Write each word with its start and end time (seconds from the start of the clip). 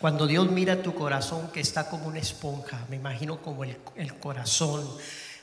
Cuando 0.00 0.28
Dios 0.28 0.48
mira 0.48 0.80
tu 0.80 0.94
corazón 0.94 1.50
que 1.50 1.58
está 1.58 1.88
como 1.88 2.06
una 2.06 2.20
esponja, 2.20 2.86
me 2.88 2.94
imagino 2.94 3.42
como 3.42 3.64
el, 3.64 4.14
corazón, 4.20 4.88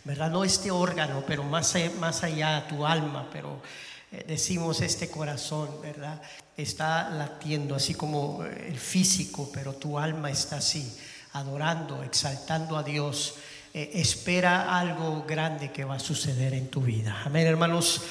¿verdad? 0.06 0.32
No 0.32 0.46
este 0.46 0.72
órgano, 0.72 1.26
pero 1.28 1.44
más, 1.44 1.76
más 2.00 2.24
allá 2.24 2.66
tu 2.70 2.86
alma, 2.86 3.28
pero 3.34 3.62
eh, 4.14 4.24
decimos 4.26 4.80
este 4.80 5.10
corazón, 5.10 5.70
¿verdad? 5.82 6.22
Está 6.56 7.10
latiendo, 7.10 7.76
así 7.76 7.96
como 7.96 8.46
eh, 8.46 8.68
el 8.70 8.80
físico, 8.80 9.50
pero 9.54 9.74
tu 9.74 10.00
alma 10.00 10.32
está 10.32 10.58
así, 10.58 10.98
adorando, 11.34 12.02
exaltando 12.04 12.78
a 12.78 12.84
Dios. 12.84 13.36
Eh, 13.74 13.92
espera 13.96 14.80
algo 14.80 15.26
grande 15.28 15.74
que 15.74 15.84
va 15.84 15.96
a 15.96 16.00
suceder 16.00 16.54
en 16.54 16.70
tu 16.70 16.80
vida. 16.80 17.24
Amén, 17.26 17.46
hermanos. 17.46 18.04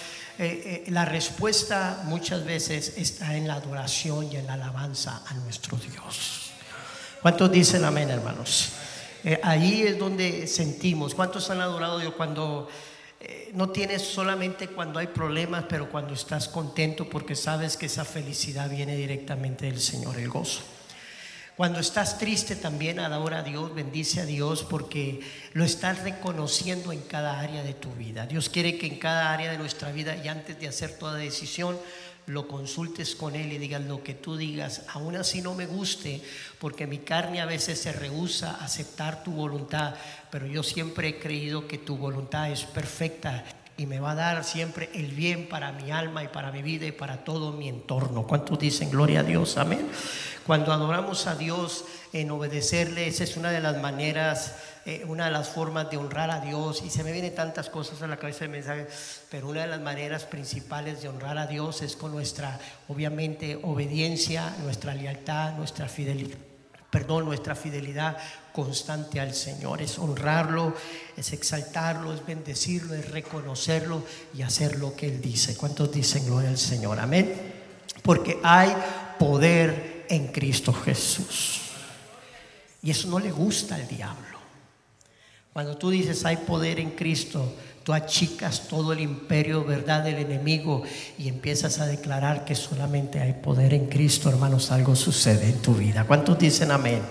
La 0.89 1.05
respuesta 1.05 2.03
muchas 2.05 2.45
veces 2.45 2.95
está 2.96 3.37
en 3.37 3.46
la 3.46 3.55
adoración 3.55 4.32
y 4.32 4.37
en 4.37 4.46
la 4.46 4.55
alabanza 4.55 5.23
a 5.27 5.35
nuestro 5.35 5.77
Dios. 5.77 6.50
¿Cuántos 7.23 7.50
dicen 7.53 7.85
amén, 7.85 8.11
hermanos? 8.11 8.71
ahí 9.43 9.82
es 9.82 9.99
donde 9.99 10.46
sentimos. 10.46 11.14
¿Cuántos 11.14 11.49
han 11.50 11.61
adorado 11.61 11.99
Dios 11.99 12.14
cuando 12.14 12.68
eh, 13.26 13.53
no 13.54 13.71
tienes 13.71 14.03
solamente 14.03 14.68
cuando 14.68 14.99
hay 14.99 15.07
problemas, 15.07 15.64
pero 15.67 15.89
cuando 15.90 16.12
estás 16.12 16.46
contento 16.46 17.09
porque 17.09 17.35
sabes 17.35 17.79
que 17.79 17.87
esa 17.87 18.04
felicidad 18.04 18.68
viene 18.68 18.96
directamente 18.96 19.64
del 19.64 19.81
Señor, 19.81 20.18
el 20.18 20.29
gozo. 20.29 20.61
Cuando 21.57 21.79
estás 21.79 22.18
triste 22.18 22.57
también 22.57 22.99
adora 22.99 23.39
a 23.39 23.43
Dios, 23.44 23.72
bendice 23.72 24.21
a 24.21 24.26
Dios 24.26 24.67
porque 24.68 25.21
lo 25.53 25.62
estás 25.62 26.03
reconociendo 26.03 26.90
en 26.90 27.00
cada 27.03 27.39
área 27.39 27.62
de 27.62 27.75
tu 27.75 27.93
vida. 27.93 28.26
Dios 28.26 28.49
quiere 28.49 28.76
que 28.76 28.89
en 28.89 28.99
cada 28.99 29.32
área 29.32 29.53
de 29.53 29.59
nuestra 29.59 29.93
vida 29.93 30.17
y 30.17 30.26
antes 30.26 30.59
de 30.59 30.67
hacer 30.67 30.98
toda 30.98 31.14
decisión 31.14 31.79
lo 32.27 32.48
consultes 32.48 33.14
con 33.14 33.36
Él 33.36 33.53
y 33.53 33.59
digas 33.59 33.83
lo 33.83 34.03
que 34.03 34.14
tú 34.14 34.36
digas, 34.36 34.83
aún 34.89 35.14
así 35.14 35.42
no 35.42 35.55
me 35.55 35.67
guste, 35.67 36.22
porque 36.59 36.89
mi 36.89 36.98
carne 36.98 37.41
a 37.41 37.47
veces 37.47 37.81
se 37.81 37.92
rehúsa 37.92 38.56
a 38.56 38.64
aceptar 38.64 39.23
tu 39.23 39.31
voluntad, 39.31 39.95
pero 40.31 40.47
yo 40.47 40.62
siempre 40.64 41.09
he 41.09 41.19
creído 41.20 41.69
que 41.69 41.79
tu 41.79 41.97
voluntad 41.97 42.51
es 42.51 42.64
perfecta 42.64 43.45
y 43.77 43.86
me 43.86 44.00
va 44.00 44.12
a 44.12 44.14
dar 44.14 44.44
siempre 44.44 44.91
el 44.94 45.12
bien 45.12 45.48
para 45.48 45.72
mi 45.72 45.91
alma 45.91 46.22
y 46.22 46.28
para 46.28 46.53
mi 46.53 46.62
vida 46.62 46.86
y 46.86 46.92
para 46.92 47.25
todo 47.25 47.53
mi 47.53 47.69
entorno. 47.69 48.27
¿Cuántos 48.27 48.58
dicen 48.58 48.91
gloria 48.91 49.20
a 49.20 49.22
Dios? 49.25 49.56
Amén. 49.56 49.89
Cuando 50.47 50.72
adoramos 50.72 51.27
a 51.27 51.34
Dios 51.34 51.84
en 52.12 52.30
obedecerle, 52.30 53.08
esa 53.08 53.25
es 53.25 53.36
una 53.36 53.50
de 53.50 53.61
las 53.61 53.80
maneras 53.80 54.55
eh, 54.86 55.02
una 55.08 55.25
de 55.25 55.30
las 55.30 55.48
formas 55.48 55.91
de 55.91 55.97
honrar 55.97 56.30
a 56.30 56.41
Dios, 56.41 56.83
y 56.84 56.91
se 56.91 57.02
me 57.02 57.11
vienen 57.11 57.34
tantas 57.34 57.70
cosas 57.70 58.02
a 58.02 58.06
la 58.06 58.19
cabeza 58.19 58.41
del 58.41 58.50
mensaje, 58.50 58.86
pero 59.30 59.48
una 59.48 59.62
de 59.62 59.69
las 59.69 59.80
maneras 59.80 60.25
principales 60.25 61.00
de 61.00 61.08
honrar 61.08 61.39
a 61.39 61.47
Dios 61.47 61.80
es 61.80 61.97
con 61.97 62.12
nuestra, 62.12 62.61
obviamente, 62.89 63.58
obediencia, 63.62 64.55
nuestra 64.62 64.95
lealtad, 64.95 65.55
nuestra 65.55 65.89
fidelidad 65.89 66.36
perdón, 66.95 67.25
nuestra 67.25 67.56
fidelidad 67.56 68.17
constante 68.53 69.19
al 69.19 69.34
Señor. 69.34 69.83
Es 69.83 69.98
honrarlo, 69.98 70.77
es 71.17 71.33
exaltarlo, 71.33 72.14
es 72.14 72.25
bendecirlo, 72.25 72.95
es 72.95 73.11
reconocerlo 73.11 74.05
y 74.33 74.42
hacer 74.42 74.78
lo 74.78 74.95
que 74.95 75.09
Él 75.09 75.20
dice. 75.20 75.56
¿Cuántos 75.56 75.91
dicen 75.91 76.25
gloria 76.25 76.51
al 76.51 76.56
Señor? 76.56 77.01
Amén. 77.01 77.34
Porque 78.01 78.39
hay 78.45 78.73
poder 79.19 80.06
en 80.09 80.28
Cristo 80.28 80.73
Jesús. 80.73 81.62
Y 82.81 82.92
eso 82.92 83.08
no 83.08 83.19
le 83.19 83.33
gusta 83.33 83.75
al 83.75 83.89
diablo. 83.89 84.39
Cuando 85.53 85.77
tú 85.77 85.91
dices 85.91 86.25
hay 86.25 86.36
poder 86.36 86.79
en 86.79 86.92
Cristo, 86.92 87.56
tú 87.85 87.93
achicas 87.93 88.67
todo 88.67 88.93
el 88.93 89.01
imperio, 89.01 89.63
verdad, 89.63 90.03
del 90.03 90.17
enemigo 90.17 90.83
y 91.19 91.29
empiezas 91.29 91.79
a 91.79 91.87
declarar 91.87 92.45
que 92.45 92.55
solamente 92.55 93.21
hay 93.21 93.35
poder 93.35 93.75
en 93.75 93.87
Cristo, 93.87 94.31
hermanos, 94.31 94.73
algo 94.73 94.97
sucede 94.97 95.51
en 95.51 95.61
tu 95.61 95.75
vida. 95.75 96.05
¿Cuántos 96.05 96.39
dicen 96.39 96.71
amén? 96.71 97.03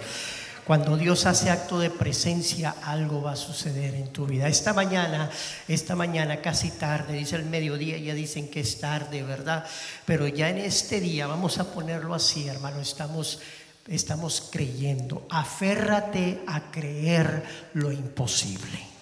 Cuando 0.66 0.98
Dios 0.98 1.26
hace 1.26 1.50
acto 1.50 1.80
de 1.80 1.90
presencia, 1.90 2.76
algo 2.84 3.22
va 3.22 3.34
a 3.34 3.36
suceder 3.36 3.96
en 3.96 4.08
tu 4.08 4.26
vida. 4.26 4.48
Esta 4.48 4.74
mañana, 4.74 5.30
esta 5.68 5.96
mañana 5.96 6.42
casi 6.42 6.72
tarde, 6.72 7.18
dice 7.18 7.36
el 7.36 7.46
mediodía, 7.46 7.98
ya 7.98 8.14
dicen 8.14 8.50
que 8.50 8.62
es 8.62 8.80
tarde, 8.80 9.24
¿verdad? 9.24 9.66
Pero 10.06 10.28
ya 10.28 10.50
en 10.50 10.58
este 10.58 11.02
día, 11.02 11.28
vamos 11.28 11.60
a 11.60 11.72
ponerlo 11.72 12.16
así, 12.16 12.48
hermano, 12.48 12.80
estamos 12.80 13.40
estamos 13.88 14.50
creyendo. 14.50 15.28
Aférrate 15.30 16.42
a 16.48 16.72
creer 16.72 17.44
lo 17.74 17.92
imposible. 17.92 18.93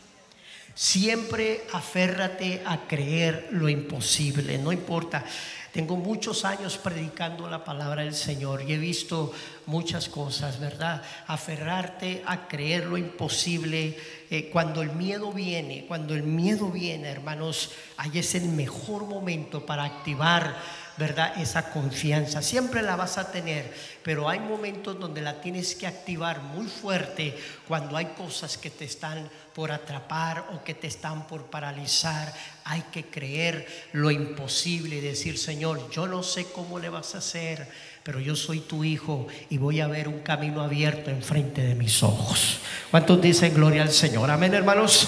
Siempre 0.73 1.65
aférrate 1.73 2.61
a 2.65 2.87
creer 2.87 3.49
lo 3.51 3.67
imposible, 3.67 4.57
no 4.57 4.71
importa. 4.71 5.25
Tengo 5.71 5.95
muchos 5.95 6.43
años 6.43 6.77
predicando 6.77 7.49
la 7.49 7.63
palabra 7.63 8.03
del 8.03 8.13
Señor 8.13 8.61
y 8.61 8.73
he 8.73 8.77
visto 8.77 9.31
muchas 9.67 10.09
cosas, 10.09 10.59
¿verdad? 10.59 11.01
Aferrarte 11.27 12.23
a 12.25 12.47
creer 12.49 12.87
lo 12.87 12.97
imposible. 12.97 13.97
Eh, 14.29 14.49
cuando 14.51 14.81
el 14.81 14.91
miedo 14.91 15.31
viene, 15.31 15.85
cuando 15.87 16.13
el 16.13 16.23
miedo 16.23 16.69
viene, 16.69 17.09
hermanos, 17.09 17.71
ahí 17.95 18.19
es 18.19 18.35
el 18.35 18.49
mejor 18.49 19.05
momento 19.05 19.65
para 19.65 19.85
activar 19.85 20.57
¿verdad? 20.97 21.33
Esa 21.39 21.71
confianza. 21.71 22.41
Siempre 22.41 22.81
la 22.81 22.95
vas 22.95 23.17
a 23.17 23.31
tener, 23.31 23.73
pero 24.03 24.29
hay 24.29 24.39
momentos 24.39 24.99
donde 24.99 25.21
la 25.21 25.41
tienes 25.41 25.73
que 25.73 25.87
activar 25.87 26.41
muy 26.41 26.67
fuerte 26.67 27.35
cuando 27.67 27.97
hay 27.97 28.05
cosas 28.07 28.57
que 28.57 28.69
te 28.69 28.85
están 28.85 29.29
por 29.53 29.71
atrapar 29.71 30.49
o 30.53 30.63
que 30.63 30.73
te 30.73 30.87
están 30.87 31.27
por 31.27 31.45
paralizar. 31.45 32.33
Hay 32.63 32.81
que 32.91 33.05
creer 33.05 33.67
lo 33.93 34.11
imposible 34.11 34.97
y 34.97 35.01
decir, 35.01 35.37
Señor, 35.37 35.89
yo 35.91 36.07
no 36.07 36.23
sé 36.23 36.45
cómo 36.51 36.79
le 36.79 36.89
vas 36.89 37.15
a 37.15 37.19
hacer, 37.19 37.67
pero 38.03 38.19
yo 38.19 38.35
soy 38.35 38.61
tu 38.61 38.83
hijo 38.83 39.27
y 39.49 39.57
voy 39.57 39.81
a 39.81 39.87
ver 39.87 40.07
un 40.07 40.19
camino 40.19 40.61
abierto 40.61 41.09
enfrente 41.09 41.61
de 41.61 41.75
mis 41.75 42.03
ojos. 42.03 42.59
¿Cuántos 42.89 43.21
dicen 43.21 43.53
gloria 43.53 43.83
al 43.83 43.91
Señor? 43.91 44.29
Amén, 44.29 44.53
hermanos. 44.53 45.07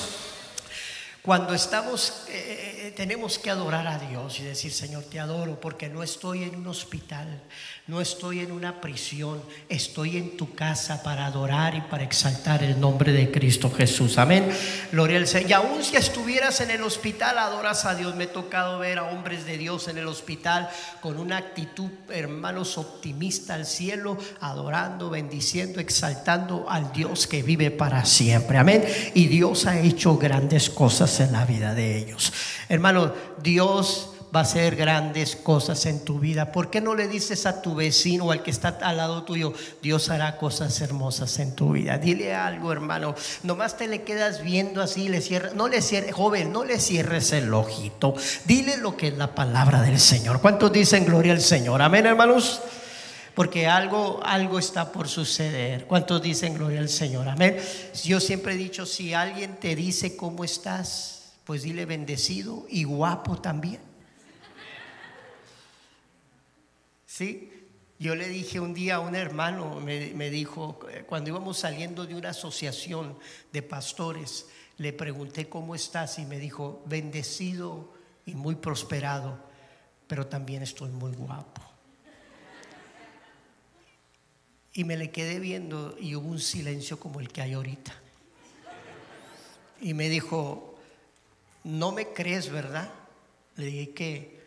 Cuando 1.21 1.53
estamos... 1.53 2.25
Eh, 2.29 2.73
tenemos 2.95 3.39
que 3.39 3.49
adorar 3.49 3.87
a 3.87 3.97
Dios 3.97 4.39
y 4.39 4.43
decir, 4.43 4.71
Señor, 4.71 5.03
te 5.05 5.19
adoro 5.19 5.59
porque 5.59 5.89
no 5.89 6.03
estoy 6.03 6.43
en 6.43 6.55
un 6.55 6.67
hospital, 6.67 7.41
no 7.85 7.99
estoy 7.99 8.39
en 8.39 8.53
una 8.53 8.79
prisión, 8.79 9.41
estoy 9.67 10.15
en 10.15 10.37
tu 10.37 10.55
casa 10.55 11.03
para 11.03 11.25
adorar 11.25 11.75
y 11.75 11.81
para 11.81 12.03
exaltar 12.03 12.63
el 12.63 12.79
nombre 12.79 13.11
de 13.11 13.29
Cristo 13.29 13.69
Jesús. 13.69 14.17
Amén. 14.17 14.49
Gloria 14.93 15.17
al 15.17 15.27
Señor. 15.27 15.49
Y 15.49 15.53
aún 15.53 15.83
si 15.83 15.97
estuvieras 15.97 16.61
en 16.61 16.71
el 16.71 16.81
hospital, 16.81 17.37
adoras 17.37 17.83
a 17.83 17.93
Dios. 17.93 18.15
Me 18.15 18.23
he 18.23 18.27
tocado 18.27 18.79
ver 18.79 18.99
a 18.99 19.11
hombres 19.11 19.45
de 19.45 19.57
Dios 19.57 19.89
en 19.89 19.97
el 19.97 20.07
hospital 20.07 20.69
con 21.01 21.19
una 21.19 21.35
actitud, 21.35 21.89
hermanos, 22.07 22.77
optimista 22.77 23.55
al 23.55 23.65
cielo, 23.65 24.17
adorando, 24.39 25.09
bendiciendo, 25.09 25.81
exaltando 25.81 26.69
al 26.69 26.93
Dios 26.93 27.27
que 27.27 27.43
vive 27.43 27.69
para 27.69 28.05
siempre. 28.05 28.59
Amén. 28.59 28.85
Y 29.13 29.27
Dios 29.27 29.65
ha 29.65 29.77
hecho 29.77 30.17
grandes 30.17 30.69
cosas 30.69 31.19
en 31.19 31.33
la 31.33 31.43
vida 31.43 31.73
de 31.73 31.97
ellos. 31.97 32.31
Hermano, 32.69 33.11
Dios 33.41 34.12
va 34.33 34.39
a 34.39 34.43
hacer 34.43 34.75
grandes 34.75 35.35
cosas 35.35 35.85
en 35.85 36.03
tu 36.03 36.19
vida. 36.19 36.51
¿Por 36.51 36.69
qué 36.69 36.81
no 36.81 36.95
le 36.95 37.07
dices 37.07 37.45
a 37.45 37.61
tu 37.61 37.75
vecino 37.75 38.25
o 38.25 38.31
al 38.31 38.41
que 38.41 38.49
está 38.49 38.69
al 38.81 38.97
lado 38.97 39.23
tuyo, 39.23 39.53
Dios 39.81 40.09
hará 40.09 40.37
cosas 40.37 40.79
hermosas 40.81 41.37
en 41.39 41.55
tu 41.55 41.73
vida? 41.73 41.97
Dile 41.97 42.33
algo, 42.33 42.71
hermano. 42.71 43.13
Nomás 43.43 43.77
te 43.77 43.87
le 43.87 44.01
quedas 44.01 44.41
viendo 44.41 44.81
así, 44.81 45.07
le 45.07 45.21
cierras, 45.21 45.53
no 45.53 45.67
le 45.67 45.81
cierres, 45.81 46.13
joven, 46.13 46.51
no 46.51 46.63
le 46.63 46.79
cierres 46.79 47.31
el 47.31 47.53
ojito. 47.53 48.15
Dile 48.45 48.77
lo 48.77 48.97
que 48.97 49.09
es 49.09 49.17
la 49.17 49.35
palabra 49.35 49.81
del 49.81 49.99
Señor. 49.99 50.41
¿Cuántos 50.41 50.71
dicen 50.73 51.05
gloria 51.05 51.33
al 51.33 51.41
Señor? 51.41 51.81
Amén, 51.81 52.05
hermanos. 52.05 52.61
Porque 53.35 53.67
algo, 53.67 54.19
algo 54.23 54.57
está 54.57 54.91
por 54.91 55.07
suceder. 55.07 55.85
¿Cuántos 55.85 56.21
dicen 56.21 56.55
gloria 56.55 56.79
al 56.79 56.89
Señor? 56.89 57.27
Amén. 57.27 57.57
Yo 58.03 58.19
siempre 58.19 58.53
he 58.53 58.57
dicho, 58.57 58.85
si 58.85 59.13
alguien 59.13 59.57
te 59.57 59.75
dice 59.75 60.15
cómo 60.15 60.43
estás, 60.43 61.33
pues 61.43 61.63
dile 61.63 61.85
bendecido 61.85 62.65
y 62.69 62.83
guapo 62.83 63.37
también. 63.37 63.92
¿Sí? 67.13 67.51
Yo 67.99 68.15
le 68.15 68.27
dije 68.27 68.59
un 68.59 68.73
día 68.73 68.95
a 68.95 68.99
un 68.99 69.13
hermano, 69.13 69.79
me, 69.79 70.29
dijo, 70.31 70.79
cuando 71.05 71.29
íbamos 71.29 71.59
saliendo 71.59 72.07
de 72.07 72.15
una 72.15 72.29
asociación 72.29 73.19
de 73.51 73.61
pastores, 73.61 74.47
le 74.79 74.93
pregunté 74.93 75.47
cómo 75.47 75.75
estás 75.75 76.17
y 76.17 76.25
me 76.25 76.39
dijo, 76.39 76.81
bendecido 76.87 77.93
y 78.25 78.33
muy 78.33 78.55
prosperado, 78.55 79.37
pero 80.07 80.25
también 80.25 80.63
estoy 80.63 80.89
muy 80.89 81.11
guapo. 81.11 81.61
Y 84.73 84.83
me 84.83 84.97
le 84.97 85.11
quedé 85.11 85.37
viendo 85.37 85.95
y 85.99 86.15
hubo 86.15 86.27
un 86.27 86.39
silencio 86.39 86.99
como 86.99 87.19
el 87.19 87.31
que 87.31 87.43
hay 87.43 87.53
ahorita. 87.53 87.93
Y 89.81 89.93
me 89.93 90.09
dijo, 90.09 90.79
no 91.63 91.91
me 91.91 92.07
crees, 92.07 92.49
¿verdad? 92.49 92.91
Le 93.55 93.67
dije 93.67 93.93
que 93.93 94.42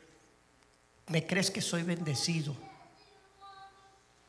me 1.09 1.27
crees 1.27 1.51
que 1.51 1.61
soy 1.61 1.83
bendecido. 1.83 2.57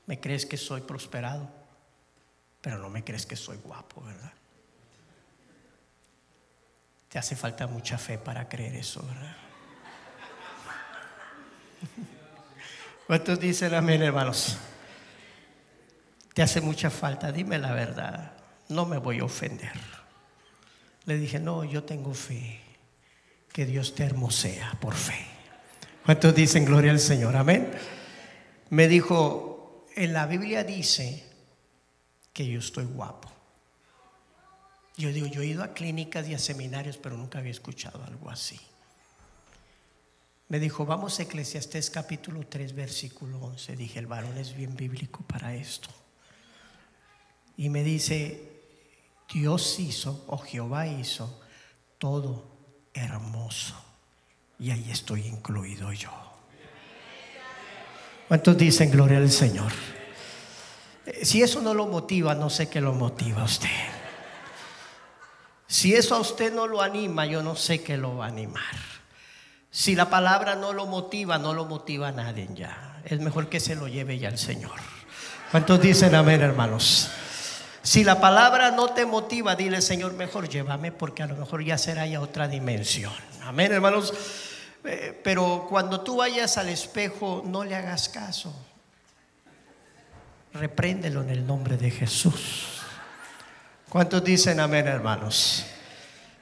Me 0.06 0.20
crees 0.20 0.46
que 0.46 0.58
soy 0.58 0.82
prosperado. 0.82 1.50
Pero 2.62 2.78
no 2.80 2.90
me 2.90 3.04
crees 3.04 3.26
que 3.26 3.36
soy 3.36 3.58
guapo, 3.58 4.02
¿verdad? 4.02 4.34
Te 7.10 7.20
hace 7.20 7.36
falta 7.36 7.68
mucha 7.68 7.98
fe 7.98 8.18
para 8.18 8.48
creer 8.50 8.76
eso, 8.76 9.02
¿verdad? 9.06 9.38
¿Cuántos 13.08 13.40
dicen 13.40 13.74
amén, 13.74 14.02
hermanos? 14.02 14.58
te 16.38 16.44
hace 16.44 16.62
mucha 16.62 16.92
falta, 16.92 17.32
dime 17.32 17.58
la 17.58 17.74
verdad, 17.74 18.34
no 18.70 18.86
me 18.86 19.00
voy 19.00 19.18
a 19.18 19.24
ofender. 19.24 19.72
Le 21.06 21.18
dije, 21.18 21.40
no, 21.40 21.64
yo 21.64 21.84
tengo 21.84 22.14
fe, 22.14 22.62
que 23.52 23.66
Dios 23.66 23.96
te 23.96 24.04
hermosea 24.04 24.78
por 24.80 24.94
fe. 24.94 25.37
¿Cuántos 26.07 26.33
dicen 26.33 26.63
gloria 26.63 26.92
al 26.92 27.01
Señor? 27.01 27.36
Amén. 27.36 27.69
Me 28.69 28.88
dijo, 28.88 29.86
en 29.94 30.13
la 30.13 30.25
Biblia 30.25 30.63
dice 30.63 31.21
que 32.31 32.48
yo 32.48 32.59
estoy 32.59 32.86
guapo. 32.86 33.30
Yo 34.95 35.12
digo, 35.12 35.27
yo 35.27 35.42
he 35.42 35.48
ido 35.48 35.65
a 35.65 35.74
clínicas 35.74 36.25
y 36.30 36.33
a 36.33 36.39
seminarios, 36.39 36.95
pero 36.95 37.18
nunca 37.18 37.39
había 37.39 37.51
escuchado 37.51 38.01
algo 38.06 38.30
así. 38.30 38.57
Me 40.48 40.62
dijo, 40.62 40.86
vamos 40.86 41.19
a 41.19 41.24
Eclesiastés 41.24 41.89
capítulo 41.89 42.48
3, 42.48 42.74
versículo 42.74 43.39
11. 43.39 43.75
Dije, 43.75 44.00
el 44.00 44.07
varón 44.07 44.38
es 44.38 44.56
bien 44.56 44.77
bíblico 44.77 45.25
para 45.27 45.56
esto. 45.56 45.89
Y 47.57 47.68
me 47.68 47.83
dice, 47.83 48.50
Dios 49.33 49.77
hizo, 49.77 50.24
o 50.27 50.38
Jehová 50.38 50.88
hizo, 50.88 51.42
todo 51.98 52.50
hermoso. 52.94 53.87
Y 54.59 54.71
ahí 54.71 54.89
estoy 54.92 55.27
incluido 55.27 55.92
yo. 55.94 56.12
¿Cuántos 58.27 58.57
dicen 58.57 58.92
gloria 58.92 59.18
al 59.18 59.31
Señor? 59.31 59.71
Eh, 61.06 61.24
si 61.24 61.42
eso 61.42 61.62
no 61.62 61.74
lo 61.74 61.86
motiva, 61.86 62.36
no 62.36 62.50
sé 62.50 62.69
qué 62.69 62.81
lo 62.81 62.94
motiva 62.94 63.42
a 63.42 63.45
usted. 63.45 63.69
Si 65.68 65.94
eso 65.94 66.15
a 66.15 66.19
usted 66.19 66.54
no 66.54 66.68
lo 66.68 66.81
anima, 66.81 67.25
yo 67.25 67.44
no 67.44 67.56
sé 67.56 67.83
qué 67.83 67.98
lo 67.98 68.18
va 68.18 68.25
a 68.25 68.30
animar. 68.30 68.75
Si 69.69 69.95
la 69.95 70.09
palabra 70.09 70.56
no 70.56 70.74
lo 70.74 70.86
motiva, 70.86 71.38
no 71.38 71.54
lo 71.54 71.65
motiva 71.65 72.07
a 72.09 72.12
nadie 72.12 72.50
ya. 72.54 73.01
Es 73.06 73.19
mejor 73.19 73.48
que 73.48 73.59
se 73.59 73.75
lo 73.75 73.88
lleve 73.88 74.18
ya 74.18 74.30
el 74.30 74.38
Señor. 74.38 74.80
¿Cuántos 75.51 75.80
dicen 75.81 76.15
amén, 76.15 76.42
hermanos? 76.42 77.09
Si 77.88 78.04
la 78.04 78.19
palabra 78.19 78.72
no 78.72 78.89
te 78.89 79.06
motiva, 79.06 79.56
dile, 79.56 79.81
Señor, 79.81 80.12
mejor 80.12 80.50
llévame 80.50 80.92
porque 80.92 81.24
a 81.24 81.25
lo 81.25 81.38
mejor 81.38 81.63
ya 81.63 81.78
será 81.78 82.06
ya 82.06 82.19
otra 82.19 82.50
dimensión. 82.50 83.13
Amén, 83.44 83.72
hermanos. 83.72 84.13
Eh, 84.84 85.18
pero 85.24 85.66
cuando 85.69 86.01
tú 86.01 86.18
vayas 86.18 86.57
al 86.57 86.68
espejo, 86.68 87.44
no 87.45 87.63
le 87.63 87.75
hagas 87.75 88.10
caso. 88.10 88.54
Repréndelo 90.51 91.22
en 91.22 91.30
el 91.30 91.48
nombre 91.48 91.78
de 91.78 91.89
Jesús. 91.89 92.81
¿Cuántos 93.88 94.22
dicen 94.22 94.60
amén, 94.60 94.86
hermanos? 94.86 95.66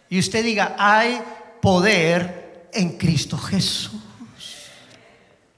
Y 0.10 0.18
usted 0.18 0.44
diga, 0.44 0.76
hay 0.80 1.22
poder 1.62 2.70
en 2.74 2.98
Cristo 2.98 3.38
Jesús. 3.38 4.02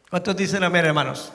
¿Cuántos 0.09 0.35
dicen 0.35 0.65
amén, 0.65 0.85
hermanos? 0.85 1.31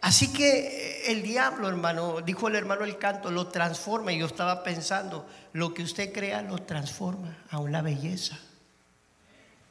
Así 0.00 0.32
que 0.32 0.97
el 1.10 1.22
diablo, 1.22 1.68
hermano, 1.68 2.20
dijo 2.20 2.48
el 2.48 2.56
hermano 2.56 2.84
el 2.84 2.98
canto, 2.98 3.30
lo 3.30 3.48
transforma. 3.48 4.12
Y 4.12 4.18
yo 4.18 4.26
estaba 4.26 4.62
pensando, 4.62 5.26
lo 5.52 5.74
que 5.74 5.82
usted 5.82 6.12
crea 6.12 6.42
lo 6.42 6.58
transforma 6.58 7.38
a 7.50 7.58
una 7.58 7.82
belleza. 7.82 8.38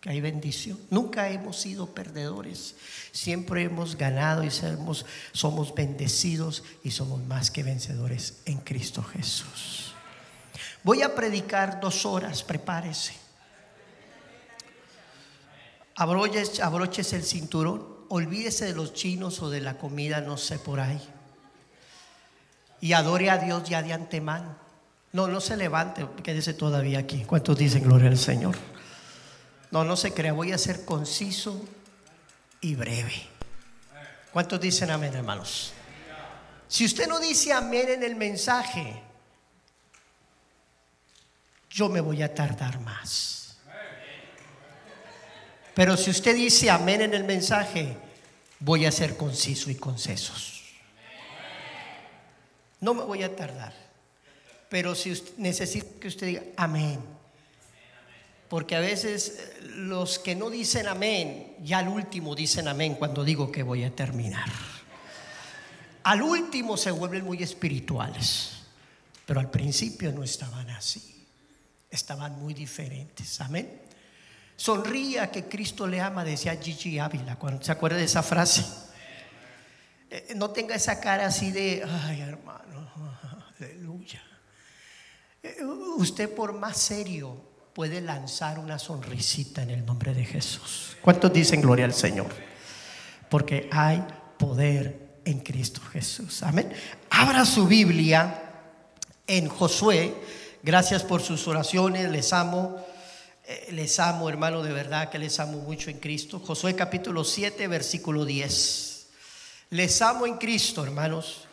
Que 0.02 0.10
hay 0.10 0.22
bendición. 0.22 0.80
Nunca 0.90 1.30
hemos 1.30 1.58
sido 1.58 1.94
perdedores. 1.94 2.76
Siempre 3.12 3.64
hemos 3.64 3.96
ganado 3.96 4.44
y 4.44 4.52
somos, 4.52 5.06
somos 5.32 5.74
bendecidos 5.74 6.64
y 6.84 6.92
somos 6.92 7.22
más 7.24 7.52
que 7.52 7.64
vencedores 7.64 8.42
en 8.46 8.60
Cristo 8.60 9.04
Jesús. 9.04 9.94
Voy 10.84 11.02
a 11.02 11.16
predicar 11.16 11.80
dos 11.80 12.06
horas, 12.06 12.44
prepárese 12.44 13.28
abroches, 15.98 16.60
abroches 16.60 17.12
el 17.14 17.24
cinturón, 17.24 17.86
olvídese 18.10 18.66
de 18.66 18.74
los 18.74 18.94
chinos 18.94 19.42
o 19.42 19.50
de 19.50 19.62
la 19.62 19.78
comida, 19.78 20.22
no 20.22 20.38
sé 20.38 20.60
por 20.60 20.80
ahí. 20.80 21.02
Y 22.82 22.94
adore 22.94 23.30
a 23.30 23.38
Dios 23.38 23.68
ya 23.68 23.82
de 23.82 23.94
antemano. 23.94 24.56
No, 25.14 25.28
no 25.28 25.40
se 25.40 25.58
levante, 25.58 26.06
quédese 26.24 26.54
todavía 26.54 27.00
aquí. 27.00 27.24
¿Cuántos 27.24 27.58
dicen 27.58 27.84
gloria 27.84 28.10
al 28.10 28.18
Señor? 28.18 28.56
No, 29.72 29.84
no 29.84 29.96
se 29.96 30.14
crea, 30.14 30.34
voy 30.34 30.52
a 30.52 30.58
ser 30.58 30.86
conciso 30.86 31.66
y 32.62 32.76
breve. 32.76 33.28
¿Cuántos 34.32 34.60
dicen 34.60 34.92
amén, 34.92 35.14
hermanos? 35.14 35.74
Si 36.68 36.86
usted 36.86 37.08
no 37.08 37.20
dice 37.20 37.54
amén 37.54 37.90
en 37.90 38.04
el 38.04 38.16
mensaje, 38.16 39.02
yo 41.70 41.90
me 41.90 42.02
voy 42.02 42.22
a 42.22 42.34
tardar 42.34 42.80
más. 42.82 43.58
Pero 45.74 45.96
si 45.96 46.10
usted 46.10 46.36
dice 46.36 46.70
amén 46.70 47.02
en 47.02 47.14
el 47.14 47.24
mensaje, 47.24 47.98
voy 48.60 48.86
a 48.86 48.92
ser 48.92 49.16
conciso 49.16 49.70
y 49.70 49.76
concesos. 49.76 50.57
No 52.80 52.94
me 52.94 53.04
voy 53.04 53.24
a 53.24 53.36
tardar. 53.36 53.74
Pero 54.70 54.96
si 54.96 55.12
usted, 55.12 55.38
necesito 55.38 56.00
que 56.00 56.08
usted 56.08 56.28
diga 56.28 56.44
amén. 56.58 57.00
Porque 58.50 58.76
a 58.76 58.80
veces 58.80 59.40
eh, 59.40 59.62
los 59.62 60.20
que 60.20 60.36
no 60.36 60.50
dicen 60.50 60.88
amén, 60.88 61.56
ya 61.64 61.80
al 61.80 61.88
último 61.88 62.36
dicen 62.36 62.68
amén 62.68 62.96
cuando 62.96 63.24
digo 63.24 63.52
que 63.52 63.64
voy 63.64 63.84
a 63.84 63.96
terminar. 63.96 64.50
Al 66.04 66.22
último 66.22 66.78
se 66.78 66.92
vuelven 66.92 67.26
muy 67.26 67.44
espirituales, 67.44 68.52
pero 69.26 69.40
al 69.40 69.52
principio 69.52 70.12
no 70.12 70.24
estaban 70.24 70.70
así. 70.70 71.26
Estaban 71.90 72.40
muy 72.40 72.54
diferentes. 72.54 73.42
Amén. 73.42 73.82
Sonría 74.56 75.30
que 75.30 75.46
Cristo 75.46 75.86
le 75.86 76.02
ama, 76.02 76.24
decía 76.24 76.56
Gigi 76.56 77.00
Ávila, 77.00 77.38
se 77.62 77.72
acuerda 77.72 77.98
de 77.98 78.06
esa 78.06 78.24
frase. 78.24 78.66
Eh, 80.10 80.34
no 80.36 80.52
tenga 80.52 80.76
esa 80.76 81.00
cara 81.00 81.28
así 81.28 81.52
de, 81.52 81.84
ay 81.86 82.22
hermano, 82.22 82.90
aleluya. 83.60 84.22
Eh, 85.44 85.64
usted 85.98 86.34
por 86.34 86.54
más 86.54 86.78
serio 86.78 87.42
puede 87.74 88.02
lanzar 88.02 88.58
una 88.58 88.80
sonrisita 88.80 89.62
en 89.62 89.72
el 89.72 89.86
nombre 89.86 90.14
de 90.14 90.26
Jesús. 90.26 90.98
¿Cuántos 91.02 91.32
dicen 91.34 91.62
gloria 91.62 91.86
al 91.86 91.94
Señor? 91.94 92.28
Porque 93.30 93.70
hay 93.72 94.04
poder 94.38 95.20
en 95.26 95.40
Cristo 95.40 95.82
Jesús. 95.92 96.42
Amén. 96.44 96.72
Abra 97.10 97.46
su 97.46 97.68
Biblia 97.68 98.44
en 99.28 99.50
Josué. 99.50 100.16
Gracias 100.64 101.04
por 101.04 101.22
sus 101.22 101.48
oraciones, 101.48 102.10
les 102.10 102.32
amo. 102.32 102.78
Eh, 103.46 103.70
les 103.72 104.00
amo, 104.00 104.30
hermano, 104.30 104.64
de 104.64 104.72
verdad 104.72 105.10
que 105.10 105.20
les 105.20 105.40
amo 105.40 105.60
mucho 105.60 105.90
en 105.90 106.00
Cristo. 106.00 106.40
Josué 106.40 106.76
capítulo 106.76 107.24
7, 107.24 107.68
versículo 107.68 108.26
10. 108.26 108.97
Les 109.70 110.02
amo 110.02 110.26
en 110.26 110.38
Cristo, 110.38 110.84
hermanos. 110.84 111.48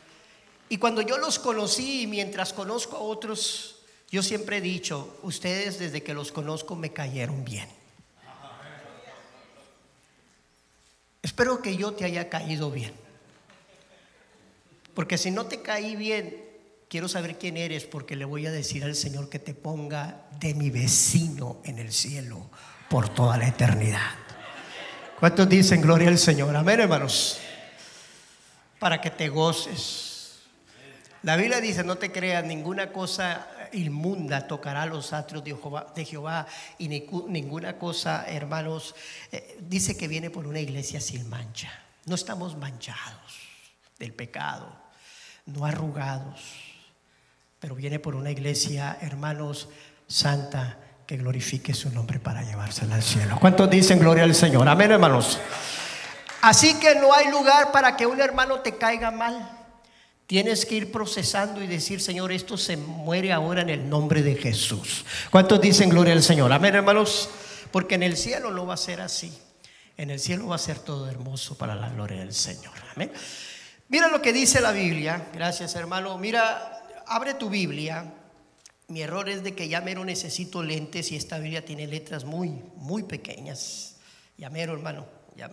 Y 0.68 0.78
cuando 0.78 1.02
yo 1.02 1.18
los 1.18 1.38
conocí 1.38 2.02
y 2.02 2.06
mientras 2.06 2.52
conozco 2.52 2.96
a 2.96 3.00
otros, 3.00 3.76
yo 4.10 4.22
siempre 4.22 4.58
he 4.58 4.60
dicho, 4.60 5.18
ustedes 5.22 5.78
desde 5.78 6.02
que 6.02 6.14
los 6.14 6.32
conozco 6.32 6.76
me 6.76 6.92
cayeron 6.92 7.44
bien. 7.44 7.68
Espero 11.22 11.60
que 11.60 11.76
yo 11.76 11.92
te 11.92 12.04
haya 12.04 12.28
caído 12.28 12.70
bien. 12.70 12.92
Porque 14.94 15.18
si 15.18 15.30
no 15.30 15.46
te 15.46 15.62
caí 15.62 15.96
bien, 15.96 16.44
quiero 16.88 17.08
saber 17.08 17.38
quién 17.38 17.56
eres 17.56 17.84
porque 17.84 18.14
le 18.14 18.24
voy 18.24 18.46
a 18.46 18.52
decir 18.52 18.84
al 18.84 18.94
Señor 18.94 19.28
que 19.28 19.40
te 19.40 19.54
ponga 19.54 20.26
de 20.38 20.54
mi 20.54 20.70
vecino 20.70 21.60
en 21.64 21.78
el 21.80 21.92
cielo 21.92 22.50
por 22.88 23.08
toda 23.08 23.36
la 23.36 23.48
eternidad. 23.48 24.12
¿Cuántos 25.18 25.48
dicen 25.48 25.80
gloria 25.80 26.08
al 26.08 26.18
Señor? 26.18 26.54
Amén, 26.54 26.80
hermanos. 26.80 27.40
Para 28.78 29.00
que 29.00 29.10
te 29.10 29.28
goces. 29.28 30.40
La 31.22 31.36
Biblia 31.36 31.60
dice, 31.60 31.84
no 31.84 31.96
te 31.96 32.12
creas, 32.12 32.44
ninguna 32.44 32.92
cosa 32.92 33.48
inmunda 33.72 34.46
tocará 34.46 34.86
los 34.86 35.12
atrios 35.12 35.42
de 35.42 36.04
Jehová, 36.04 36.46
y 36.78 36.88
ninguna 36.88 37.78
cosa, 37.78 38.26
hermanos, 38.28 38.94
eh, 39.32 39.58
dice 39.60 39.96
que 39.96 40.06
viene 40.06 40.30
por 40.30 40.46
una 40.46 40.60
iglesia 40.60 41.00
sin 41.00 41.28
mancha. 41.28 41.72
No 42.04 42.14
estamos 42.14 42.56
manchados 42.56 43.40
del 43.98 44.12
pecado, 44.12 44.70
no 45.46 45.64
arrugados 45.64 46.64
pero 47.64 47.74
viene 47.74 47.98
por 47.98 48.14
una 48.14 48.30
iglesia, 48.30 48.98
hermanos, 49.00 49.70
santa, 50.06 50.76
que 51.06 51.16
glorifique 51.16 51.72
su 51.72 51.88
nombre 51.88 52.20
para 52.20 52.42
llevársela 52.42 52.96
al 52.96 53.02
cielo. 53.02 53.38
¿Cuántos 53.40 53.70
dicen 53.70 53.98
gloria 54.00 54.24
al 54.24 54.34
Señor? 54.34 54.68
Amén, 54.68 54.90
hermanos. 54.90 55.40
Así 56.44 56.74
que 56.74 56.94
no 56.96 57.14
hay 57.14 57.30
lugar 57.30 57.72
para 57.72 57.96
que 57.96 58.06
un 58.06 58.20
hermano 58.20 58.60
te 58.60 58.76
caiga 58.76 59.10
mal. 59.10 59.50
Tienes 60.26 60.66
que 60.66 60.74
ir 60.74 60.92
procesando 60.92 61.62
y 61.62 61.66
decir, 61.66 62.02
Señor, 62.02 62.32
esto 62.32 62.58
se 62.58 62.76
muere 62.76 63.32
ahora 63.32 63.62
en 63.62 63.70
el 63.70 63.88
nombre 63.88 64.22
de 64.22 64.34
Jesús. 64.34 65.06
¿Cuántos 65.30 65.58
dicen 65.58 65.88
gloria 65.88 66.12
al 66.12 66.22
Señor? 66.22 66.52
Amén, 66.52 66.74
hermanos. 66.74 67.30
Porque 67.70 67.94
en 67.94 68.02
el 68.02 68.18
cielo 68.18 68.50
no 68.50 68.66
va 68.66 68.74
a 68.74 68.76
ser 68.76 69.00
así. 69.00 69.32
En 69.96 70.10
el 70.10 70.20
cielo 70.20 70.48
va 70.48 70.56
a 70.56 70.58
ser 70.58 70.78
todo 70.78 71.08
hermoso 71.08 71.56
para 71.56 71.74
la 71.74 71.88
gloria 71.88 72.18
del 72.18 72.34
Señor. 72.34 72.74
Amén. 72.94 73.10
Mira 73.88 74.08
lo 74.08 74.20
que 74.20 74.34
dice 74.34 74.60
la 74.60 74.72
Biblia. 74.72 75.28
Gracias, 75.32 75.74
hermano. 75.76 76.18
Mira 76.18 76.84
abre 77.06 77.32
tu 77.32 77.48
Biblia. 77.48 78.12
Mi 78.88 79.00
error 79.00 79.30
es 79.30 79.42
de 79.42 79.54
que 79.54 79.68
ya 79.68 79.80
mero 79.80 80.04
necesito 80.04 80.62
lentes 80.62 81.10
y 81.10 81.16
esta 81.16 81.38
Biblia 81.38 81.64
tiene 81.64 81.86
letras 81.86 82.24
muy, 82.24 82.50
muy 82.76 83.02
pequeñas. 83.04 83.96
Ya 84.36 84.48
hermano, 84.48 85.06
ya. 85.36 85.48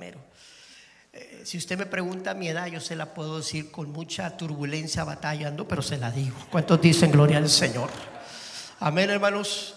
Eh, 1.14 1.42
si 1.44 1.58
usted 1.58 1.78
me 1.78 1.86
pregunta 1.86 2.34
mi 2.34 2.48
edad, 2.48 2.68
yo 2.68 2.80
se 2.80 2.96
la 2.96 3.14
puedo 3.14 3.38
decir 3.38 3.70
con 3.70 3.92
mucha 3.92 4.38
turbulencia 4.38 5.04
batallando, 5.04 5.68
pero 5.68 5.82
se 5.82 5.98
la 5.98 6.10
digo. 6.10 6.38
¿Cuántos 6.50 6.82
dicen 6.82 7.12
gloria 7.12 7.38
al 7.38 7.50
Señor? 7.50 7.90
Amén, 8.80 9.10
hermanos. 9.10 9.76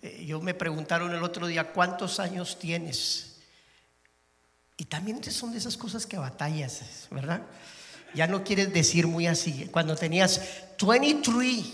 Eh, 0.00 0.24
yo 0.26 0.40
me 0.40 0.54
preguntaron 0.54 1.12
el 1.12 1.22
otro 1.24 1.48
día, 1.48 1.72
¿cuántos 1.72 2.20
años 2.20 2.58
tienes? 2.58 3.40
Y 4.76 4.84
también 4.84 5.22
son 5.24 5.52
de 5.52 5.58
esas 5.58 5.76
cosas 5.76 6.06
que 6.06 6.18
batallas, 6.18 7.08
¿verdad? 7.10 7.42
Ya 8.14 8.26
no 8.28 8.44
quieres 8.44 8.72
decir 8.72 9.06
muy 9.08 9.26
así. 9.26 9.68
Cuando 9.72 9.96
tenías 9.96 10.40
23, 10.80 11.64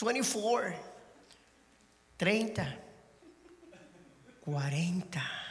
24, 0.00 0.74
30, 2.16 2.78
40. 4.44 5.41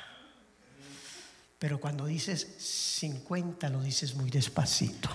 Pero 1.61 1.79
cuando 1.79 2.07
dices 2.07 2.55
50 2.57 3.69
lo 3.69 3.83
dices 3.83 4.15
muy 4.15 4.31
despacito. 4.31 5.11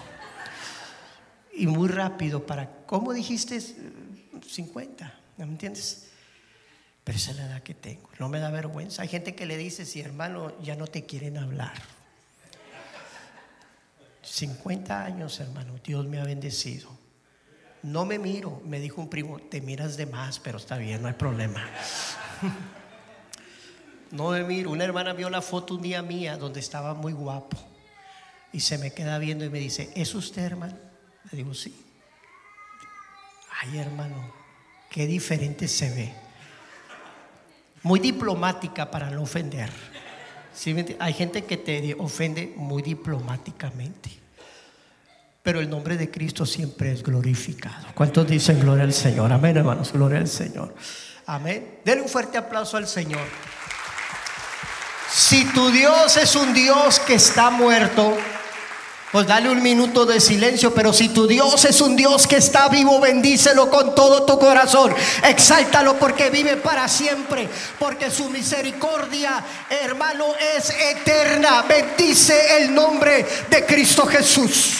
Y 1.52 1.66
muy 1.66 1.88
rápido 1.88 2.46
para, 2.46 2.86
¿cómo 2.86 3.12
dijiste 3.12 3.60
50? 3.60 5.20
¿No 5.38 5.46
me 5.46 5.52
entiendes? 5.54 6.06
Pero 7.02 7.18
esa 7.18 7.32
es 7.32 7.38
la 7.38 7.46
edad 7.46 7.62
que 7.64 7.74
tengo. 7.74 8.08
No 8.20 8.28
me 8.28 8.38
da 8.38 8.50
vergüenza. 8.50 9.02
Hay 9.02 9.08
gente 9.08 9.34
que 9.34 9.44
le 9.44 9.56
dice, 9.56 9.84
si 9.84 10.00
hermano, 10.00 10.56
ya 10.62 10.76
no 10.76 10.86
te 10.86 11.04
quieren 11.04 11.36
hablar. 11.36 11.74
50 14.22 15.04
años, 15.04 15.40
hermano, 15.40 15.80
Dios 15.82 16.06
me 16.06 16.20
ha 16.20 16.24
bendecido. 16.24 16.96
No 17.82 18.04
me 18.04 18.20
miro, 18.20 18.62
me 18.64 18.78
dijo 18.78 19.00
un 19.00 19.10
primo, 19.10 19.40
te 19.40 19.60
miras 19.60 19.96
de 19.96 20.06
más, 20.06 20.38
pero 20.38 20.58
está 20.58 20.78
bien, 20.78 21.02
no 21.02 21.08
hay 21.08 21.14
problema. 21.14 21.68
No 24.10 24.30
me 24.30 24.44
miro. 24.44 24.70
Una 24.70 24.84
hermana 24.84 25.12
vio 25.12 25.28
la 25.30 25.42
foto 25.42 25.74
un 25.74 25.82
día 25.82 26.02
mía 26.02 26.36
donde 26.36 26.60
estaba 26.60 26.94
muy 26.94 27.12
guapo 27.12 27.56
y 28.52 28.60
se 28.60 28.78
me 28.78 28.92
queda 28.92 29.18
viendo 29.18 29.44
y 29.44 29.50
me 29.50 29.58
dice, 29.58 29.90
¿es 29.94 30.14
usted, 30.14 30.42
hermano? 30.42 30.76
Le 31.30 31.36
digo, 31.36 31.54
sí. 31.54 31.84
Ay, 33.60 33.78
hermano, 33.78 34.32
qué 34.90 35.06
diferente 35.06 35.68
se 35.68 35.90
ve. 35.90 36.12
Muy 37.82 38.00
diplomática 38.00 38.90
para 38.90 39.10
no 39.10 39.22
ofender. 39.22 39.70
Hay 40.98 41.12
gente 41.12 41.44
que 41.44 41.56
te 41.58 41.94
ofende 41.98 42.54
muy 42.56 42.82
diplomáticamente. 42.82 44.10
Pero 45.42 45.60
el 45.60 45.68
nombre 45.70 45.96
de 45.96 46.10
Cristo 46.10 46.44
siempre 46.44 46.92
es 46.92 47.02
glorificado. 47.02 47.86
¿Cuántos 47.94 48.26
dicen 48.26 48.58
gloria 48.58 48.84
al 48.84 48.92
Señor? 48.92 49.32
Amén, 49.32 49.56
hermanos, 49.56 49.92
gloria 49.92 50.18
al 50.18 50.28
Señor. 50.28 50.74
Amén. 51.26 51.80
Denle 51.84 52.02
un 52.02 52.08
fuerte 52.08 52.38
aplauso 52.38 52.76
al 52.76 52.88
Señor. 52.88 53.26
Si 55.12 55.44
tu 55.46 55.70
Dios 55.70 56.16
es 56.16 56.34
un 56.34 56.52
Dios 56.52 57.00
que 57.00 57.14
está 57.14 57.50
muerto, 57.50 58.16
pues 59.12 59.26
dale 59.26 59.48
un 59.48 59.62
minuto 59.62 60.04
de 60.04 60.20
silencio, 60.20 60.74
pero 60.74 60.92
si 60.92 61.08
tu 61.08 61.26
Dios 61.26 61.64
es 61.64 61.80
un 61.80 61.96
Dios 61.96 62.26
que 62.26 62.36
está 62.36 62.68
vivo, 62.68 63.00
bendícelo 63.00 63.70
con 63.70 63.94
todo 63.94 64.24
tu 64.24 64.38
corazón. 64.38 64.94
Exáltalo 65.22 65.98
porque 65.98 66.28
vive 66.28 66.56
para 66.56 66.86
siempre, 66.88 67.48
porque 67.78 68.10
su 68.10 68.28
misericordia, 68.28 69.42
hermano, 69.70 70.26
es 70.56 70.70
eterna. 70.70 71.62
Bendice 71.62 72.58
el 72.58 72.74
nombre 72.74 73.24
de 73.48 73.64
Cristo 73.64 74.06
Jesús. 74.06 74.74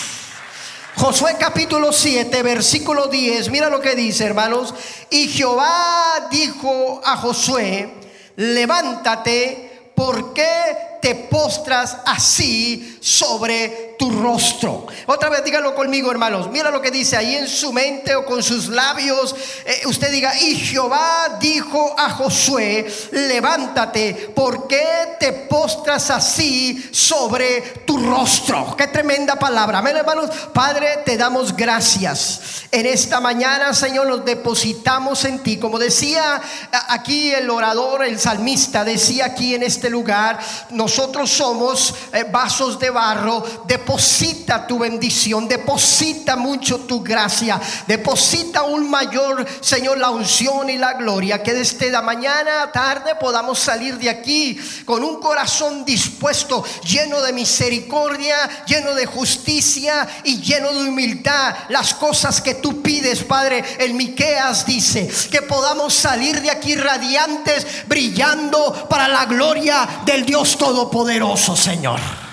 Josué 0.96 1.36
capítulo 1.38 1.92
7, 1.92 2.42
versículo 2.42 3.06
10, 3.06 3.50
mira 3.50 3.70
lo 3.70 3.80
que 3.80 3.94
dice, 3.94 4.24
hermanos. 4.24 4.74
Y 5.08 5.28
Jehová 5.28 6.28
dijo 6.30 7.00
a 7.04 7.16
Josué, 7.18 7.90
levántate, 8.36 9.65
porque 9.96 10.98
te 11.00 11.14
postras 11.14 11.96
así 12.04 12.95
sobre 13.06 13.94
tu 13.96 14.10
rostro. 14.10 14.84
Otra 15.06 15.28
vez 15.28 15.44
dígalo 15.44 15.76
conmigo, 15.76 16.10
hermanos. 16.10 16.50
Mira 16.50 16.72
lo 16.72 16.82
que 16.82 16.90
dice 16.90 17.16
ahí 17.16 17.36
en 17.36 17.46
su 17.46 17.72
mente 17.72 18.16
o 18.16 18.26
con 18.26 18.42
sus 18.42 18.66
labios. 18.66 19.32
Eh, 19.64 19.82
usted 19.86 20.10
diga, 20.10 20.36
y 20.40 20.56
Jehová 20.56 21.38
dijo 21.40 21.94
a 21.96 22.10
Josué, 22.10 22.84
levántate, 23.12 24.32
porque 24.34 24.84
te 25.20 25.32
postras 25.32 26.10
así 26.10 26.90
sobre 26.90 27.60
tu 27.86 27.96
rostro. 27.98 28.74
Qué 28.76 28.88
tremenda 28.88 29.36
palabra. 29.36 29.78
Amén, 29.78 29.96
hermanos. 29.96 30.28
Padre, 30.52 31.02
te 31.04 31.16
damos 31.16 31.56
gracias. 31.56 32.40
En 32.72 32.86
esta 32.86 33.20
mañana, 33.20 33.72
Señor, 33.72 34.08
nos 34.08 34.24
depositamos 34.24 35.24
en 35.24 35.44
ti. 35.44 35.58
Como 35.58 35.78
decía 35.78 36.42
aquí 36.88 37.32
el 37.32 37.48
orador, 37.50 38.04
el 38.04 38.18
salmista, 38.18 38.82
decía 38.84 39.26
aquí 39.26 39.54
en 39.54 39.62
este 39.62 39.88
lugar, 39.88 40.40
nosotros 40.70 41.30
somos 41.30 41.94
eh, 42.12 42.24
vasos 42.28 42.80
de 42.80 42.95
barro. 42.96 43.44
Deposita 43.66 44.66
tu 44.66 44.78
bendición, 44.78 45.46
deposita 45.46 46.36
mucho 46.36 46.80
tu 46.80 47.02
gracia, 47.02 47.60
deposita 47.86 48.62
un 48.62 48.88
mayor, 48.88 49.44
Señor, 49.60 49.98
la 49.98 50.10
unción 50.10 50.70
y 50.70 50.78
la 50.78 50.94
gloria. 50.94 51.42
Que 51.42 51.52
desde 51.52 51.90
la 51.90 52.00
mañana 52.00 52.62
a 52.62 52.72
tarde 52.72 53.14
podamos 53.16 53.58
salir 53.58 53.98
de 53.98 54.08
aquí 54.08 54.58
con 54.86 55.04
un 55.04 55.20
corazón 55.20 55.84
dispuesto, 55.84 56.64
lleno 56.82 57.20
de 57.20 57.34
misericordia, 57.34 58.64
lleno 58.66 58.94
de 58.94 59.04
justicia 59.04 60.08
y 60.24 60.40
lleno 60.40 60.72
de 60.72 60.88
humildad. 60.88 61.54
Las 61.68 61.92
cosas 61.92 62.40
que 62.40 62.54
tú 62.54 62.80
pides, 62.80 63.24
Padre, 63.24 63.62
en 63.78 63.96
Miqueas 63.96 64.64
dice 64.64 65.10
que 65.30 65.42
podamos 65.42 65.92
salir 65.92 66.40
de 66.40 66.50
aquí 66.50 66.74
radiantes, 66.76 67.66
brillando 67.86 68.86
para 68.88 69.08
la 69.08 69.26
gloria 69.26 69.86
del 70.06 70.24
Dios 70.24 70.56
todo 70.56 70.86
Todopoderoso, 70.86 71.56
Señor. 71.56 72.25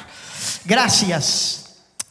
Gracias. 0.66 1.60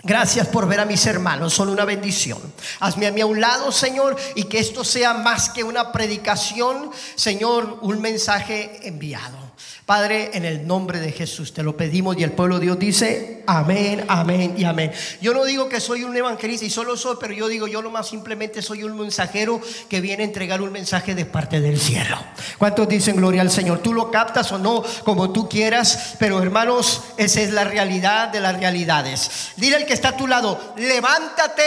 Gracias 0.05 0.49
por 0.49 0.67
ver 0.67 0.81
a 0.81 0.85
mis 0.85 1.07
hermanos, 1.07 1.55
son 1.55 1.69
una 1.69 1.85
bendición. 1.85 2.41
Hazme 2.81 3.07
a 3.07 3.13
mí 3.13 3.21
a 3.21 3.27
un 3.27 3.41
lado, 3.41 3.71
Señor, 3.71 4.17
y 4.35 4.45
que 4.45 4.59
esto 4.59 4.83
sea 4.83 5.15
más 5.15 5.49
que 5.49 5.63
una 5.63 5.93
predicación, 5.93 6.91
Señor, 7.15 7.79
un 7.83 8.01
mensaje 8.01 8.81
enviado. 8.83 9.52
Padre, 9.87 10.31
en 10.35 10.45
el 10.45 10.65
nombre 10.65 11.01
de 11.01 11.11
Jesús 11.11 11.53
te 11.53 11.65
lo 11.65 11.77
pedimos 11.77 12.17
y 12.17 12.23
el 12.23 12.31
pueblo 12.31 12.61
de 12.61 12.67
Dios 12.67 12.79
dice 12.79 13.43
amén, 13.49 14.05
amén 14.07 14.55
y 14.57 14.63
amén. 14.63 14.93
Yo 15.21 15.35
no 15.35 15.45
digo 15.45 15.69
que 15.69 15.81
soy 15.81 16.05
un 16.05 16.17
evangelista 16.17 16.65
y 16.65 16.71
solo 16.71 16.97
soy, 16.97 17.17
pero 17.21 17.35
yo 17.35 17.49
digo 17.49 17.67
yo 17.67 17.83
nomás 17.83 18.09
simplemente 18.09 18.63
soy 18.63 18.85
un 18.85 18.97
mensajero 18.97 19.61
que 19.89 20.01
viene 20.01 20.23
a 20.23 20.27
entregar 20.27 20.63
un 20.63 20.71
mensaje 20.71 21.17
de 21.17 21.27
parte 21.27 21.61
del 21.61 21.81
cielo. 21.81 22.17
¿Cuántos 22.59 22.89
dicen 22.89 23.17
gloria 23.17 23.43
al 23.43 23.51
Señor? 23.51 23.81
Tú 23.81 23.93
lo 23.93 24.09
captas 24.09 24.53
o 24.53 24.59
no, 24.59 24.85
como 25.03 25.33
tú 25.33 25.49
quieras, 25.49 26.15
pero 26.21 26.41
hermanos, 26.41 27.03
esa 27.17 27.41
es 27.41 27.51
la 27.51 27.65
realidad 27.65 28.29
de 28.29 28.39
las 28.39 28.57
realidades. 28.57 29.51
Dile 29.57 29.77
al 29.77 29.85
que 29.85 29.95
está 29.95 30.11
a 30.11 30.17
tu 30.17 30.29
lado, 30.29 30.75
levántate 30.77 31.63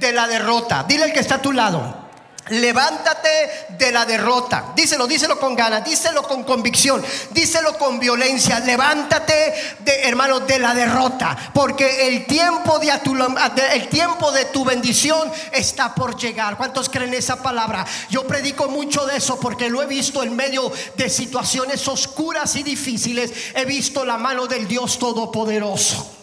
de 0.00 0.12
la 0.12 0.26
derrota. 0.26 0.84
Dile 0.88 1.04
al 1.04 1.12
que 1.12 1.20
está 1.20 1.36
a 1.36 1.42
tu 1.42 1.52
lado. 1.52 2.09
Levántate 2.48 3.66
de 3.68 3.92
la 3.92 4.04
derrota. 4.04 4.72
Díselo, 4.74 5.06
díselo 5.06 5.38
con 5.38 5.54
ganas, 5.54 5.84
díselo 5.84 6.22
con 6.22 6.42
convicción, 6.42 7.04
díselo 7.30 7.76
con 7.78 8.00
violencia. 8.00 8.58
Levántate, 8.60 9.76
de, 9.80 10.02
hermano, 10.08 10.40
de 10.40 10.58
la 10.58 10.74
derrota, 10.74 11.36
porque 11.52 12.08
el 12.08 12.26
tiempo 12.26 12.78
de, 12.78 12.98
tu, 13.04 13.14
el 13.14 13.88
tiempo 13.88 14.32
de 14.32 14.46
tu 14.46 14.64
bendición 14.64 15.30
está 15.52 15.94
por 15.94 16.16
llegar. 16.16 16.56
¿Cuántos 16.56 16.88
creen 16.88 17.14
esa 17.14 17.42
palabra? 17.42 17.86
Yo 18.08 18.26
predico 18.26 18.68
mucho 18.68 19.06
de 19.06 19.18
eso 19.18 19.38
porque 19.38 19.68
lo 19.68 19.82
he 19.82 19.86
visto 19.86 20.22
en 20.22 20.34
medio 20.34 20.72
de 20.96 21.10
situaciones 21.10 21.86
oscuras 21.86 22.56
y 22.56 22.62
difíciles. 22.62 23.32
He 23.54 23.64
visto 23.64 24.04
la 24.04 24.16
mano 24.16 24.46
del 24.46 24.66
Dios 24.66 24.98
Todopoderoso. 24.98 26.16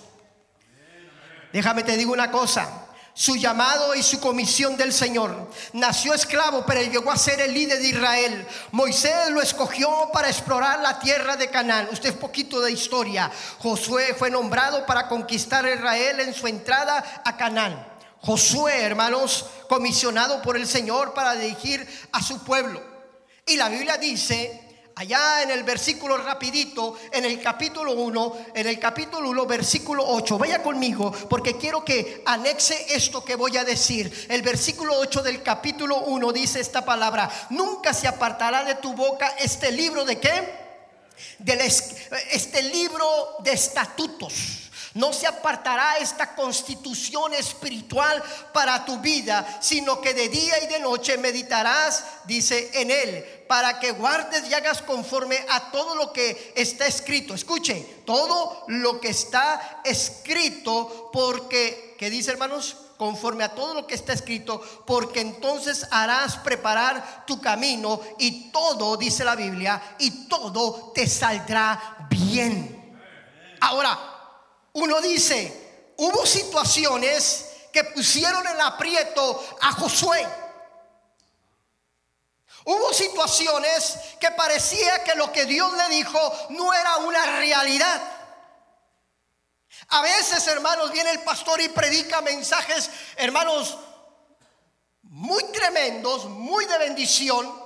Déjame 1.54 1.84
te 1.84 1.96
digo 1.96 2.12
una 2.12 2.32
cosa 2.32 2.87
su 3.18 3.36
llamado 3.36 3.96
y 3.96 4.04
su 4.04 4.20
comisión 4.20 4.78
del 4.78 4.94
Señor. 4.94 5.50
Nació 5.74 6.14
esclavo, 6.14 6.64
pero 6.68 6.84
llegó 6.84 7.12
a 7.12 7.18
ser 7.18 7.42
el 7.42 7.52
líder 7.52 7.80
de 7.80 7.88
Israel. 7.88 8.48
Moisés 8.72 9.32
lo 9.32 9.42
escogió 9.42 9.90
para 10.14 10.30
explorar 10.30 10.82
la 10.82 11.00
tierra 11.00 11.36
de 11.36 11.50
Canaán. 11.50 11.88
Usted 11.92 12.14
un 12.14 12.20
poquito 12.20 12.62
de 12.62 12.72
historia. 12.72 13.32
Josué 13.58 14.14
fue 14.14 14.30
nombrado 14.30 14.86
para 14.86 15.08
conquistar 15.08 15.68
Israel 15.68 16.20
en 16.20 16.32
su 16.32 16.46
entrada 16.46 17.24
a 17.26 17.36
Canaán. 17.36 17.88
Josué, 18.22 18.84
hermanos, 18.84 19.48
comisionado 19.68 20.40
por 20.44 20.56
el 20.56 20.68
Señor 20.68 21.16
para 21.16 21.34
dirigir 21.34 21.88
a 22.12 22.22
su 22.22 22.44
pueblo. 22.44 22.84
Y 23.48 23.56
la 23.56 23.68
Biblia 23.68 23.98
dice 23.98 24.67
allá 24.98 25.44
en 25.44 25.52
el 25.52 25.64
versículo 25.64 26.18
rapidito, 26.18 26.98
en 27.12 27.24
el 27.24 27.40
capítulo 27.40 27.94
1, 27.94 28.38
en 28.56 28.68
el 28.68 28.80
capítulo 28.80 29.30
1, 29.30 29.46
versículo 29.46 30.04
8. 30.06 30.38
Vaya 30.38 30.64
conmigo 30.64 31.12
porque 31.30 31.56
quiero 31.56 31.86
que 31.86 32.24
anexe 32.26 32.96
esto 32.96 33.24
que 33.24 33.36
voy 33.36 33.58
a 33.58 33.64
decir. 33.64 34.28
El 34.30 34.42
versículo 34.42 34.98
8 34.98 35.22
del 35.22 35.44
capítulo 35.44 36.00
1 36.00 36.32
dice 36.34 36.60
esta 36.60 36.84
palabra, 36.84 37.30
nunca 37.52 37.94
se 37.94 38.08
apartará 38.08 38.64
de 38.64 38.76
tu 38.76 38.94
boca 38.94 39.36
este 39.40 39.72
libro 39.72 40.04
de 40.04 40.20
qué? 40.20 40.68
Del, 41.40 41.62
este 41.62 42.64
libro 42.64 43.38
de 43.44 43.52
estatutos 43.52 44.67
No 44.98 45.14
se 45.14 45.28
apartará 45.28 45.98
esta 45.98 46.34
constitución 46.34 47.32
espiritual 47.36 48.22
para 48.52 48.84
tu 48.84 48.98
vida, 48.98 49.60
sino 49.62 50.02
que 50.02 50.16
de 50.16 50.28
día 50.28 50.64
y 50.64 50.66
de 50.66 50.80
noche 50.80 51.20
meditarás, 51.20 52.04
dice 52.26 52.72
en 52.74 52.90
él, 52.90 53.24
para 53.48 53.80
que 53.80 53.92
guardes 53.92 54.50
y 54.50 54.56
hagas 54.56 54.82
conforme 54.82 55.38
a 55.50 55.70
todo 55.70 55.94
lo 55.94 56.12
que 56.12 56.52
está 56.56 56.88
escrito. 56.88 57.36
Escuche, 57.36 57.76
todo 58.08 58.66
lo 58.70 59.00
que 59.00 59.10
está 59.10 59.82
escrito, 59.86 61.12
porque, 61.14 61.96
¿qué 62.00 62.10
dice 62.10 62.32
hermanos? 62.32 62.78
conforme 62.98 63.44
a 63.44 63.54
todo 63.54 63.76
lo 63.76 63.86
que 63.86 63.94
está 63.94 64.14
escrito, 64.14 64.60
porque 64.88 65.22
entonces 65.22 65.86
harás 65.92 66.38
preparar 66.38 67.26
tu 67.28 67.40
camino 67.40 68.02
y 68.18 68.50
todo, 68.50 68.98
dice 68.98 69.24
la 69.24 69.36
Biblia, 69.36 69.80
y 70.00 70.28
todo 70.28 70.92
te 70.96 71.06
saldrá 71.08 72.08
bien. 72.10 72.98
Ahora, 73.62 74.17
uno 74.78 75.02
dice, 75.02 75.94
hubo 75.98 76.24
situaciones 76.26 77.46
que 77.74 77.84
pusieron 77.84 78.46
en 78.46 78.62
aprieto 78.62 79.58
a 79.62 79.72
Josué. 79.72 80.28
Hubo 82.64 82.94
situaciones 82.94 83.98
que 84.20 84.30
parecía 84.32 85.04
que 85.04 85.16
lo 85.16 85.32
que 85.32 85.46
Dios 85.46 85.74
le 85.74 85.90
dijo 85.90 86.20
no 86.50 86.72
era 86.74 86.98
una 86.98 87.26
realidad. 87.38 88.02
A 89.90 90.02
veces, 90.02 90.46
hermanos, 90.48 90.92
viene 90.92 91.10
el 91.10 91.24
pastor 91.24 91.60
y 91.60 91.70
predica 91.70 92.22
mensajes, 92.22 92.92
hermanos, 93.16 93.78
muy 95.02 95.44
tremendos, 95.46 96.26
muy 96.26 96.66
de 96.66 96.78
bendición, 96.78 97.57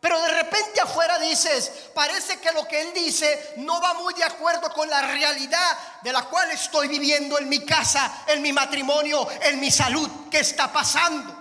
pero 0.00 0.20
de 0.20 0.28
repente 0.28 0.80
afuera 0.80 1.18
dices, 1.18 1.72
parece 1.92 2.38
que 2.38 2.52
lo 2.52 2.66
que 2.68 2.80
él 2.80 2.92
dice 2.94 3.54
no 3.56 3.80
va 3.80 3.94
muy 3.94 4.14
de 4.14 4.24
acuerdo 4.24 4.72
con 4.72 4.88
la 4.88 5.02
realidad 5.02 5.78
de 6.02 6.12
la 6.12 6.22
cual 6.22 6.50
estoy 6.52 6.86
viviendo 6.86 7.38
en 7.38 7.48
mi 7.48 7.64
casa, 7.64 8.24
en 8.28 8.40
mi 8.40 8.52
matrimonio, 8.52 9.26
en 9.42 9.58
mi 9.58 9.70
salud. 9.70 10.08
¿Qué 10.30 10.38
está 10.38 10.72
pasando? 10.72 11.34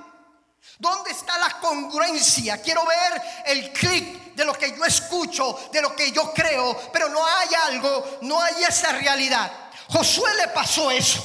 ¿Dónde 0.79 1.11
está 1.11 1.37
la 1.37 1.59
congruencia? 1.59 2.61
Quiero 2.61 2.83
ver 2.85 3.21
el 3.45 3.71
clic 3.73 4.33
de 4.33 4.45
lo 4.45 4.53
que 4.53 4.75
yo 4.75 4.85
escucho, 4.85 5.69
de 5.71 5.81
lo 5.81 5.95
que 5.95 6.11
yo 6.11 6.33
creo, 6.33 6.89
pero 6.91 7.09
no 7.09 7.25
hay 7.25 7.49
algo, 7.67 8.19
no 8.21 8.41
hay 8.41 8.63
esa 8.63 8.91
realidad. 8.91 9.51
Josué 9.89 10.33
le 10.35 10.47
pasó 10.49 10.89
eso. 10.89 11.23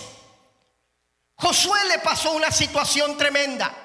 Josué 1.36 1.84
le 1.88 1.98
pasó 1.98 2.32
una 2.32 2.50
situación 2.50 3.16
tremenda. 3.16 3.81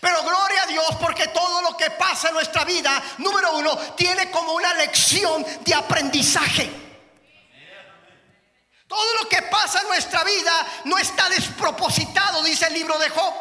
Pero 0.00 0.22
gloria 0.22 0.62
a 0.62 0.66
Dios 0.66 0.86
porque 1.00 1.28
todo 1.28 1.60
lo 1.62 1.76
que 1.76 1.90
pasa 1.90 2.28
en 2.28 2.34
nuestra 2.34 2.64
vida, 2.64 3.02
número 3.18 3.56
uno, 3.56 3.76
tiene 3.96 4.30
como 4.30 4.52
una 4.52 4.74
lección 4.74 5.44
de 5.60 5.74
aprendizaje. 5.74 6.70
Todo 8.86 9.14
lo 9.22 9.28
que 9.28 9.42
pasa 9.42 9.80
en 9.80 9.88
nuestra 9.88 10.22
vida 10.22 10.66
no 10.84 10.98
está 10.98 11.28
despropositado, 11.30 12.42
dice 12.42 12.66
el 12.66 12.74
libro 12.74 12.98
de 12.98 13.08
Job. 13.08 13.32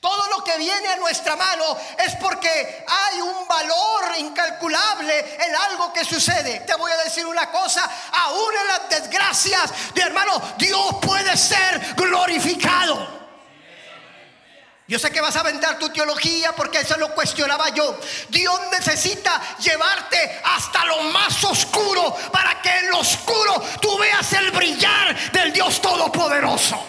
Todo 0.00 0.26
lo 0.30 0.42
que 0.42 0.58
viene 0.58 0.88
a 0.88 0.96
nuestra 0.96 1.36
mano 1.36 1.76
es 1.96 2.16
porque 2.16 2.84
hay 2.88 3.20
un 3.20 3.46
valor 3.46 4.18
incalculable 4.18 5.36
en 5.46 5.54
algo 5.54 5.92
que 5.92 6.04
sucede. 6.04 6.60
Te 6.60 6.74
voy 6.74 6.90
a 6.90 7.04
decir 7.04 7.24
una 7.24 7.52
cosa, 7.52 7.88
aún 8.12 8.52
en 8.62 8.66
las 8.66 8.88
desgracias 8.88 9.94
de 9.94 10.02
hermano, 10.02 10.42
Dios 10.58 10.96
puede 11.00 11.36
ser 11.36 11.94
glorificado. 11.94 13.21
Yo 14.92 14.98
sé 14.98 15.10
que 15.10 15.22
vas 15.22 15.34
a 15.36 15.42
vender 15.42 15.78
tu 15.78 15.88
teología 15.88 16.52
porque 16.54 16.80
eso 16.80 16.98
lo 16.98 17.14
cuestionaba 17.14 17.70
yo. 17.70 17.98
Dios 18.28 18.60
necesita 18.70 19.40
llevarte 19.56 20.42
hasta 20.44 20.84
lo 20.84 21.04
más 21.04 21.42
oscuro 21.44 22.14
para 22.30 22.60
que 22.60 22.68
en 22.68 22.90
lo 22.90 22.98
oscuro 22.98 23.54
tú 23.80 23.96
veas 23.96 24.30
el 24.34 24.50
brillar 24.50 25.32
del 25.32 25.50
Dios 25.50 25.80
Todopoderoso. 25.80 26.86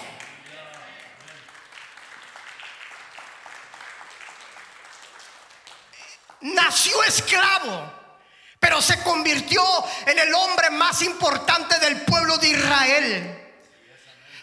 Nació 6.42 7.02
esclavo, 7.04 7.90
pero 8.60 8.82
se 8.82 9.02
convirtió 9.02 9.64
en 10.06 10.20
el 10.20 10.34
hombre 10.34 10.72
más 10.72 11.02
importante 11.04 11.80
del 11.80 12.02
pueblo 12.02 12.38
de 12.38 12.50
Israel. 12.50 13.54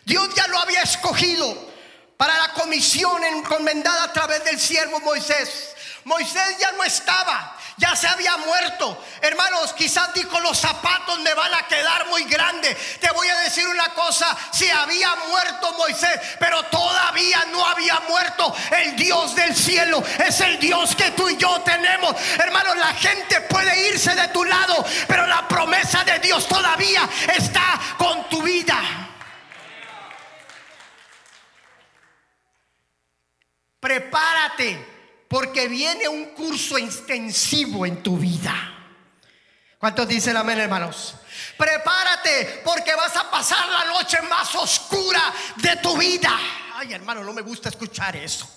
Dios 0.07 0.35
ya 0.35 0.47
lo 0.47 0.59
había 0.61 0.81
escogido 0.81 1.70
para 2.21 2.37
la 2.37 2.53
comisión 2.53 3.25
encomendada 3.25 4.05
a 4.05 4.13
través 4.13 4.45
del 4.45 4.61
siervo 4.61 5.01
Moisés. 5.01 5.75
Moisés 6.05 6.59
ya 6.59 6.71
no 6.73 6.85
estaba, 6.85 7.57
ya 7.79 7.97
se 7.97 8.07
había 8.09 8.37
muerto. 8.37 9.03
Hermanos, 9.23 9.73
quizás 9.73 10.13
dijo 10.13 10.39
los 10.41 10.59
zapatos 10.59 11.19
me 11.21 11.33
van 11.33 11.55
a 11.55 11.67
quedar 11.67 12.09
muy 12.09 12.25
grandes. 12.25 12.77
Te 13.01 13.11
voy 13.13 13.27
a 13.27 13.39
decir 13.39 13.67
una 13.67 13.95
cosa, 13.95 14.37
si 14.53 14.69
había 14.69 15.15
muerto 15.31 15.73
Moisés, 15.79 16.21
pero 16.39 16.63
todavía 16.65 17.43
no 17.53 17.67
había 17.67 17.99
muerto 18.01 18.55
el 18.71 18.97
Dios 18.97 19.35
del 19.35 19.57
cielo. 19.57 20.05
Es 20.19 20.43
el 20.43 20.59
Dios 20.59 20.95
que 20.95 21.13
tú 21.13 21.27
y 21.31 21.39
yo 21.39 21.63
tenemos. 21.63 22.15
Hermanos, 22.39 22.77
la 22.77 22.93
gente 22.93 23.41
puede 23.41 23.89
irse 23.89 24.15
de 24.15 24.29
tu 24.29 24.45
lado, 24.45 24.85
pero 25.09 25.27
la 25.27 25.49
promesa 25.49 26.05
de 26.05 26.19
Dios 26.19 26.47
todavía 26.47 27.09
está 27.35 27.81
con 27.97 28.29
tu 28.29 28.43
vida. 28.43 29.10
Prepárate 33.81 35.25
porque 35.27 35.69
viene 35.69 36.07
un 36.07 36.27
curso 36.27 36.77
extensivo 36.77 37.87
en 37.87 38.03
tu 38.03 38.19
vida. 38.19 38.55
¿Cuántos 39.79 40.07
dicen 40.07 40.37
amén, 40.37 40.61
hermanos? 40.61 41.15
Prepárate 41.57 42.61
porque 42.63 42.95
vas 42.95 43.17
a 43.17 43.31
pasar 43.31 43.67
la 43.69 43.85
noche 43.87 44.21
más 44.23 44.55
oscura 44.55 45.33
de 45.57 45.77
tu 45.77 45.97
vida. 45.97 46.39
Ay, 46.75 46.93
hermano, 46.93 47.25
no 47.25 47.33
me 47.33 47.41
gusta 47.41 47.71
escuchar 47.71 48.15
eso. 48.17 48.49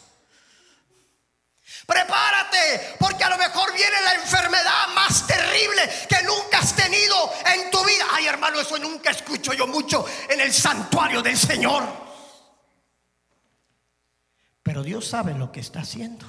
Prepárate, 1.85 2.95
porque 2.99 3.23
a 3.23 3.29
lo 3.29 3.37
mejor 3.37 3.73
viene 3.73 4.01
la 4.03 4.13
enfermedad 4.15 4.87
más 4.95 5.25
terrible 5.27 5.89
que 6.09 6.23
nunca 6.23 6.59
has 6.59 6.75
tenido 6.75 7.33
en 7.45 7.71
tu 7.71 7.83
vida. 7.85 8.05
Ay, 8.11 8.27
hermano, 8.27 8.59
eso 8.59 8.77
nunca 8.77 9.11
escucho 9.11 9.53
yo 9.53 9.67
mucho 9.67 10.05
en 10.29 10.41
el 10.41 10.53
santuario 10.53 11.21
del 11.21 11.37
Señor. 11.37 12.02
Pero 14.63 14.81
Dios 14.81 15.05
sabe 15.05 15.33
lo 15.33 15.51
que 15.51 15.59
está 15.59 15.81
haciendo. 15.81 16.25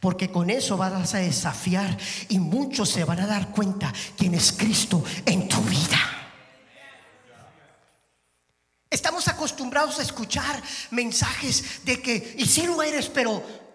Porque 0.00 0.30
con 0.30 0.50
eso 0.50 0.76
vas 0.76 1.14
a 1.14 1.18
desafiar 1.18 1.96
y 2.28 2.38
muchos 2.38 2.88
se 2.88 3.04
van 3.04 3.20
a 3.20 3.26
dar 3.26 3.50
cuenta 3.50 3.92
quién 4.16 4.34
es 4.34 4.52
Cristo 4.52 5.04
en 5.26 5.48
tu 5.48 5.60
vida. 5.62 5.98
Estamos 8.88 9.28
acostumbrados 9.28 9.98
a 9.98 10.02
escuchar 10.02 10.62
mensajes 10.90 11.84
de 11.84 12.00
que, 12.00 12.34
y 12.38 12.46
si 12.46 12.66
lo 12.66 12.82
eres, 12.82 13.08
pero 13.08 13.65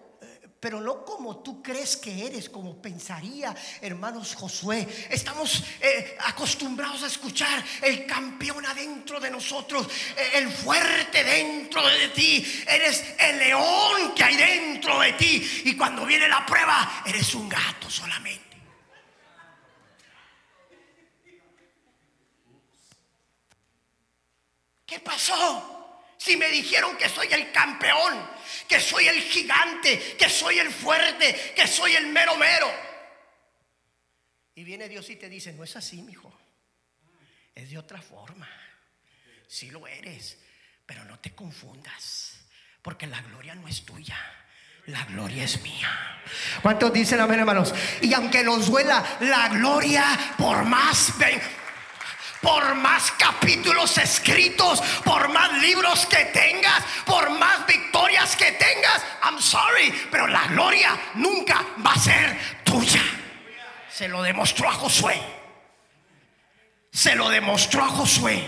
pero 0.62 0.80
no 0.80 1.04
como 1.04 1.38
tú 1.38 1.60
crees 1.60 1.96
que 1.96 2.24
eres, 2.24 2.48
como 2.48 2.80
pensaría, 2.80 3.52
hermanos 3.80 4.36
Josué. 4.36 4.86
Estamos 5.10 5.64
eh, 5.80 6.16
acostumbrados 6.20 7.02
a 7.02 7.08
escuchar 7.08 7.64
el 7.82 8.06
campeón 8.06 8.64
adentro 8.64 9.18
de 9.18 9.28
nosotros, 9.28 9.88
eh, 10.16 10.30
el 10.34 10.48
fuerte 10.48 11.24
dentro 11.24 11.84
de 11.84 12.10
ti. 12.10 12.62
Eres 12.64 13.04
el 13.18 13.38
león 13.40 14.14
que 14.14 14.22
hay 14.22 14.36
dentro 14.36 15.00
de 15.00 15.14
ti. 15.14 15.62
Y 15.64 15.76
cuando 15.76 16.06
viene 16.06 16.28
la 16.28 16.46
prueba, 16.46 17.02
eres 17.06 17.34
un 17.34 17.48
gato 17.48 17.90
solamente. 17.90 18.56
¿Qué 24.86 25.00
pasó? 25.00 25.81
Si 26.22 26.36
me 26.36 26.48
dijeron 26.50 26.96
que 26.96 27.08
soy 27.08 27.26
el 27.32 27.50
campeón, 27.50 28.24
que 28.68 28.78
soy 28.78 29.08
el 29.08 29.20
gigante, 29.22 30.16
que 30.16 30.28
soy 30.28 30.60
el 30.60 30.70
fuerte, 30.70 31.52
que 31.56 31.66
soy 31.66 31.96
el 31.96 32.06
mero 32.06 32.36
mero. 32.36 32.72
Y 34.54 34.62
viene 34.62 34.88
Dios 34.88 35.10
y 35.10 35.16
te 35.16 35.28
dice, 35.28 35.52
no 35.52 35.64
es 35.64 35.74
así, 35.74 36.06
hijo. 36.08 36.32
Es 37.56 37.70
de 37.70 37.76
otra 37.76 38.00
forma. 38.00 38.48
Sí 39.48 39.72
lo 39.72 39.88
eres, 39.88 40.38
pero 40.86 41.04
no 41.06 41.18
te 41.18 41.34
confundas, 41.34 42.34
porque 42.82 43.08
la 43.08 43.20
gloria 43.22 43.56
no 43.56 43.66
es 43.66 43.84
tuya. 43.84 44.16
La 44.86 45.04
gloria 45.06 45.42
es 45.42 45.60
mía. 45.62 46.22
¿Cuántos 46.62 46.92
dicen 46.92 47.18
amén, 47.18 47.40
hermanos? 47.40 47.74
Y 48.00 48.14
aunque 48.14 48.44
nos 48.44 48.68
duela, 48.68 49.18
la 49.22 49.48
gloria 49.48 50.04
por 50.38 50.64
más 50.64 51.18
por 52.42 52.74
más 52.74 53.12
capítulos 53.12 53.96
escritos, 53.96 54.80
por 55.04 55.32
más 55.32 55.52
libros 55.62 56.04
que 56.06 56.24
tengas, 56.26 56.82
por 57.06 57.30
más 57.30 57.66
victorias 57.66 58.36
que 58.36 58.52
tengas, 58.52 59.02
I'm 59.22 59.40
sorry, 59.40 59.92
pero 60.10 60.26
la 60.26 60.46
gloria 60.48 60.98
nunca 61.14 61.64
va 61.84 61.92
a 61.92 61.98
ser 61.98 62.36
tuya. 62.64 63.02
Se 63.88 64.08
lo 64.08 64.22
demostró 64.22 64.68
a 64.68 64.72
Josué. 64.72 65.22
Se 66.90 67.14
lo 67.14 67.30
demostró 67.30 67.84
a 67.84 67.88
Josué 67.88 68.44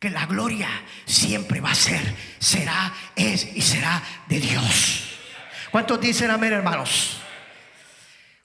que 0.00 0.10
la 0.10 0.26
gloria 0.26 0.68
siempre 1.06 1.60
va 1.60 1.70
a 1.70 1.74
ser, 1.74 2.14
será, 2.38 2.92
es 3.14 3.46
y 3.54 3.62
será 3.62 4.02
de 4.26 4.40
Dios. 4.40 5.18
¿Cuántos 5.70 6.00
dicen 6.00 6.30
amén, 6.30 6.52
hermanos? 6.52 7.23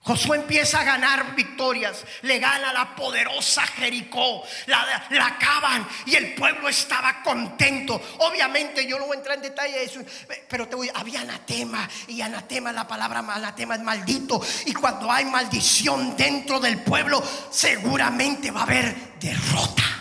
Josué 0.01 0.37
empieza 0.37 0.79
a 0.79 0.83
ganar 0.85 1.35
victorias, 1.35 2.05
le 2.21 2.39
gana 2.39 2.71
la 2.71 2.95
poderosa 2.95 3.67
Jericó, 3.67 4.43
la, 4.67 5.05
la 5.09 5.27
acaban 5.27 5.85
y 6.05 6.15
el 6.15 6.33
pueblo 6.35 6.69
estaba 6.69 7.21
contento. 7.21 8.01
Obviamente 8.19 8.87
yo 8.87 8.97
no 8.97 9.07
voy 9.07 9.15
a 9.15 9.19
entrar 9.19 9.35
en 9.35 9.43
detalle 9.43 9.83
eso, 9.83 9.99
pero 10.47 10.69
te 10.69 10.77
voy, 10.77 10.89
había 10.93 11.21
anatema 11.21 11.87
y 12.07 12.21
anatema, 12.21 12.71
la 12.71 12.87
palabra 12.87 13.19
anatema 13.19 13.75
es 13.75 13.81
maldito. 13.81 14.41
Y 14.65 14.73
cuando 14.73 15.11
hay 15.11 15.25
maldición 15.25 16.15
dentro 16.15 16.61
del 16.61 16.81
pueblo, 16.81 17.21
seguramente 17.51 18.51
va 18.51 18.61
a 18.61 18.63
haber 18.63 19.19
derrota. 19.19 19.98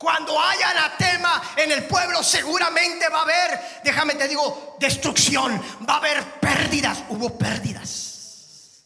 Cuando 0.00 0.40
haya 0.40 0.70
anatema 0.70 1.42
en 1.56 1.72
el 1.72 1.84
pueblo, 1.84 2.22
seguramente 2.22 3.06
va 3.10 3.18
a 3.18 3.22
haber, 3.22 3.80
déjame 3.84 4.14
te 4.14 4.28
digo, 4.28 4.78
destrucción, 4.80 5.62
va 5.86 5.92
a 5.92 5.96
haber 5.98 6.24
pérdidas. 6.40 7.04
Hubo 7.10 7.36
pérdidas. 7.36 8.82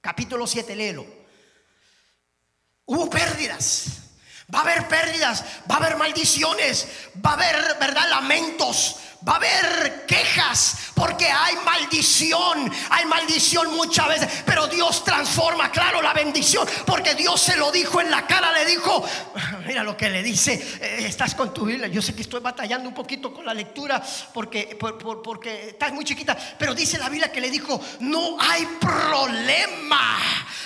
Capítulo 0.00 0.46
7, 0.46 0.76
léelo. 0.76 1.04
Hubo 2.84 3.10
pérdidas. 3.10 3.86
Va 4.54 4.60
a 4.60 4.62
haber 4.62 4.86
pérdidas, 4.86 5.42
va 5.68 5.74
a 5.74 5.78
haber 5.78 5.96
maldiciones, 5.96 6.86
va 7.26 7.30
a 7.30 7.32
haber, 7.32 7.76
¿verdad? 7.80 8.08
Lamentos, 8.08 9.00
Va 9.26 9.32
a 9.32 9.36
haber 9.36 10.06
quejas 10.06 10.76
porque 10.94 11.26
hay 11.26 11.56
maldición, 11.64 12.72
hay 12.90 13.06
maldición 13.06 13.74
muchas 13.74 14.08
veces, 14.08 14.42
pero 14.44 14.68
Dios 14.68 15.02
transforma, 15.02 15.70
claro, 15.72 16.00
la 16.00 16.12
bendición, 16.12 16.68
porque 16.86 17.14
Dios 17.14 17.40
se 17.40 17.56
lo 17.56 17.72
dijo 17.72 18.00
en 18.00 18.10
la 18.10 18.24
cara, 18.26 18.52
le 18.52 18.64
dijo, 18.64 19.04
mira 19.66 19.82
lo 19.82 19.96
que 19.96 20.08
le 20.08 20.22
dice, 20.22 20.54
eh, 20.80 21.04
estás 21.06 21.34
con 21.34 21.52
tu 21.52 21.64
Biblia, 21.64 21.88
yo 21.88 22.00
sé 22.00 22.14
que 22.14 22.22
estoy 22.22 22.40
batallando 22.40 22.88
un 22.88 22.94
poquito 22.94 23.32
con 23.32 23.44
la 23.44 23.52
lectura 23.52 24.02
porque, 24.32 24.78
porque 24.78 25.68
estás 25.70 25.92
muy 25.92 26.04
chiquita, 26.04 26.36
pero 26.58 26.74
dice 26.74 26.98
la 26.98 27.08
Biblia 27.08 27.30
que 27.30 27.40
le 27.40 27.50
dijo, 27.50 27.80
no 28.00 28.40
hay 28.40 28.66
problema, 28.80 30.18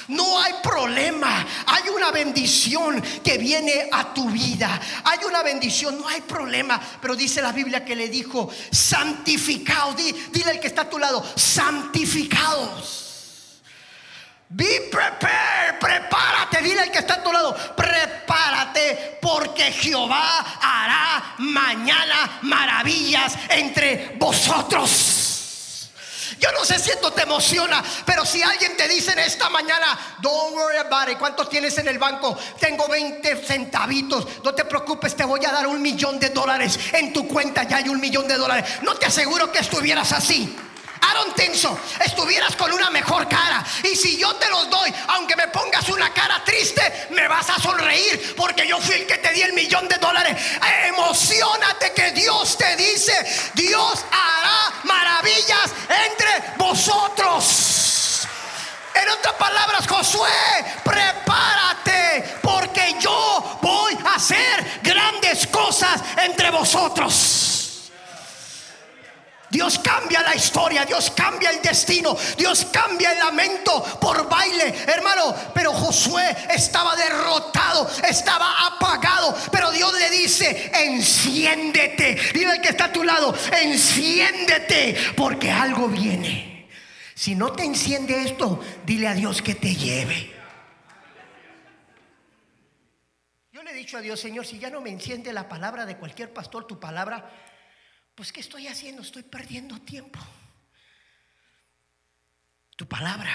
no 0.09 0.41
hay 0.41 0.55
problema, 0.63 1.47
hay 1.67 1.89
una 1.89 2.11
bendición 2.11 3.03
que 3.25 3.39
viene 3.39 3.89
a 3.91 4.13
tu 4.13 4.29
vida, 4.31 4.81
hay 5.05 5.21
una 5.27 5.43
bendición, 5.43 5.99
no 5.99 6.07
hay 6.09 6.21
problema, 6.21 6.81
pero 7.01 7.17
dice 7.17 7.41
la 7.43 7.53
Biblia 7.53 7.85
que 7.85 7.97
le 7.97 8.09
dijo, 8.09 8.51
santificados. 8.71 9.97
Dile 9.97 10.51
al 10.51 10.61
que 10.61 10.67
está 10.67 10.83
a 10.83 10.91
tu 10.91 10.99
lado, 10.99 11.25
santificados. 11.37 13.10
Be 14.53 14.89
prepared, 14.91 15.79
prepárate, 15.79 16.61
dile 16.61 16.81
al 16.81 16.91
que 16.91 16.99
está 16.99 17.15
a 17.15 17.23
tu 17.23 17.33
lado, 17.33 17.55
prepárate 17.77 19.19
porque 19.23 19.71
Jehová 19.71 20.45
hará 20.61 21.37
mañana 21.39 22.41
maravillas 22.43 23.39
entre 23.49 24.17
vosotros. 24.19 25.89
Yo 26.41 26.51
no 26.51 26.65
sé 26.65 26.81
si 26.81 26.91
esto 26.91 27.13
te 27.13 27.23
emociona, 27.23 27.81
pero 28.05 28.27
si 28.27 28.43
alguien 28.43 28.77
te 28.77 28.89
dice 28.89 29.13
en 29.13 29.21
esta 29.21 29.49
mañana, 29.51 29.97
don't 30.21 30.53
worry 30.57 30.79
about 30.79 31.09
it, 31.09 31.19
¿cuántos 31.19 31.49
tienes 31.49 31.79
en 31.79 31.87
el 31.87 32.01
banco? 32.01 32.37
Tengo 32.59 32.89
20 32.89 33.37
centavitos, 33.45 34.27
no 34.43 34.53
te 34.53 34.65
preocupes, 34.65 35.15
te 35.15 35.25
voy 35.25 35.45
a 35.45 35.53
dar 35.53 35.69
un 35.69 35.81
millón 35.81 36.19
de 36.19 36.31
dólares. 36.31 36.77
En 36.93 37.13
tu 37.13 37.29
cuenta 37.29 37.63
ya 37.63 37.77
hay 37.77 37.89
un 37.89 38.01
millón 38.01 38.27
de 38.27 38.35
dólares. 38.35 38.81
No 38.83 38.97
te 38.97 39.07
aseguro 39.07 39.53
que 39.53 39.61
estuvieras 39.61 40.11
así. 40.11 40.57
Aaron 41.01 41.35
Tenso, 41.35 41.79
estuvieras 42.05 42.57
con 42.57 42.73
una 42.73 42.91
mejor 42.91 43.29
cara. 43.29 43.65
Y 43.83 43.97
si 43.97 44.17
yo 44.19 44.35
te 44.37 44.49
los 44.49 44.69
doy, 44.71 44.93
aunque 45.09 45.37
me 45.37 45.49
pongas 45.49 45.89
una 45.89 46.13
cara 46.13 46.43
triste, 46.45 47.09
me 47.11 47.27
vas 47.29 47.49
a 47.51 47.59
sonreír 47.61 48.35
porque 48.37 48.67
yo 48.67 48.81
fui 48.81 48.97
el 48.97 49.07
que 49.07 49.19
te 49.19 49.33
di 49.33 49.43
el 49.43 49.53
millón 49.53 49.89
de 49.89 49.97
dólares. 49.97 50.37
Emocionate 50.87 51.93
que 51.93 52.13
Dios 52.13 52.57
te 52.57 52.77
dice, 52.77 53.13
Dios 53.55 54.05
hará 54.11 54.73
maravillas 54.85 55.73
entre 55.89 56.55
vosotros. 56.57 58.27
En 58.95 59.09
otras 59.09 59.35
palabras, 59.35 59.87
Josué, 59.87 60.31
prepárate 60.85 62.39
porque 62.43 62.97
yo 63.01 63.59
voy 63.63 63.97
a 64.05 64.15
hacer 64.17 64.81
grandes 64.83 65.47
cosas 65.47 66.03
entre 66.17 66.51
vosotros. 66.51 67.60
Dios 69.51 69.81
cambia 69.81 70.23
la 70.23 70.37
historia, 70.37 70.85
Dios 70.85 71.11
cambia 71.11 71.51
el 71.51 71.61
destino, 71.61 72.17
Dios 72.39 72.69
cambia 72.73 73.13
el 73.13 73.19
lamento 73.19 73.83
por 74.01 74.29
baile, 74.29 74.73
hermano. 74.87 75.35
Pero 75.53 75.73
Josué 75.73 76.37
estaba 76.55 76.95
derrotado, 76.95 77.91
estaba 78.09 78.69
apagado. 78.69 79.37
Pero 79.51 79.73
Dios 79.73 79.93
le 79.99 80.11
dice, 80.11 80.71
enciéndete. 80.73 82.17
Dile 82.33 82.53
al 82.53 82.61
que 82.61 82.69
está 82.69 82.87
a 82.87 82.93
tu 82.93 83.03
lado, 83.03 83.35
enciéndete, 83.61 84.97
porque 85.17 85.51
algo 85.51 85.89
viene. 85.89 86.69
Si 87.15 87.35
no 87.35 87.53
te 87.53 87.65
enciende 87.65 88.23
esto, 88.23 88.61
dile 88.87 89.09
a 89.09 89.15
Dios 89.15 89.43
que 89.43 89.57
te 89.57 89.75
lleve. 89.75 90.33
Yo 93.51 93.65
le 93.65 93.73
he 93.73 93.75
dicho 93.75 93.99
a 93.99 94.01
Dios, 94.01 94.21
Señor, 94.21 94.47
si 94.47 94.61
ya 94.61 94.71
no 94.71 94.81
me 94.81 94.91
enciende 94.91 95.33
la 95.33 95.49
palabra 95.49 95.87
de 95.87 95.97
cualquier 95.97 96.33
pastor, 96.33 96.69
tu 96.69 96.79
palabra 96.79 97.29
pues 98.21 98.33
¿qué 98.33 98.41
estoy 98.41 98.67
haciendo? 98.67 99.01
Estoy 99.01 99.23
perdiendo 99.23 99.81
tiempo. 99.81 100.21
Tu 102.77 102.87
palabra 102.87 103.33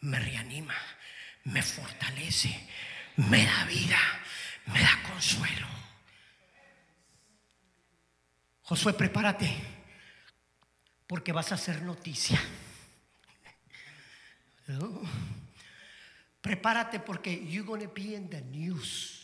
me 0.00 0.18
reanima, 0.18 0.74
me 1.44 1.62
fortalece, 1.62 2.66
me 3.16 3.44
da 3.44 3.66
vida, 3.66 3.98
me 4.68 4.80
da 4.80 5.02
consuelo. 5.02 5.66
Josué, 8.62 8.94
prepárate, 8.94 9.54
porque 11.06 11.32
vas 11.32 11.52
a 11.52 11.56
hacer 11.56 11.82
noticia. 11.82 12.40
Prepárate 16.40 17.00
porque 17.00 17.30
you're 17.30 17.66
going 17.66 17.82
to 17.82 17.92
be 17.92 18.14
in 18.14 18.30
the 18.30 18.40
news. 18.40 19.19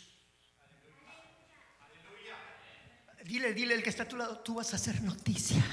Dile, 3.26 3.52
dile 3.52 3.74
el 3.74 3.82
que 3.82 3.90
está 3.90 4.04
a 4.04 4.08
tu 4.08 4.16
lado, 4.16 4.38
tú 4.38 4.54
vas 4.54 4.72
a 4.72 4.76
hacer 4.76 5.02
noticia. 5.02 5.64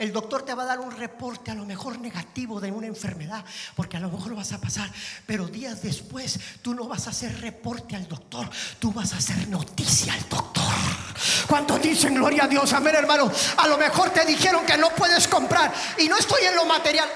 El 0.00 0.14
doctor 0.14 0.42
te 0.46 0.54
va 0.54 0.62
a 0.62 0.66
dar 0.66 0.80
un 0.80 0.90
reporte 0.92 1.50
a 1.50 1.54
lo 1.54 1.66
mejor 1.66 1.98
negativo 1.98 2.58
de 2.58 2.72
una 2.72 2.86
enfermedad, 2.86 3.44
porque 3.76 3.98
a 3.98 4.00
lo 4.00 4.08
mejor 4.08 4.30
lo 4.30 4.36
vas 4.36 4.50
a 4.52 4.58
pasar, 4.58 4.90
pero 5.26 5.46
días 5.46 5.82
después 5.82 6.40
tú 6.62 6.74
no 6.74 6.88
vas 6.88 7.06
a 7.06 7.10
hacer 7.10 7.38
reporte 7.42 7.96
al 7.96 8.08
doctor, 8.08 8.48
tú 8.78 8.94
vas 8.94 9.12
a 9.12 9.18
hacer 9.18 9.46
noticia 9.48 10.14
al 10.14 10.26
doctor. 10.26 10.64
¿Cuántos 11.46 11.82
dicen 11.82 12.14
gloria 12.14 12.44
a 12.44 12.48
Dios? 12.48 12.72
Amén, 12.72 12.94
hermano. 12.94 13.30
A 13.56 13.68
lo 13.68 13.76
mejor 13.76 14.10
te 14.10 14.24
dijeron 14.24 14.64
que 14.64 14.76
no 14.76 14.90
puedes 14.90 15.28
comprar. 15.28 15.72
Y 15.98 16.08
no 16.08 16.16
estoy 16.16 16.44
en 16.44 16.54
lo 16.54 16.64
material. 16.64 17.08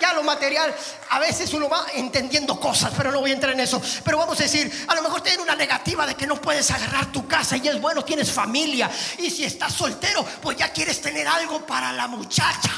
Ya 0.00 0.14
lo 0.14 0.22
material. 0.22 0.74
A 1.10 1.18
veces 1.18 1.52
uno 1.52 1.68
va 1.68 1.86
entendiendo 1.94 2.58
cosas, 2.58 2.92
pero 2.96 3.10
no 3.10 3.20
voy 3.20 3.32
a 3.32 3.34
entrar 3.34 3.52
en 3.52 3.60
eso. 3.60 3.82
Pero 4.04 4.18
vamos 4.18 4.38
a 4.40 4.44
decir, 4.44 4.86
a 4.88 4.94
lo 4.94 5.02
mejor 5.02 5.20
tienen 5.20 5.40
una 5.40 5.56
negativa 5.56 6.06
de 6.06 6.14
que 6.14 6.26
no 6.26 6.40
puedes 6.40 6.70
agarrar 6.70 7.12
tu 7.12 7.26
casa. 7.26 7.56
Y 7.56 7.68
es 7.68 7.80
bueno, 7.80 8.04
tienes 8.04 8.30
familia. 8.30 8.90
Y 9.18 9.30
si 9.30 9.44
estás 9.44 9.72
soltero, 9.72 10.24
pues 10.40 10.56
ya 10.56 10.72
quieres 10.72 11.00
tener 11.00 11.26
algo 11.26 11.66
para 11.66 11.92
la 11.92 12.06
muchacha. 12.30 12.70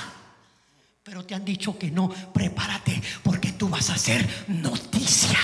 Pero 1.02 1.26
te 1.26 1.34
han 1.34 1.44
dicho 1.44 1.78
que 1.78 1.90
no. 1.90 2.08
Prepárate 2.08 3.02
porque 3.22 3.52
tú 3.52 3.68
vas 3.68 3.90
a 3.90 3.94
hacer 3.94 4.46
noticia. 4.48 5.38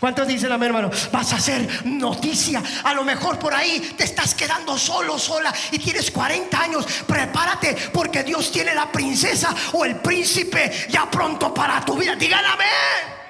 ¿Cuántos 0.00 0.26
dicen 0.26 0.50
amén, 0.50 0.68
hermano? 0.68 0.90
Vas 1.12 1.32
a 1.32 1.36
hacer 1.36 1.86
noticia. 1.86 2.60
A 2.82 2.92
lo 2.92 3.04
mejor 3.04 3.38
por 3.38 3.54
ahí 3.54 3.94
te 3.96 4.02
estás 4.02 4.34
quedando 4.34 4.76
solo, 4.76 5.20
sola 5.20 5.54
y 5.70 5.78
tienes 5.78 6.10
40 6.10 6.60
años. 6.60 6.84
Prepárate 7.06 7.76
porque 7.92 8.24
Dios 8.24 8.50
tiene 8.50 8.74
la 8.74 8.90
princesa 8.90 9.54
o 9.74 9.84
el 9.84 9.96
príncipe 9.96 10.88
ya 10.90 11.08
pronto 11.08 11.54
para 11.54 11.84
tu 11.84 11.96
vida. 11.96 12.16
Digan 12.16 12.44
amén. 12.44 13.22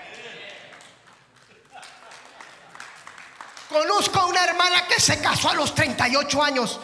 Conozco 3.69 4.21
a 4.21 4.27
una 4.27 4.45
hermana 4.45 4.87
que 4.87 4.99
se 5.01 5.21
casó 5.21 5.51
a 5.51 5.55
los 5.55 5.75
38 5.75 6.43
años. 6.43 6.81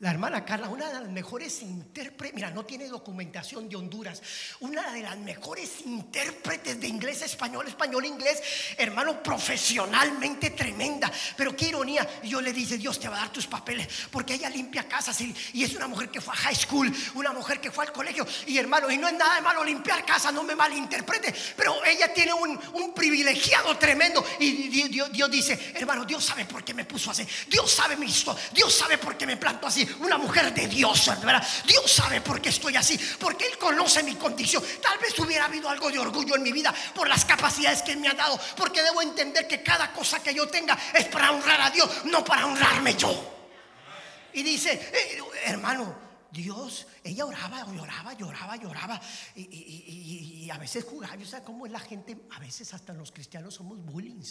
La 0.00 0.10
hermana 0.10 0.44
Carla, 0.44 0.68
una 0.68 0.88
de 0.88 0.92
las 0.92 1.08
mejores 1.08 1.62
intérpretes, 1.62 2.34
mira, 2.34 2.50
no 2.50 2.66
tiene 2.66 2.86
documentación 2.86 3.66
de 3.66 3.76
Honduras, 3.76 4.20
una 4.60 4.92
de 4.92 5.00
las 5.00 5.16
mejores 5.16 5.86
intérpretes 5.86 6.78
de 6.78 6.86
inglés, 6.86 7.22
español, 7.22 7.66
español, 7.66 8.04
inglés, 8.04 8.42
hermano, 8.76 9.22
profesionalmente 9.22 10.50
tremenda. 10.50 11.10
Pero 11.34 11.56
qué 11.56 11.68
ironía, 11.68 12.06
yo 12.24 12.42
le 12.42 12.52
dije, 12.52 12.76
Dios 12.76 13.00
te 13.00 13.08
va 13.08 13.16
a 13.16 13.20
dar 13.20 13.32
tus 13.32 13.46
papeles, 13.46 13.88
porque 14.10 14.34
ella 14.34 14.50
limpia 14.50 14.86
casas 14.86 15.18
y, 15.22 15.34
es 15.54 15.74
una 15.74 15.88
mujer 15.88 16.10
que 16.10 16.20
fue 16.20 16.34
a 16.34 16.36
high 16.36 16.54
school, 16.54 16.94
una 17.14 17.32
mujer 17.32 17.58
que 17.58 17.70
fue 17.70 17.86
al 17.86 17.92
colegio, 17.92 18.26
y 18.46 18.58
hermano, 18.58 18.90
y 18.90 18.98
no 18.98 19.08
es 19.08 19.14
nada 19.14 19.36
de 19.36 19.40
malo 19.40 19.64
limpiar 19.64 20.04
casas, 20.04 20.30
no 20.30 20.42
me 20.42 20.54
malinterprete, 20.54 21.34
pero 21.56 21.82
ella 21.86 22.12
tiene 22.12 22.34
un, 22.34 22.60
privilegiado 22.94 23.78
tremendo. 23.78 24.22
Y 24.40 24.68
Dios, 24.88 25.10
Dios, 25.10 25.30
dice, 25.30 25.72
hermano, 25.74 26.04
Dios 26.04 26.22
sabe 26.22 26.44
por 26.44 26.62
qué 26.62 26.74
me 26.74 26.84
puso 26.84 27.10
así, 27.10 27.26
Dios 27.48 27.70
sabe 27.70 27.96
mi 27.96 28.06
historia, 28.06 28.42
Dios 28.52 28.74
sabe 28.74 28.98
por 28.98 29.16
qué 29.16 29.26
me 29.26 29.38
plantó 29.38 29.66
así 29.66 29.85
una 30.00 30.18
mujer 30.18 30.52
de 30.54 30.66
Dios, 30.66 31.06
¿verdad? 31.22 31.46
Dios 31.66 31.90
sabe 31.90 32.20
por 32.20 32.40
qué 32.40 32.48
estoy 32.50 32.76
así, 32.76 32.98
porque 33.18 33.46
Él 33.46 33.58
conoce 33.58 34.02
mi 34.02 34.14
condición. 34.14 34.62
Tal 34.82 34.98
vez 34.98 35.18
hubiera 35.18 35.46
habido 35.46 35.68
algo 35.68 35.90
de 35.90 35.98
orgullo 35.98 36.36
en 36.36 36.42
mi 36.42 36.52
vida 36.52 36.74
por 36.94 37.08
las 37.08 37.24
capacidades 37.24 37.82
que 37.82 37.92
Él 37.92 37.98
me 37.98 38.08
ha 38.08 38.14
dado, 38.14 38.38
porque 38.56 38.82
debo 38.82 39.02
entender 39.02 39.46
que 39.46 39.62
cada 39.62 39.92
cosa 39.92 40.22
que 40.22 40.34
yo 40.34 40.48
tenga 40.48 40.78
es 40.94 41.06
para 41.06 41.30
honrar 41.32 41.60
a 41.60 41.70
Dios, 41.70 41.88
no 42.06 42.24
para 42.24 42.46
honrarme 42.46 42.94
yo. 42.96 43.32
Y 44.32 44.42
dice, 44.42 44.72
eh, 44.72 45.18
hermano, 45.46 46.06
Dios, 46.30 46.86
ella 47.02 47.24
oraba, 47.24 47.64
lloraba, 47.72 48.12
lloraba, 48.12 48.56
lloraba. 48.56 49.00
Y, 49.34 49.42
y- 49.42 50.50
a 50.50 50.58
veces 50.58 50.84
jugaba. 50.84 51.16
Yo 51.16 51.26
sé 51.26 51.42
cómo 51.42 51.66
es 51.66 51.72
la 51.72 51.80
gente, 51.80 52.16
a 52.30 52.38
veces 52.38 52.72
hasta 52.74 52.92
los 52.92 53.10
cristianos 53.12 53.54
somos 53.54 53.78
bullying. 53.84 54.22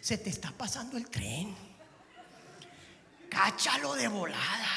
Se 0.00 0.18
te 0.18 0.30
está 0.30 0.50
pasando 0.52 0.96
el 0.96 1.08
tren. 1.08 1.56
Cáchalo 3.32 3.94
de 3.94 4.08
volada. 4.08 4.68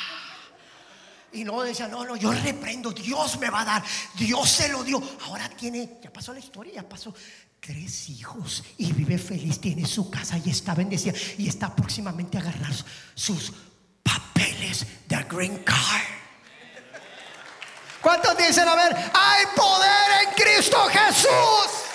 Y 1.33 1.43
no 1.43 1.61
decía, 1.61 1.89
no, 1.89 2.05
no, 2.05 2.15
yo 2.15 2.31
reprendo, 2.31 2.91
Dios 2.91 3.37
me 3.37 3.49
va 3.49 3.61
a 3.61 3.65
dar, 3.65 3.83
Dios 4.13 4.49
se 4.49 4.69
lo 4.69 4.81
dio. 4.81 5.03
Ahora 5.23 5.49
tiene, 5.49 5.99
ya 6.01 6.11
pasó 6.11 6.31
la 6.31 6.39
historia, 6.39 6.75
ya 6.75 6.87
pasó 6.87 7.13
tres 7.59 8.09
hijos 8.09 8.63
y 8.77 8.93
vive 8.93 9.17
feliz, 9.17 9.59
tiene 9.59 9.85
su 9.85 10.09
casa 10.09 10.37
y 10.37 10.49
está 10.49 10.73
bendecida 10.73 11.13
y 11.37 11.49
está 11.49 11.75
próximamente 11.75 12.37
a 12.37 12.41
agarrar 12.41 12.71
sus 13.13 13.51
papeles 14.01 14.85
de 15.05 15.23
green 15.29 15.57
card. 15.65 16.03
¿Cuántos 18.01 18.37
dicen, 18.37 18.69
a 18.69 18.75
ver, 18.75 18.95
hay 18.95 19.45
poder 19.53 20.27
en 20.27 20.33
Cristo 20.33 20.77
Jesús? 20.87 21.85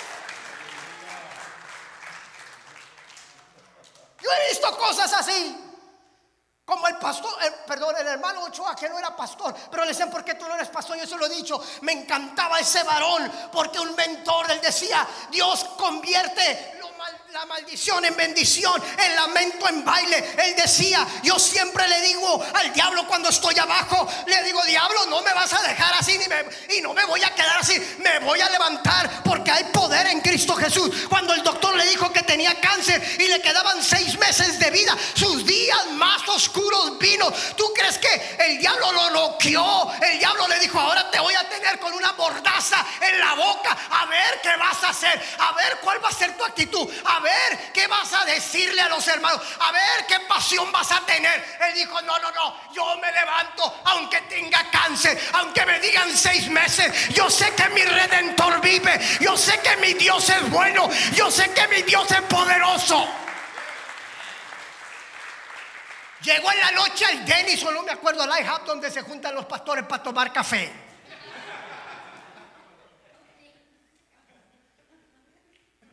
Yo 4.21 4.29
he 4.29 4.49
visto 4.51 4.77
cosas 4.77 5.11
así. 5.13 5.60
Como 6.63 6.87
el 6.87 6.95
pastor, 6.97 7.31
el- 7.43 7.53
perdón, 7.65 7.95
el 7.99 8.07
hermano 8.07 8.43
Ochoa 8.43 8.75
que 8.75 8.87
no 8.87 8.97
era 8.97 9.15
pastor, 9.15 9.53
pero 9.69 9.83
le 9.83 9.89
decían, 9.89 10.09
¿por 10.11 10.23
qué 10.23 10.35
tú 10.35 10.47
no 10.47 10.55
eres 10.55 10.69
pastor? 10.69 10.95
Yo 10.97 11.07
se 11.07 11.17
lo 11.17 11.25
he 11.25 11.29
dicho, 11.29 11.61
me 11.81 11.91
encantaba 11.91 12.59
ese 12.59 12.83
varón, 12.83 13.29
porque 13.51 13.79
un 13.79 13.95
mentor, 13.95 14.49
él 14.51 14.61
decía, 14.61 15.05
Dios 15.31 15.63
convierte 15.77 16.79
la 17.31 17.45
maldición 17.45 18.03
en 18.03 18.15
bendición, 18.17 18.81
el 18.97 19.15
lamento 19.15 19.69
en 19.69 19.85
baile. 19.85 20.33
Él 20.37 20.53
decía, 20.57 21.07
yo 21.23 21.39
siempre 21.39 21.87
le 21.87 22.01
digo 22.01 22.45
al 22.53 22.73
diablo 22.73 23.07
cuando 23.07 23.29
estoy 23.29 23.57
abajo, 23.57 24.05
le 24.27 24.43
digo, 24.43 24.61
diablo, 24.65 25.05
no 25.05 25.21
me 25.21 25.33
vas 25.33 25.53
a 25.53 25.61
dejar 25.61 25.93
así 25.93 26.17
ni 26.17 26.27
me- 26.27 26.43
y 26.75 26.81
no 26.81 26.93
me 26.93 27.05
voy 27.05 27.23
a 27.23 27.33
quedar 27.33 27.57
así, 27.59 27.79
me 27.99 28.19
voy 28.19 28.41
a 28.41 28.49
levantar 28.49 29.23
porque 29.23 29.49
hay 29.49 29.63
poder 29.65 30.07
en 30.07 30.19
Cristo 30.19 30.55
Jesús. 30.55 31.07
Cuando 31.07 31.33
el 31.33 31.41
doctor 31.41 31.73
le 31.77 31.85
dijo 31.85 32.11
que 32.11 32.21
tenía 32.23 32.59
cáncer 32.59 33.01
y 33.17 33.27
le 33.27 33.41
quedaban 33.41 33.81
seis 33.81 34.17
meses 34.19 34.59
de 34.59 34.69
vida, 34.69 34.97
sus 35.15 35.45
días 35.45 35.87
más 35.91 36.27
oscuros 36.27 36.97
vino. 36.99 37.31
¿Tú 37.55 37.71
crees 37.73 37.97
que 37.97 38.35
el 38.39 38.57
diablo 38.59 38.91
lo 38.91 39.09
noqueó? 39.11 39.89
El 40.01 40.19
diablo 40.19 40.49
le 40.49 40.59
dijo, 40.59 40.77
ahora 40.77 41.09
te 41.09 41.19
voy 41.19 41.33
a 41.35 41.47
tener 41.47 41.79
con 41.79 41.93
una 41.93 42.11
mordaza 42.13 42.85
en 42.99 43.19
la 43.19 43.35
boca, 43.35 43.77
a 43.89 44.05
ver 44.07 44.41
qué 44.43 44.55
vas 44.57 44.83
a 44.83 44.89
hacer, 44.89 45.21
a 45.39 45.53
ver 45.53 45.79
cuál 45.81 46.03
va 46.03 46.09
a 46.09 46.13
ser 46.13 46.35
tu 46.35 46.43
actitud, 46.43 46.89
ver 47.21 47.71
qué 47.73 47.87
vas 47.87 48.11
a 48.13 48.25
decirle 48.25 48.81
a 48.81 48.89
los 48.89 49.07
hermanos, 49.07 49.41
a 49.59 49.71
ver 49.71 50.05
qué 50.07 50.19
pasión 50.21 50.71
vas 50.71 50.91
a 50.91 50.99
tener. 51.05 51.57
Él 51.67 51.75
dijo, 51.75 52.01
no, 52.01 52.19
no, 52.19 52.31
no, 52.31 52.73
yo 52.73 52.97
me 52.97 53.11
levanto 53.11 53.81
aunque 53.85 54.21
tenga 54.21 54.69
cáncer, 54.69 55.19
aunque 55.33 55.65
me 55.65 55.79
digan 55.79 56.15
seis 56.15 56.49
meses, 56.49 57.09
yo 57.09 57.29
sé 57.29 57.53
que 57.55 57.69
mi 57.69 57.83
redentor 57.83 58.59
vive, 58.61 58.99
yo 59.19 59.37
sé 59.37 59.59
que 59.61 59.77
mi 59.77 59.93
Dios 59.93 60.29
es 60.29 60.49
bueno, 60.49 60.89
yo 61.13 61.31
sé 61.31 61.51
que 61.53 61.67
mi 61.67 61.81
Dios 61.83 62.09
es 62.11 62.21
poderoso. 62.23 63.07
Llegó 66.23 66.51
en 66.51 66.59
la 66.59 66.71
noche 66.71 67.05
al 67.05 67.25
Dennis, 67.25 67.63
o 67.63 67.71
no 67.71 67.81
me 67.81 67.91
acuerdo, 67.91 68.21
al 68.21 68.43
IHOP, 68.43 68.65
donde 68.65 68.91
se 68.91 69.01
juntan 69.01 69.33
los 69.33 69.45
pastores 69.45 69.85
para 69.85 70.03
tomar 70.03 70.31
café. 70.31 70.90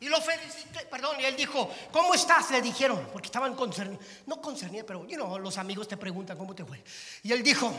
Y 0.01 0.09
lo 0.09 0.21
felicité, 0.21 0.87
perdón, 0.91 1.21
y 1.21 1.25
él 1.25 1.37
dijo, 1.37 1.71
¿cómo 1.91 2.15
estás? 2.15 2.51
Le 2.51 2.63
dijeron, 2.63 3.09
porque 3.13 3.27
estaban 3.27 3.55
concernidos, 3.55 4.05
no 4.27 4.41
concernidos, 4.41 4.87
pero 4.87 5.07
you 5.07 5.17
know, 5.17 5.39
los 5.39 5.59
amigos 5.59 5.89
te 5.89 5.97
preguntan 5.97 6.39
cómo 6.39 6.55
te 6.55 6.65
fue. 6.65 6.85
Y 7.23 7.33
él 7.33 7.43
dijo, 7.43 7.73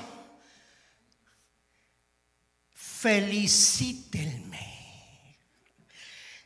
felicítenme. 2.73 4.69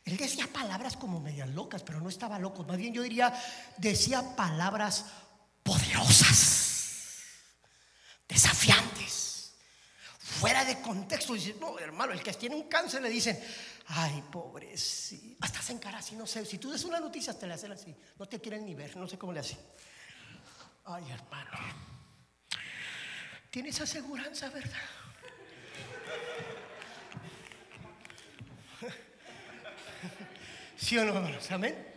Él 0.04 0.16
decía 0.16 0.46
palabras 0.52 0.96
como 0.96 1.18
medias 1.18 1.48
locas, 1.48 1.82
pero 1.82 2.00
no 2.00 2.08
estaba 2.08 2.38
loco. 2.38 2.62
Más 2.64 2.76
bien 2.76 2.92
yo 2.92 3.02
diría, 3.02 3.34
decía 3.78 4.36
palabras 4.36 5.06
poderosas, 5.62 7.22
desafiantes, 8.28 9.54
fuera 10.18 10.64
de 10.64 10.80
contexto. 10.80 11.32
Dice, 11.32 11.56
no, 11.58 11.78
hermano, 11.78 12.12
el 12.12 12.22
que 12.22 12.34
tiene 12.34 12.54
un 12.54 12.68
cáncer 12.68 13.02
le 13.02 13.08
dicen, 13.08 13.42
ay, 13.86 14.22
pobrecito. 14.30 15.38
Hasta 15.40 15.58
hacen 15.58 15.78
cara 15.78 15.98
así, 15.98 16.16
no 16.16 16.26
sé. 16.26 16.44
Si 16.44 16.58
tú 16.58 16.70
des 16.70 16.84
una 16.84 17.00
noticia, 17.00 17.38
te 17.38 17.46
la 17.46 17.54
hacen 17.54 17.72
así. 17.72 17.94
No 18.18 18.26
te 18.26 18.40
quieren 18.40 18.64
ni 18.64 18.74
ver, 18.74 18.96
no 18.96 19.06
sé 19.06 19.18
cómo 19.18 19.32
le 19.32 19.40
hacen. 19.40 19.58
Ay, 20.84 21.10
hermano. 21.10 21.50
Tienes 23.50 23.80
aseguranza, 23.80 24.50
¿verdad? 24.50 24.82
¿Sí 30.76 30.98
o 30.98 31.04
no, 31.04 31.14
hermanos? 31.14 31.50
Amén. 31.50 31.94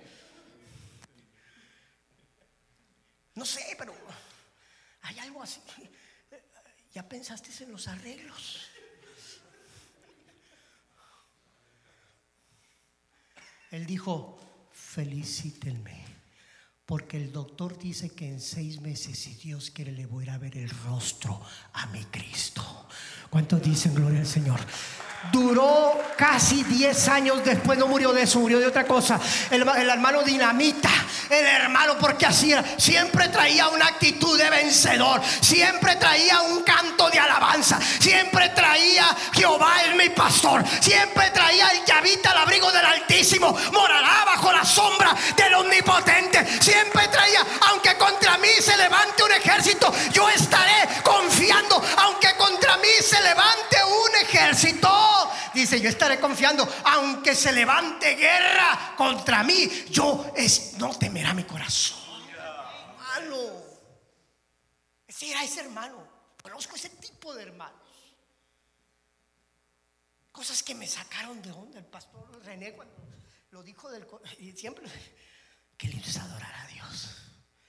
No 3.36 3.46
sé, 3.46 3.76
pero 3.78 3.94
hay 5.02 5.20
algo 5.20 5.44
así. 5.44 5.62
¿Ya 6.94 7.08
pensaste 7.08 7.52
en 7.64 7.72
los 7.72 7.88
arreglos? 7.88 8.57
Dijo, 13.88 14.38
felicítenme, 14.72 16.06
porque 16.86 17.18
el 17.18 17.32
doctor 17.32 17.78
dice 17.80 18.10
que 18.10 18.28
en 18.28 18.40
seis 18.40 18.82
meses, 18.82 19.18
si 19.18 19.34
Dios 19.36 19.72
quiere, 19.72 19.92
le 19.92 20.06
voy 20.06 20.24
a 20.24 20.28
ir 20.28 20.30
a 20.32 20.38
ver 20.38 20.58
el 20.58 20.70
rostro 20.70 21.42
a 21.74 21.88
mi 21.88 22.04
Cristo. 22.06 22.88
¿Cuántos 23.30 23.62
dicen 23.62 23.96
gloria 23.96 24.20
al 24.20 24.28
Señor? 24.28 24.60
Duró 25.32 26.00
casi 26.16 26.64
10 26.64 27.08
años 27.10 27.44
después, 27.44 27.78
no 27.78 27.88
murió 27.88 28.14
de 28.14 28.22
eso, 28.22 28.40
murió 28.40 28.60
de 28.60 28.68
otra 28.68 28.86
cosa. 28.86 29.20
El, 29.50 29.68
el 29.68 29.90
hermano 29.90 30.24
dinamita, 30.24 30.90
el 31.30 31.46
hermano, 31.46 31.98
porque 32.00 32.26
así 32.26 32.54
siempre 32.78 33.28
traía 33.30 33.68
una 33.70 33.88
actitud 33.88 34.38
de 34.38 34.50
vencedor, 34.50 35.22
siempre 35.42 35.96
traía 35.96 36.42
un 36.42 36.64
canto 36.64 37.10
de 37.10 37.20
alabanza, 37.20 37.80
siempre 38.00 38.50
traía 38.50 39.16
Jehová 39.34 39.82
es 39.86 39.96
mi 39.96 40.10
pastor, 40.10 40.64
siempre 40.80 41.30
traía 41.32 41.70
el 41.70 41.86
llavita 41.86 42.32
al 42.32 42.38
abrigo 42.40 42.72
del 42.72 42.86
Altísimo, 42.86 43.56
morará 43.72 44.26
bajo 44.26 44.52
la 44.52 44.64
sombra 44.64 45.16
del 45.36 45.54
Omnipotente, 45.56 46.46
siempre 46.62 47.08
traía, 47.08 47.46
aunque 47.70 47.96
contra 47.98 48.38
mí 48.38 48.50
se 48.60 48.78
levante 48.78 49.24
un 49.24 49.32
ejército, 49.32 49.94
yo 50.12 50.30
estaré 50.30 50.88
confiando, 51.04 51.82
aunque 51.98 52.34
contra 52.36 52.78
mí 52.78 52.90
se 53.02 53.22
levante 53.22 53.78
un 53.84 54.16
ejército. 54.22 55.17
Dice, 55.58 55.82
yo 55.82 55.90
estaré 55.90 56.20
confiando, 56.20 56.72
aunque 56.86 57.34
se 57.34 57.52
levante 57.52 58.14
guerra 58.14 58.94
contra 58.96 59.44
mí, 59.44 59.68
yo 59.90 60.32
es, 60.36 60.74
no 60.78 60.96
temerá 60.96 61.34
mi 61.34 61.46
corazón. 61.46 61.98
Hermano, 62.30 63.64
ese 65.08 65.32
era 65.32 65.44
ese 65.44 65.62
hermano. 65.62 66.08
Conozco 66.44 66.76
ese 66.76 66.90
tipo 66.90 67.34
de 67.34 67.42
hermanos. 67.42 67.82
Cosas 70.32 70.62
que 70.62 70.76
me 70.76 70.86
sacaron 70.86 71.42
de 71.42 71.52
onda 71.52 71.80
el 71.80 71.86
pastor 71.86 72.40
René 72.46 72.74
cuando 72.74 72.94
lo 73.50 73.64
dijo 73.64 73.90
del 73.90 74.06
y 74.38 74.52
siempre 74.52 74.86
qué 75.76 75.88
lindo 75.88 76.08
es 76.08 76.18
adorar 76.18 76.54
a 76.54 76.68
Dios. 76.68 77.16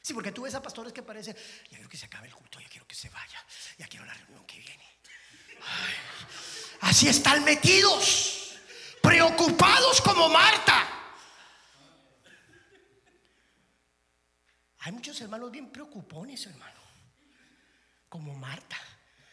Sí, 0.03 0.13
porque 0.13 0.33
tú 0.33 0.43
ves 0.43 0.55
a 0.55 0.61
pastores 0.61 0.93
que 0.93 1.03
parece, 1.03 1.35
ya 1.71 1.79
quiero 1.79 1.89
que 1.89 1.97
se 1.97 2.05
acabe 2.05 2.29
el 2.29 2.35
culto, 2.35 2.61
ya 2.61 2.69
quiero 2.69 2.87
que 2.87 2.95
se 2.95 3.09
vaya, 3.09 3.43
ya 3.79 3.89
quiero 3.89 4.05
la 4.05 4.13
reunión 4.13 4.45
que 4.45 4.59
viene. 4.59 4.98
Así 6.81 7.09
están 7.09 7.45
metidos, 7.45 8.57
preocupados 9.03 10.01
como 10.01 10.29
Marta. 10.29 10.87
Hay 14.81 14.93
muchos 14.93 15.21
hermanos 15.21 15.51
bien 15.51 15.71
preocupones, 15.71 16.47
hermano, 16.47 16.81
como 18.09 18.35
Marta. 18.35 18.77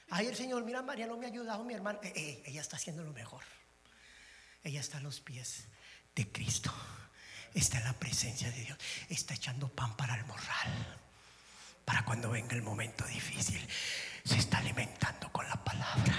Ay, 0.10 0.28
el 0.28 0.36
Señor, 0.36 0.64
mira, 0.64 0.82
María 0.82 1.08
no 1.08 1.18
me 1.18 1.26
ha 1.26 1.30
ayudado, 1.30 1.64
mi 1.64 1.74
hermana. 1.74 2.00
Eh, 2.04 2.14
eh, 2.16 2.44
ella 2.46 2.62
está 2.62 2.76
haciendo 2.76 3.04
lo 3.04 3.14
mejor. 3.14 3.44
Ella 4.64 4.80
está 4.80 4.98
a 4.98 5.02
los 5.02 5.20
pies 5.20 5.68
de 6.16 6.32
Cristo. 6.32 6.74
Está 7.54 7.78
en 7.78 7.86
la 7.86 7.94
presencia 7.94 8.52
de 8.52 8.62
Dios. 8.62 8.78
Está 9.10 9.34
echando 9.34 9.70
pan 9.70 9.96
para 9.96 10.16
el 10.16 10.26
morral. 10.26 11.00
Para 11.86 12.04
cuando 12.04 12.32
venga 12.32 12.56
el 12.56 12.64
momento 12.64 13.06
difícil. 13.06 13.62
Se 14.24 14.38
está 14.38 14.58
alimentando 14.58 15.32
con 15.32 15.48
la 15.48 15.64
palabra. 15.64 16.16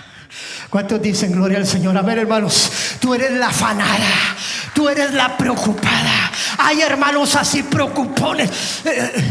¿Cuántos 0.70 1.02
dicen 1.02 1.32
gloria 1.32 1.58
al 1.58 1.66
Señor? 1.66 1.96
A 1.96 2.02
ver, 2.02 2.18
hermanos, 2.18 2.70
tú 3.00 3.14
eres 3.14 3.32
la 3.32 3.48
afanada. 3.48 4.36
Tú 4.74 4.88
eres 4.88 5.12
la 5.12 5.36
preocupada. 5.36 6.30
Hay 6.58 6.80
hermanos 6.82 7.34
así 7.34 7.62
preocupones. 7.62 8.84
Eh, 8.84 9.12
eh, 9.16 9.24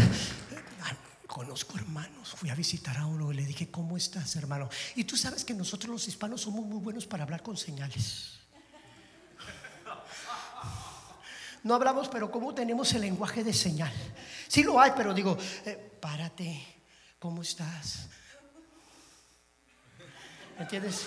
Conozco 1.26 1.76
hermanos, 1.78 2.34
fui 2.36 2.50
a 2.50 2.54
visitar 2.54 2.96
a 2.98 3.06
uno 3.06 3.32
y 3.32 3.36
le 3.36 3.44
dije, 3.44 3.70
¿cómo 3.70 3.96
estás, 3.96 4.36
hermano? 4.36 4.68
Y 4.94 5.04
tú 5.04 5.16
sabes 5.16 5.44
que 5.44 5.54
nosotros 5.54 5.90
los 5.90 6.08
hispanos 6.08 6.40
somos 6.40 6.66
muy 6.66 6.80
buenos 6.80 7.06
para 7.06 7.22
hablar 7.22 7.42
con 7.42 7.56
señales. 7.56 8.36
No 11.62 11.74
hablamos, 11.74 12.08
pero 12.08 12.30
¿cómo 12.30 12.54
tenemos 12.54 12.92
el 12.94 13.02
lenguaje 13.02 13.42
de 13.42 13.52
señal? 13.52 13.92
Sí 14.48 14.62
lo 14.62 14.80
hay, 14.80 14.92
pero 14.96 15.12
digo, 15.12 15.36
eh, 15.64 15.95
párate, 16.06 16.64
¿cómo 17.18 17.42
estás? 17.42 18.06
¿Me 20.56 20.62
entiendes? 20.62 21.04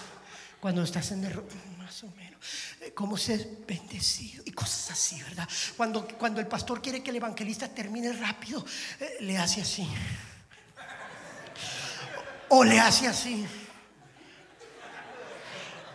Cuando 0.60 0.84
estás 0.84 1.10
en 1.14 1.22
derrota, 1.22 1.56
más 1.78 2.04
o 2.04 2.08
menos. 2.18 2.46
Eh, 2.82 2.92
Cómo 2.94 3.16
ser 3.16 3.48
bendecido 3.66 4.44
y 4.46 4.52
cosas 4.52 4.92
así, 4.92 5.22
¿verdad? 5.24 5.48
Cuando, 5.78 6.06
cuando 6.06 6.42
el 6.42 6.48
pastor 6.48 6.82
quiere 6.82 7.02
que 7.02 7.12
el 7.12 7.16
evangelista 7.16 7.70
termine 7.70 8.12
rápido, 8.12 8.66
eh, 9.00 9.20
le 9.22 9.38
hace 9.38 9.62
así. 9.62 9.88
O 12.50 12.66
le 12.66 12.78
hace 12.78 13.08
así. 13.08 13.48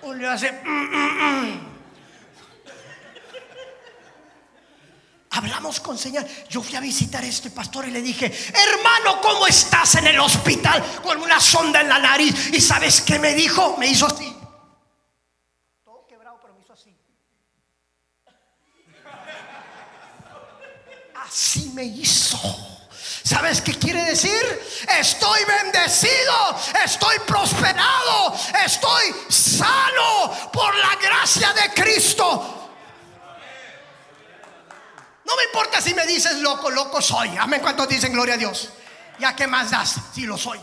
O 0.00 0.14
le 0.14 0.26
hace... 0.26 0.50
"Mm, 0.50 0.66
mm, 0.66 1.50
mm". 1.50 1.73
Hablamos 5.36 5.80
con 5.80 5.98
señal. 5.98 6.24
Yo 6.48 6.62
fui 6.62 6.76
a 6.76 6.80
visitar 6.80 7.24
este 7.24 7.50
pastor 7.50 7.88
y 7.88 7.90
le 7.90 8.00
dije, 8.00 8.26
hermano, 8.26 9.20
¿cómo 9.20 9.48
estás 9.48 9.96
en 9.96 10.06
el 10.06 10.20
hospital 10.20 10.80
con 11.02 11.20
una 11.20 11.40
sonda 11.40 11.80
en 11.80 11.88
la 11.88 11.98
nariz? 11.98 12.52
¿Y 12.52 12.60
sabes 12.60 13.00
qué 13.00 13.18
me 13.18 13.34
dijo? 13.34 13.76
Me 13.76 13.88
hizo 13.88 14.06
así. 14.06 14.32
Todo 15.84 16.06
quebrado, 16.06 16.38
pero 16.40 16.54
me 16.54 16.60
hizo 16.60 16.72
así. 16.72 16.96
Así 21.26 21.70
me 21.74 21.82
hizo. 21.82 22.38
¿Sabes 23.24 23.60
qué 23.60 23.76
quiere 23.76 24.04
decir? 24.04 24.62
Estoy 25.00 25.40
bendecido, 25.46 26.56
estoy 26.84 27.18
prosperado, 27.26 28.36
estoy 28.64 29.14
sano 29.28 30.30
por 30.52 30.72
la 30.76 30.94
gracia 31.02 31.52
de 31.54 31.74
Cristo. 31.74 32.63
No 35.24 35.36
me 35.36 35.44
importa 35.44 35.80
si 35.80 35.94
me 35.94 36.06
dices 36.06 36.40
loco, 36.40 36.70
loco 36.70 37.00
soy. 37.00 37.30
Amén. 37.38 37.60
¿Cuántos 37.60 37.88
dicen 37.88 38.12
gloria 38.12 38.34
a 38.34 38.38
Dios? 38.38 38.70
Ya 39.18 39.34
que 39.34 39.46
más 39.46 39.70
das 39.70 39.96
si 40.12 40.26
lo 40.26 40.36
soy. 40.36 40.60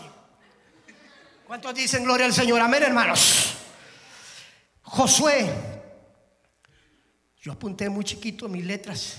¿Cuántos 1.46 1.74
dicen 1.74 2.04
gloria 2.04 2.26
al 2.26 2.34
Señor? 2.34 2.62
Amén, 2.62 2.84
hermanos. 2.84 3.56
Josué. 4.84 5.50
Yo 7.42 7.52
apunté 7.52 7.90
muy 7.90 8.06
chiquito 8.06 8.48
mis 8.48 8.66
letras. 8.66 9.18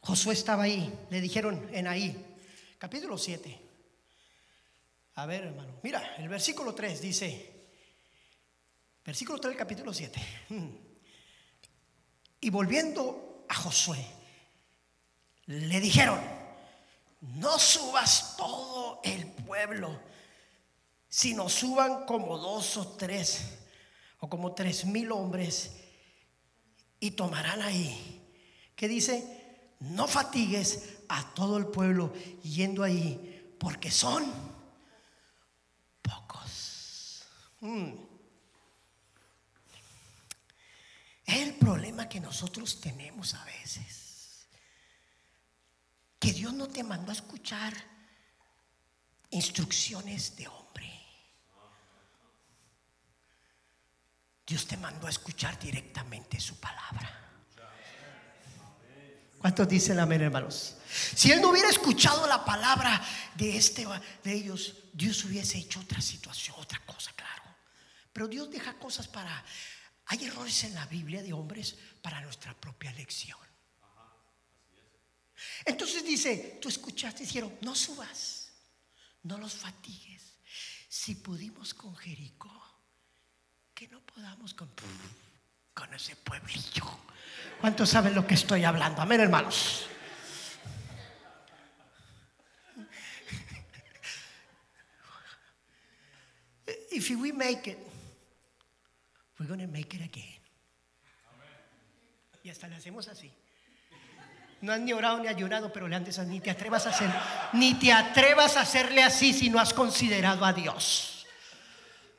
Josué 0.00 0.32
estaba 0.32 0.62
ahí. 0.62 0.90
Le 1.10 1.20
dijeron 1.20 1.68
en 1.72 1.86
ahí, 1.86 2.16
capítulo 2.78 3.18
7. 3.18 3.67
A 5.18 5.26
ver, 5.26 5.46
hermano. 5.46 5.80
Mira, 5.82 6.14
el 6.18 6.28
versículo 6.28 6.76
3 6.76 7.00
dice, 7.00 7.66
versículo 9.04 9.40
3 9.40 9.50
del 9.50 9.58
capítulo 9.58 9.92
7. 9.92 10.20
Y 12.40 12.50
volviendo 12.50 13.44
a 13.48 13.54
Josué, 13.56 13.98
le 15.46 15.80
dijeron, 15.80 16.20
no 17.20 17.58
subas 17.58 18.36
todo 18.36 19.00
el 19.02 19.26
pueblo, 19.26 20.00
sino 21.08 21.48
suban 21.48 22.06
como 22.06 22.38
dos 22.38 22.76
o 22.76 22.96
tres, 22.96 23.58
o 24.20 24.28
como 24.28 24.54
tres 24.54 24.84
mil 24.84 25.10
hombres, 25.10 25.80
y 27.00 27.10
tomarán 27.10 27.60
ahí. 27.62 28.22
¿Qué 28.76 28.86
dice? 28.86 29.72
No 29.80 30.06
fatigues 30.06 31.00
a 31.08 31.34
todo 31.34 31.56
el 31.56 31.66
pueblo 31.66 32.12
yendo 32.44 32.84
ahí, 32.84 33.52
porque 33.58 33.90
son 33.90 34.57
pocos. 36.08 37.24
Mm. 37.60 37.92
Es 41.26 41.36
el 41.36 41.54
problema 41.54 42.08
que 42.08 42.20
nosotros 42.20 42.80
tenemos 42.80 43.34
a 43.34 43.44
veces. 43.44 44.48
Que 46.18 46.32
Dios 46.32 46.54
no 46.54 46.68
te 46.68 46.82
mandó 46.82 47.10
a 47.10 47.14
escuchar 47.14 47.74
instrucciones 49.30 50.36
de 50.36 50.48
hombre. 50.48 50.90
Dios 54.46 54.66
te 54.66 54.78
mandó 54.78 55.06
a 55.06 55.10
escuchar 55.10 55.58
directamente 55.58 56.40
su 56.40 56.58
palabra. 56.58 57.14
¿Cuántos 59.38 59.68
dicen 59.68 60.00
amén, 60.00 60.22
hermanos? 60.22 60.76
Si 61.14 61.30
él 61.30 61.40
no 61.40 61.50
hubiera 61.50 61.68
escuchado 61.68 62.26
la 62.26 62.44
palabra 62.44 63.00
de 63.36 63.56
este 63.56 63.86
de 64.24 64.32
ellos, 64.32 64.74
Dios 64.98 65.24
hubiese 65.24 65.58
hecho 65.58 65.78
otra 65.78 66.00
situación, 66.00 66.56
otra 66.58 66.80
cosa, 66.84 67.12
claro. 67.12 67.44
Pero 68.12 68.26
Dios 68.26 68.50
deja 68.50 68.76
cosas 68.80 69.06
para 69.06 69.44
hay 70.06 70.24
errores 70.24 70.64
en 70.64 70.74
la 70.74 70.86
Biblia 70.86 71.22
de 71.22 71.32
hombres 71.32 71.76
para 72.02 72.20
nuestra 72.20 72.52
propia 72.54 72.90
lección. 72.92 73.38
Entonces 75.64 76.04
dice, 76.04 76.58
tú 76.60 76.68
escuchaste, 76.68 77.22
dijeron, 77.22 77.56
no 77.60 77.76
subas, 77.76 78.50
no 79.22 79.38
los 79.38 79.54
fatigues. 79.54 80.34
Si 80.88 81.14
pudimos 81.14 81.74
con 81.74 81.94
Jericó, 81.94 82.50
que 83.74 83.86
no 83.86 84.00
podamos 84.00 84.52
con, 84.52 84.68
con 85.74 85.94
ese 85.94 86.16
pueblillo. 86.16 86.86
¿Cuántos 87.60 87.90
saben 87.90 88.16
lo 88.16 88.26
que 88.26 88.34
estoy 88.34 88.64
hablando? 88.64 89.00
Amén, 89.00 89.20
hermanos. 89.20 89.86
If 96.98 97.10
we 97.10 97.30
make 97.30 97.68
it, 97.68 97.78
we're 99.38 99.46
going 99.46 99.60
to 99.60 99.68
make 99.68 99.94
it 99.94 100.00
again. 100.00 100.40
Y 102.42 102.50
hasta 102.50 102.66
le 102.66 102.74
hacemos 102.74 103.06
así. 103.06 103.30
No 104.62 104.72
has 104.72 104.80
ni 104.80 104.92
orado 104.92 105.20
ni 105.20 105.28
ayunado, 105.28 105.72
pero 105.72 105.86
le 105.86 105.94
antes 105.94 106.18
ni 106.26 106.40
te 106.40 106.50
atrevas 106.50 106.86
a 106.86 106.90
hacer, 106.90 107.08
ni 107.52 107.74
te 107.74 107.92
atrevas 107.92 108.56
a 108.56 108.62
hacerle 108.62 109.04
así 109.04 109.32
si 109.32 109.48
no 109.48 109.60
has 109.60 109.72
considerado 109.72 110.44
a 110.44 110.52
Dios. 110.52 111.17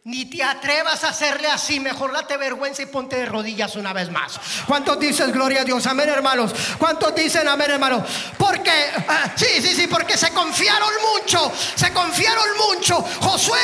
Ni 0.10 0.26
te 0.26 0.44
atrevas 0.44 1.04
a 1.04 1.10
hacerle 1.10 1.52
así, 1.52 1.80
mejor 1.80 2.12
date 2.12 2.36
vergüenza 2.36 2.82
y 2.82 2.88
ponte 2.88 3.16
de 3.16 3.28
rodillas 3.28 3.76
una 3.76 3.94
vez 3.94 4.10
más. 4.10 4.40
¿Cuántos 4.66 5.00
dicen 5.00 5.32
gloria 5.32 5.62
a 5.62 5.64
Dios? 5.64 5.86
Amén, 5.86 6.10
hermanos. 6.10 6.52
¿Cuántos 6.80 7.14
dicen 7.14 7.48
amén, 7.48 7.70
hermanos? 7.70 8.10
Porque, 8.36 8.72
ah, 9.08 9.32
sí, 9.36 9.62
sí, 9.62 9.76
sí, 9.76 9.86
porque 9.86 10.18
se 10.18 10.32
confiaron 10.32 10.90
mucho, 11.14 11.52
se 11.76 11.94
confiaron 11.94 12.48
mucho. 12.58 13.00
Josué 13.22 13.60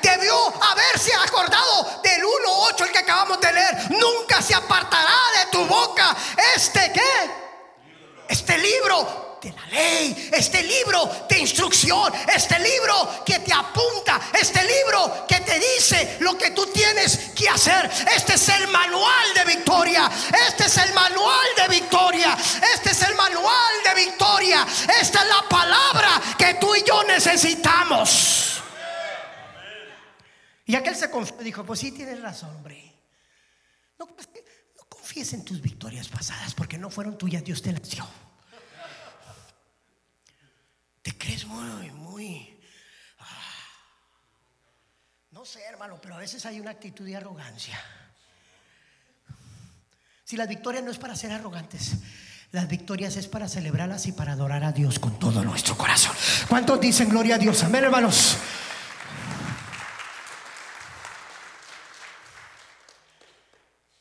debió 0.00 0.36
haberse 0.70 1.12
acordado 1.14 2.00
del 2.04 2.22
1.8, 2.22 2.86
el 2.86 2.92
que 2.92 2.98
acabamos 2.98 3.40
de 3.40 3.52
leer. 3.52 3.90
Nunca 3.90 4.40
se 4.40 4.54
apartará 4.54 5.18
de 5.36 5.50
tu 5.50 5.64
boca 5.64 6.16
este, 6.54 6.92
¿qué? 6.92 7.30
Este 8.28 8.56
libro 8.56 9.27
de 9.40 9.52
la 9.52 9.66
ley, 9.66 10.30
este 10.32 10.62
libro 10.62 11.26
de 11.28 11.38
instrucción, 11.38 12.12
este 12.34 12.58
libro 12.58 13.22
que 13.24 13.38
te 13.40 13.52
apunta, 13.52 14.20
este 14.40 14.60
libro 14.64 15.26
que 15.26 15.40
te 15.40 15.58
dice 15.58 16.16
lo 16.20 16.36
que 16.36 16.50
tú 16.50 16.66
tienes 16.66 17.30
que 17.34 17.48
hacer. 17.48 17.90
Este 18.14 18.34
es 18.34 18.48
el 18.48 18.68
manual 18.68 19.34
de 19.34 19.44
victoria, 19.44 20.10
este 20.48 20.64
es 20.64 20.76
el 20.78 20.92
manual 20.92 21.46
de 21.56 21.68
victoria, 21.68 22.36
este 22.74 22.90
es 22.90 23.02
el 23.02 23.14
manual 23.14 23.74
de 23.84 23.94
victoria, 24.04 24.66
esta 25.00 25.22
es 25.22 25.28
la 25.28 25.48
palabra 25.48 26.20
que 26.36 26.54
tú 26.54 26.74
y 26.74 26.82
yo 26.82 27.04
necesitamos. 27.04 28.62
Y 30.66 30.76
aquel 30.76 30.94
se 30.94 31.10
confió, 31.10 31.36
dijo, 31.38 31.64
pues 31.64 31.80
sí 31.80 31.92
tienes 31.92 32.20
razón, 32.20 32.54
hombre. 32.54 32.94
No, 33.98 34.06
pues, 34.06 34.28
no 34.76 34.84
confíes 34.88 35.32
en 35.32 35.44
tus 35.44 35.62
victorias 35.62 36.08
pasadas 36.08 36.54
porque 36.54 36.76
no 36.76 36.90
fueron 36.90 37.16
tuyas, 37.16 37.42
Dios 37.42 37.62
te 37.62 37.72
las 37.72 37.88
dio. 37.88 38.06
Te 41.08 41.16
crees 41.16 41.46
muy, 41.46 41.90
muy... 41.92 42.60
ah, 43.20 43.24
no 45.30 45.42
sé, 45.46 45.62
hermano, 45.64 45.98
pero 46.02 46.16
a 46.16 46.18
veces 46.18 46.44
hay 46.44 46.60
una 46.60 46.72
actitud 46.72 47.06
de 47.06 47.16
arrogancia. 47.16 47.82
Si 50.22 50.36
las 50.36 50.46
victorias 50.46 50.84
no 50.84 50.90
es 50.90 50.98
para 50.98 51.16
ser 51.16 51.32
arrogantes, 51.32 51.94
las 52.52 52.68
victorias 52.68 53.16
es 53.16 53.26
para 53.26 53.48
celebrarlas 53.48 54.04
y 54.04 54.12
para 54.12 54.32
adorar 54.32 54.64
a 54.64 54.72
Dios 54.72 54.98
con 54.98 55.18
todo 55.18 55.42
nuestro 55.42 55.78
corazón. 55.78 56.14
¿Cuántos 56.46 56.78
dicen 56.78 57.08
gloria 57.08 57.36
a 57.36 57.38
Dios? 57.38 57.64
Amén, 57.64 57.84
hermanos. 57.84 58.36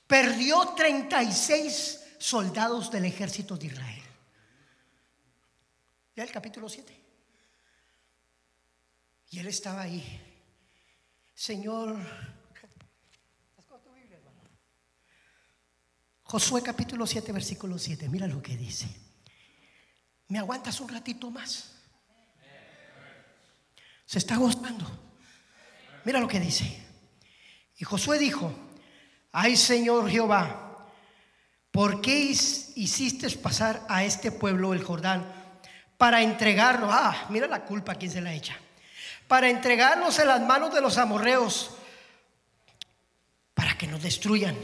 Perdió 0.08 0.74
36 0.76 2.02
soldados 2.20 2.92
del 2.92 3.06
ejército 3.06 3.56
de 3.56 3.68
Israel. 3.68 4.07
Ya 6.18 6.24
el 6.24 6.32
capítulo 6.32 6.68
7. 6.68 7.00
Y 9.30 9.38
él 9.38 9.46
estaba 9.46 9.84
ahí. 9.84 10.04
Señor, 11.36 11.96
Josué 16.24 16.64
capítulo 16.64 17.06
7, 17.06 17.32
versículo 17.32 17.78
7. 17.78 18.10
Mira 18.10 18.26
lo 18.26 18.42
que 18.42 18.58
dice. 18.58 18.88
¿Me 20.30 20.40
aguantas 20.40 20.82
un 20.82 20.90
ratito 20.90 21.30
más? 21.30 21.76
Se 24.08 24.18
está 24.18 24.38
gozando. 24.38 24.88
Mira 26.04 26.20
lo 26.20 26.28
que 26.28 26.40
dice. 26.40 26.84
Y 27.78 27.86
Josué 27.86 28.18
dijo, 28.18 28.52
ay 29.32 29.56
Señor 29.56 30.10
Jehová, 30.10 30.90
¿por 31.70 32.02
qué 32.02 32.18
hiciste 32.18 33.30
pasar 33.38 33.86
a 33.88 34.04
este 34.04 34.32
pueblo 34.32 34.74
el 34.74 34.84
Jordán 34.84 35.37
para 35.98 36.22
entregarnos? 36.22 36.90
Ah, 36.94 37.26
mira 37.30 37.48
la 37.48 37.66
culpa 37.66 37.94
a 37.94 37.96
quién 37.96 38.12
se 38.12 38.22
la 38.22 38.34
echa. 38.34 38.56
Para 39.28 39.50
entregarnos 39.50 40.18
en 40.20 40.28
las 40.28 40.42
manos 40.42 40.74
de 40.74 40.82
los 40.82 40.98
amorreos, 40.98 41.72
para 43.54 43.78
que 43.78 43.88
nos 43.88 44.02
destruyan. 44.02 44.56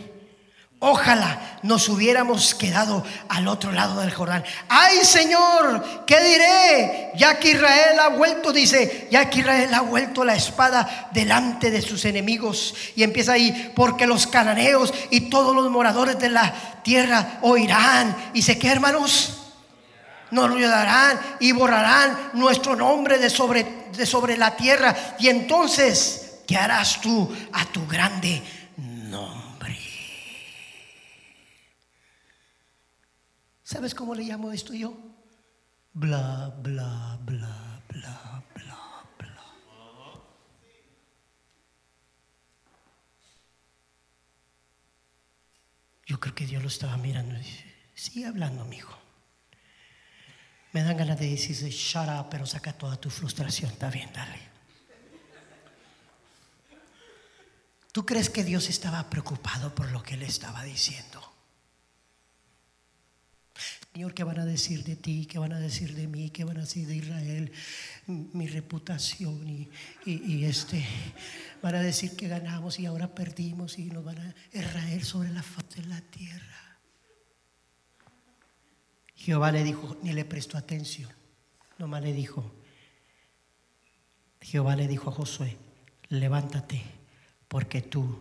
Ojalá 0.86 1.60
nos 1.64 1.88
hubiéramos 1.88 2.54
quedado 2.54 3.06
al 3.30 3.48
otro 3.48 3.72
lado 3.72 4.02
del 4.02 4.14
Jordán. 4.14 4.44
Ay 4.68 5.06
Señor, 5.06 6.04
¿qué 6.06 6.20
diré? 6.22 7.12
Ya 7.16 7.40
que 7.40 7.52
Israel 7.52 7.98
ha 8.02 8.10
vuelto, 8.10 8.52
dice, 8.52 9.08
ya 9.10 9.30
que 9.30 9.40
Israel 9.40 9.74
ha 9.74 9.80
vuelto 9.80 10.26
la 10.26 10.36
espada 10.36 11.10
delante 11.14 11.72
de 11.72 11.82
sus 11.82 12.04
enemigos. 12.04 12.76
Y 12.98 13.04
empieza 13.04 13.32
ahí, 13.32 13.72
porque 13.74 14.06
los 14.06 14.28
cananeos 14.28 14.94
y 15.10 15.30
todos 15.30 15.56
los 15.56 15.72
moradores 15.72 16.20
de 16.20 16.30
la 16.30 16.54
tierra 16.84 17.40
oirán. 17.42 18.32
¿Y 18.34 18.42
sé 18.42 18.60
qué, 18.60 18.70
hermanos? 18.70 19.43
Nos 20.34 20.50
ayudarán 20.50 21.20
y 21.40 21.52
borrarán 21.52 22.32
nuestro 22.34 22.76
nombre 22.76 23.20
de 23.20 23.30
sobre, 23.30 23.92
de 23.96 24.06
sobre 24.06 24.36
la 24.36 24.56
tierra. 24.56 25.16
Y 25.20 25.30
entonces, 25.30 26.42
¿qué 26.48 26.58
harás 26.58 27.00
tú 27.02 27.32
a 27.52 27.66
tu 27.66 27.86
grande 27.88 28.42
nombre? 28.78 29.78
¿Sabes 33.64 33.94
cómo 33.94 34.16
le 34.16 34.24
llamo 34.24 34.52
esto 34.52 34.74
yo? 34.74 34.98
Bla, 35.94 36.52
bla, 36.58 37.20
bla, 37.22 37.82
bla, 37.88 38.44
bla. 38.56 38.74
Yo 46.06 46.20
creo 46.20 46.36
que 46.36 46.46
Dios 46.46 46.62
lo 46.62 46.68
estaba 46.68 46.98
mirando 46.98 47.36
y 47.36 47.40
dice, 47.40 47.66
sigue 47.96 48.26
hablando, 48.26 48.62
amigo. 48.62 49.03
Me 50.74 50.84
dan 50.84 50.98
ganas 50.98 51.20
de 51.20 51.30
decirse, 51.30 51.70
shut 51.70 52.10
up, 52.10 52.28
pero 52.30 52.46
saca 52.46 52.74
toda 52.74 52.98
tu 52.98 53.10
frustración. 53.10 53.72
Está 53.72 53.90
bien, 53.90 54.10
dale. 54.14 54.54
¿Tú 57.92 58.06
crees 58.06 58.30
que 58.32 58.44
Dios 58.44 58.70
estaba 58.70 59.08
preocupado 59.08 59.74
por 59.76 59.92
lo 59.92 60.02
que 60.02 60.16
él 60.16 60.24
estaba 60.24 60.64
diciendo? 60.64 61.32
Señor, 63.94 64.16
¿qué 64.16 64.24
van 64.24 64.40
a 64.40 64.46
decir 64.46 64.84
de 64.84 64.96
ti? 64.96 65.28
¿Qué 65.28 65.38
van 65.38 65.54
a 65.54 65.60
decir 65.60 65.94
de 65.94 66.08
mí? 66.08 66.32
¿Qué 66.32 66.44
van 66.44 66.58
a 66.58 66.62
decir 66.62 66.88
de 66.88 66.96
Israel? 66.96 67.52
Mi 68.08 68.48
reputación 68.48 69.70
y, 70.04 70.44
este, 70.46 70.84
van 71.62 71.76
a 71.76 71.82
decir 71.82 72.16
que 72.16 72.28
ganamos 72.28 72.80
y 72.80 72.88
ahora 72.88 73.14
perdimos 73.14 73.78
y 73.78 73.92
nos 73.92 74.04
van 74.04 74.18
a 74.18 74.36
Israel 74.52 75.04
sobre 75.04 75.30
la 75.30 75.44
faz 75.44 75.70
de 75.76 75.84
la 75.84 76.02
tierra. 76.02 76.63
Jehová 79.24 79.54
le 79.54 79.64
dijo, 79.64 79.96
ni 80.02 80.12
le 80.12 80.26
prestó 80.26 80.58
atención, 80.58 81.10
nomás 81.78 82.04
le 82.04 82.12
dijo, 82.12 82.52
Jehová 84.42 84.76
le 84.76 84.86
dijo 84.86 85.10
a 85.10 85.14
Josué, 85.14 85.58
levántate, 86.10 86.84
porque 87.48 87.82
tú, 87.82 88.20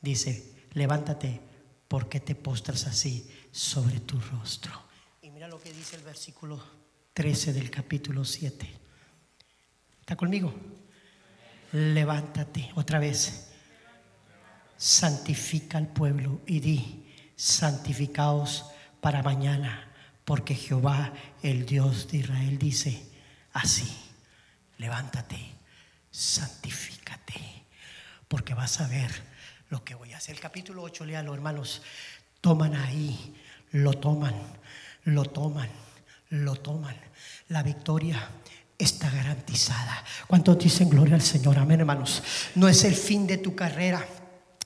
dice, 0.00 0.66
levántate, 0.72 1.42
porque 1.88 2.20
te 2.20 2.34
postras 2.34 2.86
así 2.86 3.30
sobre 3.50 4.00
tu 4.00 4.18
rostro. 4.18 4.72
Mira 5.30 5.46
lo 5.46 5.60
que 5.60 5.74
dice 5.74 5.96
el 5.96 6.02
versículo 6.02 6.58
13 7.12 7.52
del 7.52 7.70
capítulo 7.70 8.24
7. 8.24 8.66
¿Está 10.00 10.16
conmigo? 10.16 10.54
Levántate 11.72 12.70
otra 12.76 12.98
vez. 12.98 13.52
Santifica 14.78 15.76
al 15.76 15.88
pueblo 15.88 16.40
y 16.46 16.60
di, 16.60 17.12
santificaos 17.36 18.64
para 19.02 19.22
mañana, 19.22 19.89
porque 20.30 20.54
Jehová, 20.54 21.12
el 21.42 21.66
Dios 21.66 22.06
de 22.06 22.18
Israel, 22.18 22.56
dice 22.56 23.02
así, 23.52 23.92
levántate, 24.78 25.36
santifícate, 26.08 27.34
porque 28.28 28.54
vas 28.54 28.80
a 28.80 28.86
ver 28.86 29.10
lo 29.70 29.82
que 29.82 29.96
voy 29.96 30.12
a 30.12 30.18
hacer. 30.18 30.36
El 30.36 30.40
capítulo 30.40 30.84
8, 30.84 31.04
léalo 31.04 31.34
hermanos, 31.34 31.82
toman 32.40 32.76
ahí, 32.76 33.34
lo 33.72 33.94
toman 33.94 34.36
lo 35.04 35.24
toman, 35.24 35.68
lo 36.28 36.54
toman. 36.54 36.96
La 37.48 37.64
victoria 37.64 38.30
está 38.78 39.10
garantizada. 39.10 40.04
¿Cuántos 40.28 40.58
dicen 40.58 40.88
gloria 40.88 41.16
al 41.16 41.22
Señor? 41.22 41.58
Amén, 41.58 41.80
hermanos. 41.80 42.22
No 42.54 42.68
es 42.68 42.84
el 42.84 42.94
fin 42.94 43.26
de 43.26 43.38
tu 43.38 43.56
carrera. 43.56 44.06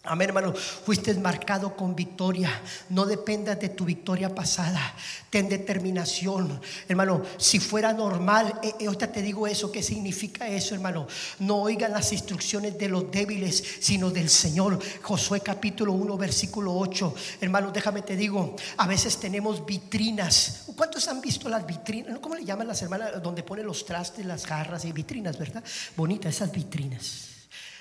Amén, 0.06 0.28
hermano. 0.28 0.52
Fuiste 0.52 1.14
marcado 1.14 1.74
con 1.74 1.96
victoria. 1.96 2.50
No 2.90 3.06
dependas 3.06 3.58
de 3.58 3.70
tu 3.70 3.86
victoria 3.86 4.34
pasada. 4.34 4.94
Ten 5.30 5.48
determinación. 5.48 6.60
Hermano, 6.86 7.22
si 7.38 7.58
fuera 7.58 7.90
normal, 7.94 8.60
eh, 8.62 8.74
eh, 8.80 8.86
ahorita 8.86 9.10
te 9.10 9.22
digo 9.22 9.46
eso. 9.46 9.72
¿Qué 9.72 9.82
significa 9.82 10.46
eso, 10.46 10.74
hermano? 10.74 11.06
No 11.38 11.62
oigan 11.62 11.92
las 11.92 12.12
instrucciones 12.12 12.76
de 12.76 12.88
los 12.88 13.10
débiles, 13.10 13.64
sino 13.80 14.10
del 14.10 14.28
Señor. 14.28 14.78
Josué 15.00 15.40
capítulo 15.40 15.94
1, 15.94 16.18
versículo 16.18 16.76
8. 16.76 17.14
Hermano, 17.40 17.70
déjame 17.70 18.02
te 18.02 18.14
digo. 18.14 18.56
A 18.76 18.86
veces 18.86 19.16
tenemos 19.16 19.64
vitrinas. 19.64 20.64
¿Cuántos 20.76 21.08
han 21.08 21.22
visto 21.22 21.48
las 21.48 21.66
vitrinas? 21.66 22.18
¿Cómo 22.18 22.34
le 22.34 22.44
llaman 22.44 22.68
las 22.68 22.82
hermanas? 22.82 23.22
Donde 23.22 23.42
ponen 23.42 23.64
los 23.64 23.86
trastes, 23.86 24.26
las 24.26 24.44
jarras 24.44 24.84
y 24.84 24.92
vitrinas, 24.92 25.38
¿verdad? 25.38 25.64
Bonitas 25.96 26.34
esas 26.34 26.52
vitrinas. 26.52 27.33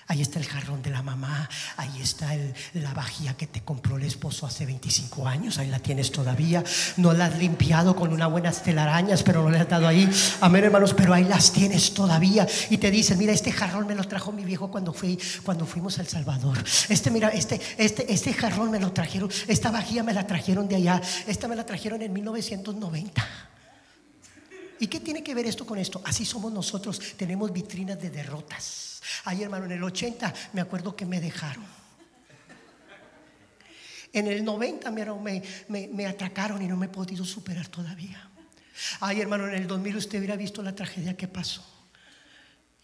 Ahí 0.07 0.21
está 0.21 0.39
el 0.39 0.45
jarrón 0.45 0.81
de 0.81 0.89
la 0.89 1.01
mamá, 1.01 1.49
ahí 1.77 2.01
está 2.01 2.31
la 2.73 2.93
vajilla 2.93 3.35
que 3.35 3.47
te 3.47 3.61
compró 3.61 3.97
el 3.97 4.03
esposo 4.03 4.45
hace 4.45 4.65
25 4.65 5.27
años, 5.27 5.57
ahí 5.57 5.69
la 5.69 5.79
tienes 5.79 6.11
todavía. 6.11 6.63
No 6.97 7.13
la 7.13 7.25
has 7.25 7.37
limpiado 7.37 7.95
con 7.95 8.11
unas 8.11 8.29
buenas 8.29 8.63
telarañas, 8.63 9.23
pero 9.23 9.43
no 9.43 9.49
le 9.49 9.59
has 9.59 9.69
dado 9.69 9.87
ahí. 9.87 10.09
Amén, 10.41 10.65
hermanos, 10.65 10.93
pero 10.93 11.13
ahí 11.13 11.23
las 11.23 11.51
tienes 11.51 11.93
todavía. 11.93 12.47
Y 12.69 12.77
te 12.77 12.91
dicen, 12.91 13.17
mira, 13.17 13.33
este 13.33 13.51
jarrón 13.51 13.87
me 13.87 13.95
lo 13.95 14.03
trajo 14.03 14.31
mi 14.31 14.43
viejo 14.43 14.69
cuando, 14.69 14.93
cuando 15.43 15.65
fuimos 15.65 15.99
al 15.99 16.07
Salvador. 16.07 16.63
Este, 16.89 17.09
mira, 17.09 17.29
este, 17.29 17.59
este, 17.77 18.11
este 18.11 18.33
jarrón 18.33 18.71
me 18.71 18.79
lo 18.79 18.91
trajeron, 18.91 19.29
esta 19.47 19.71
vajilla 19.71 20.03
me 20.03 20.13
la 20.13 20.27
trajeron 20.27 20.67
de 20.67 20.75
allá, 20.75 21.01
esta 21.27 21.47
me 21.47 21.55
la 21.55 21.65
trajeron 21.65 22.01
en 22.01 22.11
1990. 22.11 23.52
¿Y 24.83 24.87
qué 24.87 24.99
tiene 24.99 25.23
que 25.23 25.33
ver 25.33 25.45
esto 25.45 25.65
con 25.65 25.77
esto? 25.77 26.01
Así 26.03 26.25
somos 26.25 26.51
nosotros, 26.51 26.99
tenemos 27.15 27.53
vitrinas 27.53 27.97
de 28.01 28.09
derrotas. 28.09 29.01
Ay, 29.23 29.41
hermano, 29.41 29.63
en 29.63 29.71
el 29.71 29.81
80 29.81 30.33
me 30.51 30.59
acuerdo 30.59 30.93
que 30.93 31.05
me 31.05 31.21
dejaron. 31.21 31.63
En 34.11 34.27
el 34.27 34.43
90 34.43 34.91
me, 34.91 35.41
me, 35.69 35.87
me 35.87 36.05
atracaron 36.05 36.61
y 36.61 36.67
no 36.67 36.75
me 36.75 36.87
he 36.87 36.89
podido 36.89 37.23
superar 37.23 37.69
todavía. 37.69 38.29
Ay, 38.99 39.21
hermano, 39.21 39.47
en 39.47 39.53
el 39.53 39.67
2000 39.67 39.95
usted 39.95 40.17
hubiera 40.17 40.35
visto 40.35 40.61
la 40.61 40.75
tragedia 40.75 41.15
que 41.15 41.29
pasó. 41.29 41.63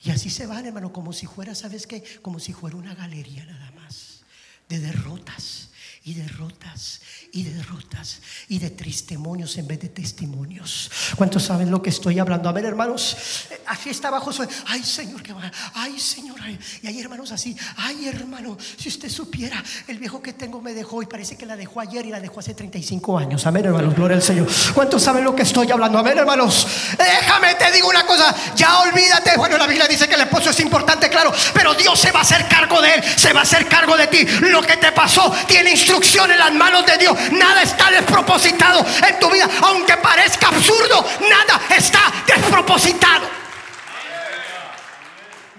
Y 0.01 0.11
así 0.11 0.29
se 0.29 0.47
van, 0.47 0.67
hermano, 0.67 0.93
como 0.93 1.11
si 1.11 1.25
fuera, 1.25 1.53
¿sabes 1.53 1.85
qué? 1.85 2.01
Como 2.21 2.39
si 2.39 2.53
fuera 2.53 2.77
una 2.77 2.95
galería 2.95 3.43
nada 3.43 3.71
más 3.71 4.21
de 4.69 4.79
derrotas 4.79 5.68
y 6.09 6.15
derrotas 6.15 7.01
y 7.31 7.43
derrotas 7.43 8.19
y 8.47 8.57
de 8.57 8.71
testimonios 8.71 9.55
en 9.57 9.67
vez 9.67 9.79
de 9.79 9.89
testimonios. 9.89 10.89
¿Cuántos 11.15 11.43
saben 11.43 11.69
lo 11.69 11.83
que 11.83 11.91
estoy 11.91 12.17
hablando? 12.17 12.49
A 12.49 12.51
ver, 12.51 12.65
hermanos, 12.65 13.15
eh, 13.51 13.61
aquí 13.67 13.91
está 13.91 14.09
Josué. 14.19 14.47
Ay, 14.65 14.83
Señor, 14.83 15.21
que 15.21 15.33
va. 15.33 15.51
Ay, 15.75 15.99
Señor. 15.99 16.39
Y 16.81 16.87
hay 16.87 16.99
hermanos 16.99 17.31
así. 17.31 17.55
Ay, 17.77 18.07
hermano, 18.07 18.57
si 18.77 18.89
usted 18.89 19.07
supiera, 19.07 19.63
el 19.87 19.99
viejo 19.99 20.19
que 20.19 20.33
tengo 20.33 20.59
me 20.61 20.73
dejó 20.73 21.03
y 21.03 21.05
parece 21.05 21.37
que 21.37 21.45
la 21.45 21.55
dejó 21.55 21.79
ayer 21.79 22.07
y 22.07 22.09
la 22.09 22.19
dejó 22.19 22.39
hace 22.39 22.55
35 22.55 23.19
años. 23.19 23.45
Amén, 23.45 23.65
hermanos, 23.65 23.93
gloria 23.93 24.17
al 24.17 24.23
Señor. 24.23 24.47
¿Cuántos 24.73 25.03
saben 25.03 25.23
lo 25.23 25.35
que 25.35 25.43
estoy 25.43 25.69
hablando? 25.69 25.99
Amén, 25.99 26.17
hermanos. 26.17 26.65
Déjame, 26.97 27.53
te 27.53 27.71
digo 27.71 27.87
una 27.87 28.03
cosa. 28.07 28.35
Ya 28.55 28.79
olvídate. 28.79 29.37
Bueno, 29.37 29.59
la 29.59 29.67
Biblia 29.67 29.87
dice 29.87 30.07
que 30.07 30.15
el 30.15 30.21
esposo 30.21 30.49
es 30.49 30.59
importante, 30.59 31.07
claro, 31.07 31.31
pero 31.53 31.75
Dios 31.75 31.99
se 31.99 32.11
va 32.11 32.19
a 32.19 32.23
hacer 32.23 32.47
cargo 32.47 32.81
de 32.81 32.95
él, 32.95 33.03
se 33.03 33.31
va 33.31 33.41
a 33.41 33.43
hacer 33.43 33.67
cargo 33.67 33.95
de 33.95 34.07
ti. 34.07 34.25
Lo 34.41 34.63
que 34.63 34.77
te 34.77 34.91
pasó 34.91 35.31
tiene 35.47 35.71
en 36.01 36.39
las 36.39 36.53
manos 36.53 36.85
de 36.85 36.97
Dios. 36.97 37.17
Nada 37.31 37.61
está 37.61 37.89
despropositado 37.91 38.85
en 39.07 39.19
tu 39.19 39.29
vida. 39.29 39.47
Aunque 39.63 39.97
parezca 39.97 40.47
absurdo, 40.47 41.05
nada 41.21 41.61
está 41.69 42.11
despropositado. 42.25 43.27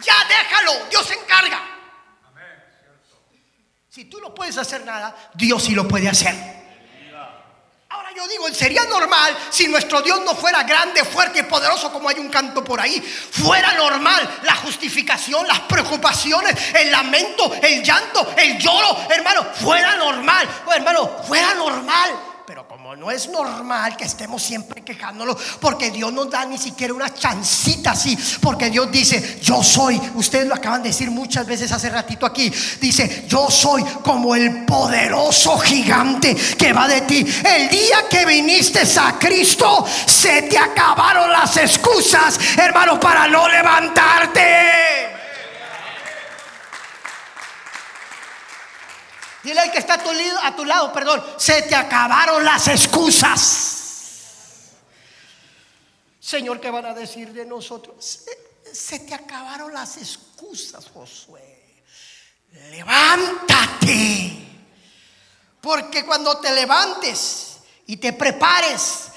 Ya 0.03 0.14
déjalo, 0.28 0.86
Dios 0.91 1.07
se 1.07 1.14
encarga. 1.14 1.61
Si 3.88 4.05
tú 4.05 4.18
no 4.20 4.34
puedes 4.34 4.57
hacer 4.57 4.84
nada, 4.84 5.14
Dios 5.34 5.62
sí 5.62 5.74
lo 5.74 5.86
puede 5.86 6.09
hacer 6.09 6.60
yo 8.17 8.27
digo, 8.27 8.49
sería 8.53 8.85
normal 8.87 9.37
si 9.51 9.69
nuestro 9.69 10.03
Dios 10.03 10.21
no 10.25 10.35
fuera 10.35 10.63
grande, 10.65 11.05
fuerte 11.05 11.41
y 11.41 11.43
poderoso 11.45 11.93
como 11.93 12.09
hay 12.09 12.19
un 12.19 12.29
canto 12.29 12.65
por 12.65 12.81
ahí. 12.81 13.01
Fuera 13.01 13.75
normal 13.75 14.41
la 14.43 14.57
justificación, 14.57 15.47
las 15.47 15.61
preocupaciones, 15.61 16.57
el 16.75 16.91
lamento, 16.91 17.53
el 17.63 17.83
llanto, 17.83 18.35
el 18.37 18.59
lloro, 18.59 18.99
hermano, 19.11 19.47
fuera 19.55 19.97
normal. 19.97 20.49
Oh, 20.67 20.73
hermano, 20.73 21.23
fuera 21.27 21.55
normal. 21.55 22.30
Pero 22.51 22.67
como 22.67 22.97
no 22.97 23.13
es 23.13 23.29
normal 23.29 23.97
que 23.97 24.03
estemos 24.03 24.43
siempre 24.43 24.83
quejándonos, 24.83 25.37
porque 25.61 25.93
Dios 25.93 26.13
nos 26.13 26.29
da 26.29 26.45
ni 26.45 26.59
siquiera 26.59 26.93
una 26.93 27.15
chancita 27.15 27.93
así, 27.93 28.19
porque 28.41 28.71
Dios 28.71 28.91
dice, 28.91 29.39
yo 29.41 29.63
soy, 29.63 30.01
ustedes 30.17 30.49
lo 30.49 30.57
acaban 30.57 30.83
de 30.83 30.89
decir 30.89 31.13
muchas 31.13 31.47
veces 31.47 31.71
hace 31.71 31.89
ratito 31.91 32.27
aquí, 32.27 32.53
dice, 32.81 33.25
yo 33.29 33.49
soy 33.49 33.85
como 34.03 34.35
el 34.35 34.65
poderoso 34.65 35.59
gigante 35.59 36.35
que 36.35 36.73
va 36.73 36.89
de 36.89 37.03
ti. 37.03 37.25
El 37.45 37.69
día 37.69 38.09
que 38.11 38.27
viniste 38.27 38.81
a 38.99 39.17
Cristo, 39.17 39.87
se 40.07 40.43
te 40.43 40.59
acabaron 40.59 41.31
las 41.31 41.57
excusas, 41.57 42.37
hermano, 42.59 42.99
para 42.99 43.29
no 43.29 43.49
levantarte. 43.49 45.10
Dile 49.43 49.61
al 49.61 49.72
que 49.72 49.78
está 49.78 49.95
a 49.95 50.55
tu, 50.55 50.64
lado, 50.64 50.93
perdón, 50.93 51.24
se 51.36 51.62
te 51.62 51.74
acabaron 51.74 52.45
las 52.45 52.68
excusas. 52.68 53.76
Señor, 56.20 56.61
¿qué 56.61 56.70
van 56.70 56.86
a 56.86 56.95
decir 56.95 57.32
de 57.32 57.47
nosotros? 57.47 58.20
Se, 58.72 59.01
te 59.01 59.14
acabaron 59.14 59.72
las 59.72 59.97
excusas, 59.97 60.86
Josué. 60.93 61.82
Levántate. 62.70 64.47
Porque 65.61 66.05
cuando 66.05 66.38
te 66.38 66.53
levantes 66.53 67.61
y 67.86 67.97
te 67.97 68.12
prepares, 68.12 69.09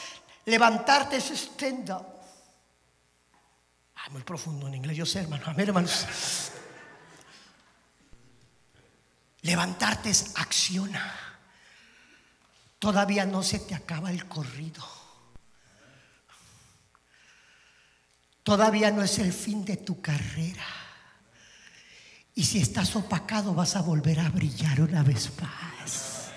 levantarte 0.45 1.17
es 1.17 1.31
stand 1.31 1.89
up. 1.91 2.05
muy 4.11 4.23
profundo 4.23 4.67
en 4.67 4.75
inglés, 4.75 4.97
yo 4.97 5.05
sé, 5.05 5.19
hermano. 5.21 5.43
A 5.47 5.53
ver, 5.53 5.69
hermanos. 5.69 6.05
Levantarte 9.43 10.09
es 10.09 10.31
acciona. 10.35 11.13
Todavía 12.79 13.25
no 13.25 13.43
se 13.43 13.59
te 13.59 13.75
acaba 13.75 14.09
el 14.09 14.25
corrido. 14.25 14.83
Todavía 18.43 18.91
no 18.91 19.01
es 19.03 19.19
el 19.19 19.31
fin 19.31 19.63
de 19.63 19.77
tu 19.77 20.01
carrera. 20.01 20.65
Y 22.35 22.43
si 22.43 22.59
estás 22.59 22.95
opacado 22.95 23.53
vas 23.53 23.75
a 23.75 23.81
volver 23.81 24.19
a 24.19 24.29
brillar 24.29 24.81
una 24.81 25.03
vez 25.03 25.29
más. 25.41 26.31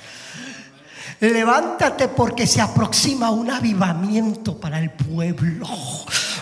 Levántate 1.21 2.09
porque 2.09 2.47
se 2.47 2.61
aproxima 2.61 3.31
un 3.31 3.51
avivamiento 3.51 4.61
para 4.61 4.79
el 4.79 4.91
pueblo. 4.91 5.67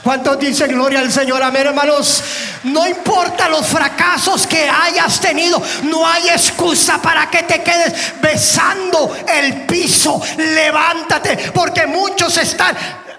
¿Cuántos 0.05 0.39
dicen 0.39 0.71
gloria 0.71 1.01
al 1.01 1.11
Señor? 1.11 1.43
Amén, 1.43 1.67
hermanos. 1.67 2.23
No 2.65 2.87
importa 2.87 3.49
los 3.49 3.67
fracasos 3.67 4.47
que 4.47 4.69
hayas 4.69 5.19
tenido, 5.19 5.63
no 5.85 6.07
hay 6.07 6.29
excusa 6.29 7.01
para 7.01 7.31
que 7.31 7.45
te 7.45 7.63
quedes 7.63 8.21
besando 8.21 9.17
el 9.27 9.63
piso. 9.63 10.21
Levántate, 10.37 11.51
porque 11.55 11.87
muchos 11.87 12.37
están 12.37 12.77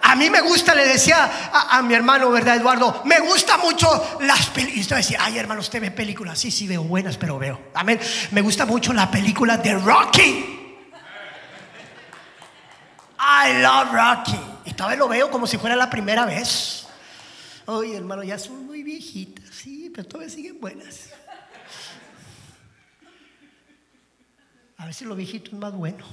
a 0.08 0.16
mí 0.16 0.30
me 0.30 0.40
gusta, 0.42 0.76
le 0.76 0.88
decía 0.88 1.52
a, 1.72 1.82
mi 1.82 1.96
hermano, 1.96 2.30
¿verdad, 2.30 2.58
Eduardo? 2.58 3.02
Me 3.06 3.20
gusta 3.22 3.58
mucho 3.58 4.20
las 4.22 4.46
películas. 4.46 4.78
Y 4.78 4.82
usted 4.82 4.96
decía, 4.98 5.18
ay, 5.22 5.40
hermano, 5.40 5.62
usted 5.62 5.82
ve 5.82 5.90
películas. 5.90 6.38
Sí, 6.38 6.52
sí, 6.52 6.68
veo 6.68 6.84
buenas, 6.84 7.18
pero 7.18 7.40
veo. 7.40 7.60
Amén. 7.74 8.00
Me 8.30 8.42
gusta 8.42 8.68
mucho 8.68 8.94
la 8.94 9.10
película 9.10 9.58
de 9.58 9.74
Rocky. 9.74 10.78
I 13.18 13.62
love 13.64 13.92
Rocky. 13.92 14.55
Y 14.66 14.74
todavía 14.74 14.98
lo 14.98 15.08
veo 15.08 15.30
como 15.30 15.48
si 15.48 15.58
fuera 15.58 15.76
la 15.76 15.90
primera 15.90 16.26
vez. 16.26 16.88
Oye, 17.66 17.96
hermano, 17.96 18.24
ya 18.24 18.38
son 18.38 18.66
muy 18.66 18.84
viejitas, 18.84 19.46
sí, 19.50 19.92
pero 19.94 20.08
todavía 20.08 20.34
siguen 20.34 20.60
buenas. 20.60 21.10
A 24.78 24.92
si 24.94 25.06
lo 25.06 25.16
viejito 25.16 25.52
es 25.52 25.58
más 25.58 25.74
bueno. 25.74 26.06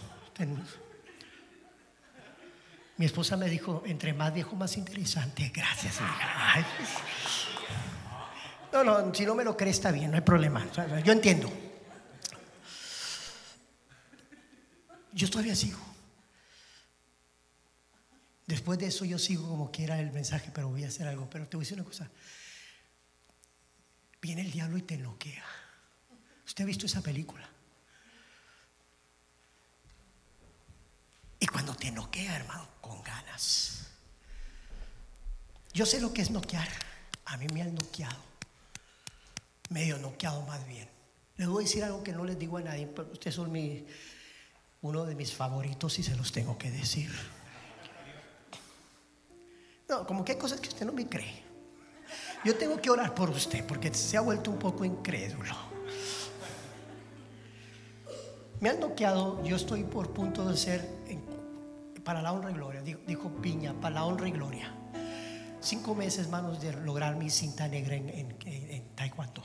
Mi 2.96 3.06
esposa 3.06 3.36
me 3.36 3.48
dijo, 3.48 3.82
entre 3.86 4.12
más 4.12 4.32
viejo, 4.32 4.56
más 4.56 4.76
interesante. 4.76 5.50
Gracias, 5.54 5.96
No, 8.72 8.84
no, 8.84 9.14
si 9.14 9.26
no 9.26 9.34
me 9.34 9.44
lo 9.44 9.56
cree 9.56 9.70
está 9.70 9.90
bien, 9.90 10.10
no 10.10 10.16
hay 10.16 10.22
problema. 10.22 10.66
Yo 11.04 11.12
entiendo. 11.12 11.52
Yo 15.12 15.28
todavía 15.28 15.54
sigo. 15.54 15.91
Después 18.52 18.78
de 18.78 18.88
eso 18.88 19.06
yo 19.06 19.18
sigo 19.18 19.48
como 19.48 19.70
quiera 19.70 19.98
el 19.98 20.12
mensaje, 20.12 20.50
pero 20.52 20.68
voy 20.68 20.84
a 20.84 20.88
hacer 20.88 21.08
algo. 21.08 21.26
Pero 21.30 21.48
te 21.48 21.56
voy 21.56 21.64
a 21.64 21.64
decir 21.64 21.78
una 21.78 21.88
cosa. 21.88 22.10
Viene 24.20 24.42
el 24.42 24.50
diablo 24.50 24.76
y 24.76 24.82
te 24.82 24.92
enloquea. 24.92 25.42
¿Usted 26.44 26.64
ha 26.64 26.66
visto 26.66 26.84
esa 26.84 27.00
película? 27.00 27.48
Y 31.40 31.46
cuando 31.46 31.74
te 31.74 31.90
noquea, 31.92 32.36
hermano, 32.36 32.68
con 32.82 33.02
ganas. 33.02 33.86
Yo 35.72 35.86
sé 35.86 35.98
lo 35.98 36.12
que 36.12 36.20
es 36.20 36.30
noquear. 36.30 36.68
A 37.24 37.38
mí 37.38 37.46
me 37.54 37.62
han 37.62 37.74
noqueado. 37.74 38.22
Medio 39.70 39.96
noqueado 39.96 40.42
más 40.42 40.68
bien. 40.68 40.86
Les 41.38 41.48
voy 41.48 41.64
a 41.64 41.66
decir 41.66 41.84
algo 41.84 42.04
que 42.04 42.12
no 42.12 42.26
les 42.26 42.38
digo 42.38 42.58
a 42.58 42.60
nadie, 42.60 42.86
pero 42.86 43.10
ustedes 43.10 43.34
son 43.34 43.50
uno 44.82 45.04
de 45.06 45.14
mis 45.14 45.32
favoritos 45.32 45.98
y 45.98 46.02
se 46.02 46.14
los 46.16 46.32
tengo 46.32 46.58
que 46.58 46.70
decir. 46.70 47.10
No, 49.92 50.06
como 50.06 50.24
que 50.24 50.32
hay 50.32 50.38
cosas 50.38 50.58
que 50.58 50.70
usted 50.70 50.86
no 50.86 50.92
me 50.94 51.06
cree. 51.06 51.42
Yo 52.46 52.56
tengo 52.56 52.80
que 52.80 52.88
orar 52.88 53.14
por 53.14 53.28
usted 53.28 53.62
porque 53.66 53.92
se 53.92 54.16
ha 54.16 54.22
vuelto 54.22 54.50
un 54.50 54.58
poco 54.58 54.86
incrédulo. 54.86 55.54
Me 58.60 58.70
han 58.70 58.80
noqueado, 58.80 59.44
yo 59.44 59.56
estoy 59.56 59.84
por 59.84 60.14
punto 60.14 60.48
de 60.48 60.56
ser 60.56 60.88
para 62.04 62.22
la 62.22 62.32
honra 62.32 62.50
y 62.50 62.54
gloria, 62.54 62.80
dijo, 62.80 63.28
Piña, 63.42 63.74
para 63.74 63.96
la 63.96 64.04
honra 64.06 64.28
y 64.28 64.30
gloria. 64.30 64.72
Cinco 65.60 65.94
meses, 65.94 66.30
manos, 66.30 66.58
de 66.62 66.72
lograr 66.72 67.16
mi 67.16 67.28
cinta 67.28 67.68
negra 67.68 67.94
en, 67.94 68.08
en 68.08 68.94
Taekwondo. 68.94 69.42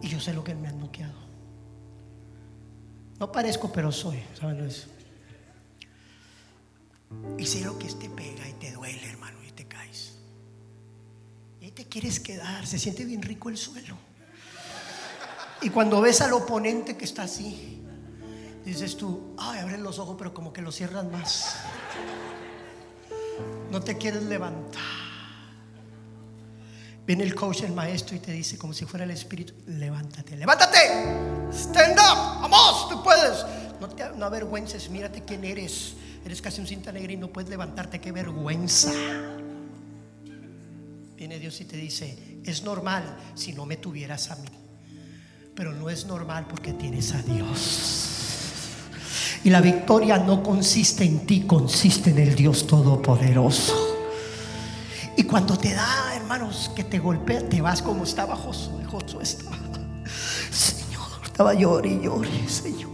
Y 0.00 0.06
yo 0.06 0.20
sé 0.20 0.32
lo 0.32 0.44
que 0.44 0.54
me 0.54 0.68
han 0.68 0.78
noqueado. 0.78 1.18
No 3.18 3.32
parezco, 3.32 3.72
pero 3.72 3.90
soy, 3.90 4.22
¿saben 4.38 4.64
eso? 4.64 4.99
Y 7.36 7.46
sé 7.46 7.64
lo 7.64 7.78
que 7.78 7.88
te 7.88 8.08
pega 8.08 8.48
y 8.48 8.52
te 8.54 8.72
duele, 8.72 9.04
hermano, 9.08 9.38
y 9.46 9.52
te 9.52 9.66
caes. 9.66 10.14
Y 11.60 11.70
te 11.70 11.86
quieres 11.86 12.20
quedar, 12.20 12.66
se 12.66 12.78
siente 12.78 13.04
bien 13.04 13.22
rico 13.22 13.48
el 13.48 13.56
suelo. 13.56 13.96
Y 15.62 15.70
cuando 15.70 16.00
ves 16.00 16.20
al 16.20 16.32
oponente 16.32 16.96
que 16.96 17.04
está 17.04 17.24
así, 17.24 17.82
dices 18.64 18.96
tú, 18.96 19.34
ay, 19.38 19.60
abres 19.60 19.80
los 19.80 19.98
ojos, 19.98 20.16
pero 20.18 20.32
como 20.32 20.52
que 20.52 20.62
los 20.62 20.74
cierras 20.74 21.04
más. 21.04 21.56
No 23.70 23.80
te 23.80 23.96
quieres 23.98 24.22
levantar. 24.22 24.80
Viene 27.06 27.24
el 27.24 27.34
coach, 27.34 27.62
el 27.62 27.72
maestro, 27.72 28.16
y 28.16 28.20
te 28.20 28.32
dice, 28.32 28.56
como 28.56 28.72
si 28.72 28.84
fuera 28.84 29.04
el 29.04 29.10
espíritu, 29.10 29.52
levántate, 29.66 30.36
levántate, 30.36 30.78
stand 31.52 31.98
up, 31.98 32.40
vamos, 32.42 32.88
tú 32.88 33.02
puedes. 33.02 33.44
No 33.80 33.88
te 33.88 34.10
no 34.16 34.26
avergüences, 34.26 34.88
mírate 34.90 35.24
quién 35.24 35.44
eres. 35.44 35.94
Eres 36.24 36.42
casi 36.42 36.60
un 36.60 36.66
cinta 36.66 36.92
negra 36.92 37.12
y 37.12 37.16
no 37.16 37.28
puedes 37.28 37.50
levantarte, 37.50 38.00
qué 38.00 38.12
vergüenza. 38.12 38.92
Viene 41.16 41.38
Dios 41.38 41.60
y 41.60 41.64
te 41.64 41.76
dice, 41.76 42.40
es 42.44 42.62
normal 42.62 43.04
si 43.34 43.52
no 43.52 43.66
me 43.66 43.76
tuvieras 43.76 44.30
a 44.30 44.36
mí, 44.36 44.48
pero 45.54 45.72
no 45.72 45.90
es 45.90 46.06
normal 46.06 46.46
porque 46.48 46.72
tienes 46.72 47.12
a 47.14 47.22
Dios. 47.22 48.20
Y 49.44 49.50
la 49.50 49.60
victoria 49.60 50.18
no 50.18 50.42
consiste 50.42 51.04
en 51.04 51.26
ti, 51.26 51.42
consiste 51.42 52.10
en 52.10 52.18
el 52.18 52.34
Dios 52.34 52.66
Todopoderoso. 52.66 53.90
Y 55.16 55.24
cuando 55.24 55.58
te 55.58 55.72
da, 55.72 56.14
hermanos, 56.14 56.70
que 56.74 56.84
te 56.84 56.98
golpea, 56.98 57.48
te 57.48 57.60
vas 57.60 57.82
como 57.82 58.04
estaba 58.04 58.36
Josué. 58.36 58.84
Josué 58.84 59.22
estaba, 59.22 59.58
Señor, 60.50 61.08
estaba 61.24 61.54
llorando 61.54 62.02
y 62.02 62.04
llorando, 62.04 62.48
Señor. 62.48 62.89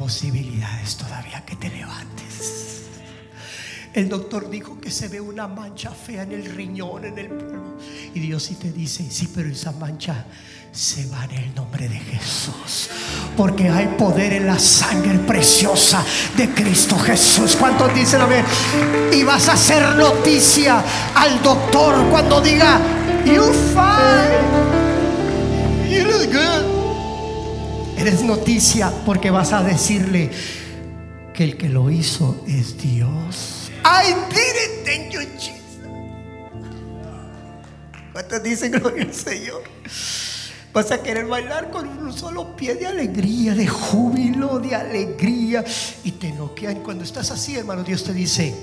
Posibilidades 0.00 0.96
todavía 0.96 1.44
que 1.44 1.56
te 1.56 1.68
levantes. 1.68 2.86
El 3.92 4.08
doctor 4.08 4.48
dijo 4.48 4.80
que 4.80 4.90
se 4.90 5.08
ve 5.08 5.20
una 5.20 5.46
mancha 5.46 5.90
fea 5.90 6.22
en 6.22 6.32
el 6.32 6.46
riñón, 6.46 7.04
en 7.04 7.18
el 7.18 7.28
polvo. 7.28 7.76
Y 8.14 8.20
Dios 8.20 8.44
sí 8.44 8.54
te 8.54 8.72
dice, 8.72 9.08
sí, 9.10 9.30
pero 9.34 9.50
esa 9.50 9.72
mancha 9.72 10.24
se 10.72 11.06
va 11.08 11.26
en 11.26 11.32
el 11.32 11.54
nombre 11.54 11.86
de 11.86 11.98
Jesús. 11.98 12.88
Porque 13.36 13.68
hay 13.68 13.88
poder 13.98 14.32
en 14.32 14.46
la 14.46 14.58
sangre 14.58 15.18
preciosa 15.18 16.02
de 16.36 16.48
Cristo 16.48 16.98
Jesús. 16.98 17.56
¿Cuántos 17.56 17.94
dicen 17.94 18.22
amén? 18.22 18.44
Y 19.12 19.22
vas 19.22 19.48
a 19.48 19.52
hacer 19.52 19.96
noticia 19.96 20.82
al 21.14 21.42
doctor 21.42 22.08
cuando 22.10 22.40
diga, 22.40 22.80
you 23.26 23.52
fine, 23.74 24.40
you 25.90 26.04
look 26.04 26.32
good. 26.32 26.79
Eres 28.00 28.22
noticia 28.22 28.90
porque 29.04 29.30
vas 29.30 29.52
a 29.52 29.62
decirle 29.62 30.30
que 31.34 31.44
el 31.44 31.58
que 31.58 31.68
lo 31.68 31.90
hizo 31.90 32.42
es 32.48 32.78
Dios. 32.78 33.70
I 33.84 34.14
did 34.30 34.38
it, 34.38 34.86
thank 34.86 35.10
you, 35.12 35.20
Jesus. 35.38 35.60
¿Cuántos 38.14 38.42
dicen 38.42 38.72
gloria 38.72 39.02
al 39.02 39.12
Señor? 39.12 39.64
Vas 40.72 40.90
a 40.92 41.02
querer 41.02 41.26
bailar 41.26 41.70
con 41.70 41.88
un 41.88 42.10
solo 42.14 42.56
pie 42.56 42.74
de 42.74 42.86
alegría, 42.86 43.54
de 43.54 43.66
júbilo, 43.66 44.58
de 44.60 44.74
alegría. 44.74 45.62
Y 46.02 46.12
te 46.12 46.32
noquean. 46.32 46.76
Cuando 46.76 47.04
estás 47.04 47.30
así, 47.30 47.56
hermano, 47.56 47.84
Dios 47.84 48.02
te 48.02 48.14
dice, 48.14 48.54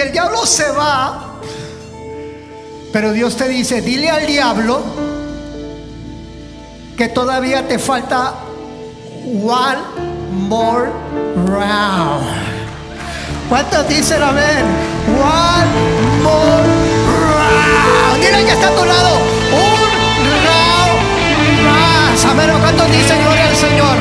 El 0.00 0.12
diablo 0.12 0.46
se 0.46 0.70
va. 0.70 1.40
Pero 2.92 3.12
Dios 3.12 3.36
te 3.36 3.48
dice, 3.48 3.82
dile 3.82 4.10
al 4.10 4.26
diablo 4.26 4.80
que 6.96 7.08
todavía 7.08 7.66
te 7.66 7.78
falta 7.78 8.34
one 9.42 9.78
more 10.30 10.90
round. 11.46 12.26
¿Cuántos 13.48 13.88
dicen 13.88 14.22
amén? 14.22 14.64
One 15.20 16.22
more 16.22 16.62
round. 17.26 18.24
Dile 18.24 18.44
que 18.44 18.52
está 18.52 18.68
a 18.68 18.76
tu 18.76 18.84
lado. 18.84 19.16
Un 19.52 19.88
round 20.46 20.98
más. 21.64 22.24
Amén. 22.24 22.50
¿Cuántos 22.60 22.90
dicen 22.92 23.22
gloria 23.22 23.48
al 23.48 23.56
Señor? 23.56 23.96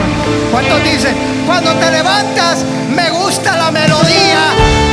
¿Cuántos 0.51 0.83
dicen? 0.83 1.15
Cuando 1.45 1.73
te 1.73 1.91
levantas, 1.91 2.63
me 2.95 3.09
gusta 3.09 3.57
la 3.57 3.71
melodía. 3.71 4.86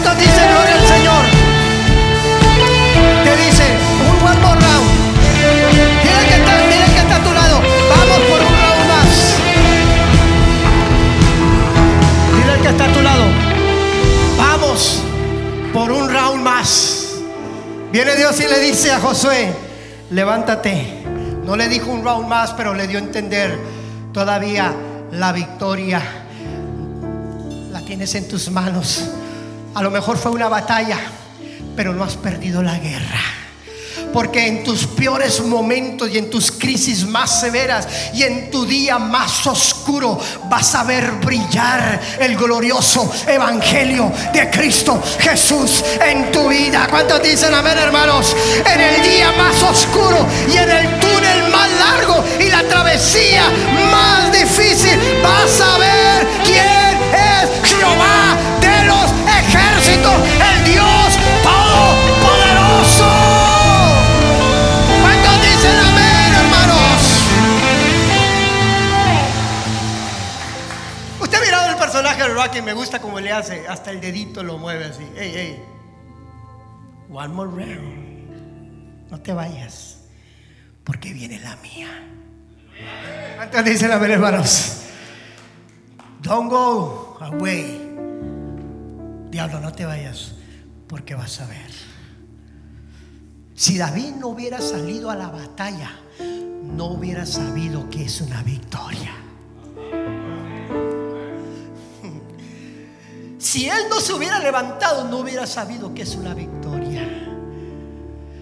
¿Cuántos 0.00 0.24
dicen 0.24 0.48
gloria 0.48 0.74
al 0.74 0.86
Señor? 0.86 1.24
Te 3.24 3.36
dice, 3.36 3.64
un 4.08 4.26
one 4.28 4.40
more 4.40 4.60
round. 4.60 4.90
Dile 6.02 6.22
que 6.28 6.36
dile 6.72 6.86
que 6.94 7.00
está 7.00 7.16
a 7.16 7.22
tu 7.24 7.32
lado. 7.32 7.60
Vamos 7.90 8.18
por 8.28 8.40
un 8.40 8.54
round 8.60 8.86
más. 8.86 9.08
Dile 12.36 12.62
que 12.62 12.68
está 12.68 12.84
a 12.84 12.92
tu 12.92 13.02
lado. 13.02 13.24
Vamos 14.38 15.02
por 15.72 15.90
un 15.90 16.08
round 16.08 16.42
más. 16.44 17.16
Viene 17.90 18.14
Dios 18.14 18.38
y 18.38 18.44
le 18.44 18.60
dice 18.60 18.92
a 18.92 19.00
Josué, 19.00 19.52
levántate. 20.10 21.02
No 21.44 21.56
le 21.56 21.68
dijo 21.68 21.90
un 21.90 22.04
round 22.04 22.28
más, 22.28 22.52
pero 22.52 22.72
le 22.72 22.86
dio 22.86 22.98
a 22.98 23.02
entender 23.02 23.58
todavía 24.12 24.72
la 25.10 25.32
victoria. 25.32 26.00
La 27.72 27.80
tienes 27.80 28.14
en 28.14 28.28
tus 28.28 28.48
manos. 28.52 29.10
A 29.78 29.82
lo 29.82 29.92
mejor 29.92 30.18
fue 30.18 30.32
una 30.32 30.48
batalla, 30.48 30.98
pero 31.76 31.94
no 31.94 32.02
has 32.02 32.16
perdido 32.16 32.64
la 32.64 32.80
guerra. 32.80 33.20
Porque 34.12 34.44
en 34.44 34.64
tus 34.64 34.88
peores 34.88 35.40
momentos 35.40 36.10
y 36.10 36.18
en 36.18 36.28
tus 36.28 36.50
crisis 36.50 37.06
más 37.06 37.38
severas 37.38 37.86
y 38.12 38.24
en 38.24 38.50
tu 38.50 38.66
día 38.66 38.98
más 38.98 39.46
oscuro 39.46 40.18
vas 40.46 40.74
a 40.74 40.82
ver 40.82 41.12
brillar 41.24 42.00
el 42.18 42.36
glorioso 42.36 43.08
evangelio 43.28 44.10
de 44.32 44.50
Cristo 44.50 45.00
Jesús 45.20 45.84
en 46.04 46.32
tu 46.32 46.48
vida. 46.48 46.88
¿Cuántos 46.90 47.22
dicen 47.22 47.54
amén, 47.54 47.78
hermanos? 47.78 48.34
En 48.66 48.80
el 48.80 49.00
día 49.00 49.30
más 49.38 49.62
oscuro 49.62 50.26
y 50.52 50.56
en 50.56 50.70
el 50.70 50.98
túnel 50.98 51.52
más 51.52 51.70
largo 51.78 52.24
y 52.40 52.48
la 52.50 52.64
travesía 52.64 53.44
más 53.92 54.32
difícil 54.32 54.98
vas 55.22 55.60
a 55.60 55.78
ver 55.78 56.26
quién 56.44 56.98
es 57.14 57.70
Jehová 57.70 58.27
el 60.14 60.64
Dios 60.64 61.18
todopoderoso. 61.42 63.10
¿Cuántos 65.02 65.42
dicen 65.42 65.76
amén, 65.78 66.34
hermanos? 66.34 67.00
Usted 71.20 71.38
ha 71.38 71.40
mirado 71.40 71.70
el 71.70 71.76
personaje 71.76 72.22
de 72.22 72.28
Rocky, 72.28 72.62
me 72.62 72.72
gusta 72.72 73.00
como 73.00 73.20
le 73.20 73.32
hace, 73.32 73.66
hasta 73.68 73.90
el 73.90 74.00
dedito 74.00 74.42
lo 74.42 74.58
mueve 74.58 74.86
así. 74.86 75.06
Hey, 75.16 75.32
hey. 75.34 75.62
One 77.10 77.34
more 77.34 77.50
round. 77.50 79.08
No 79.10 79.20
te 79.20 79.32
vayas, 79.32 79.98
porque 80.84 81.12
viene 81.12 81.38
la 81.40 81.56
mía. 81.56 81.88
¿Cuántos 83.36 83.64
dicen 83.64 83.90
amén, 83.90 84.10
hermanos? 84.10 84.82
Don't 86.20 86.50
go 86.50 87.16
away. 87.20 87.87
Diablo, 89.30 89.60
no 89.60 89.72
te 89.72 89.84
vayas, 89.84 90.32
porque 90.86 91.14
vas 91.14 91.40
a 91.40 91.46
ver. 91.46 91.70
Si 93.54 93.76
David 93.76 94.14
no 94.20 94.28
hubiera 94.28 94.60
salido 94.60 95.10
a 95.10 95.16
la 95.16 95.28
batalla, 95.28 95.90
no 96.62 96.86
hubiera 96.86 97.26
sabido 97.26 97.90
que 97.90 98.04
es 98.04 98.20
una 98.20 98.42
victoria. 98.42 99.12
Si 103.38 103.68
él 103.68 103.84
no 103.88 104.00
se 104.00 104.12
hubiera 104.12 104.38
levantado, 104.38 105.04
no 105.04 105.18
hubiera 105.18 105.46
sabido 105.46 105.94
que 105.94 106.02
es 106.02 106.14
una 106.16 106.34
victoria. 106.34 107.06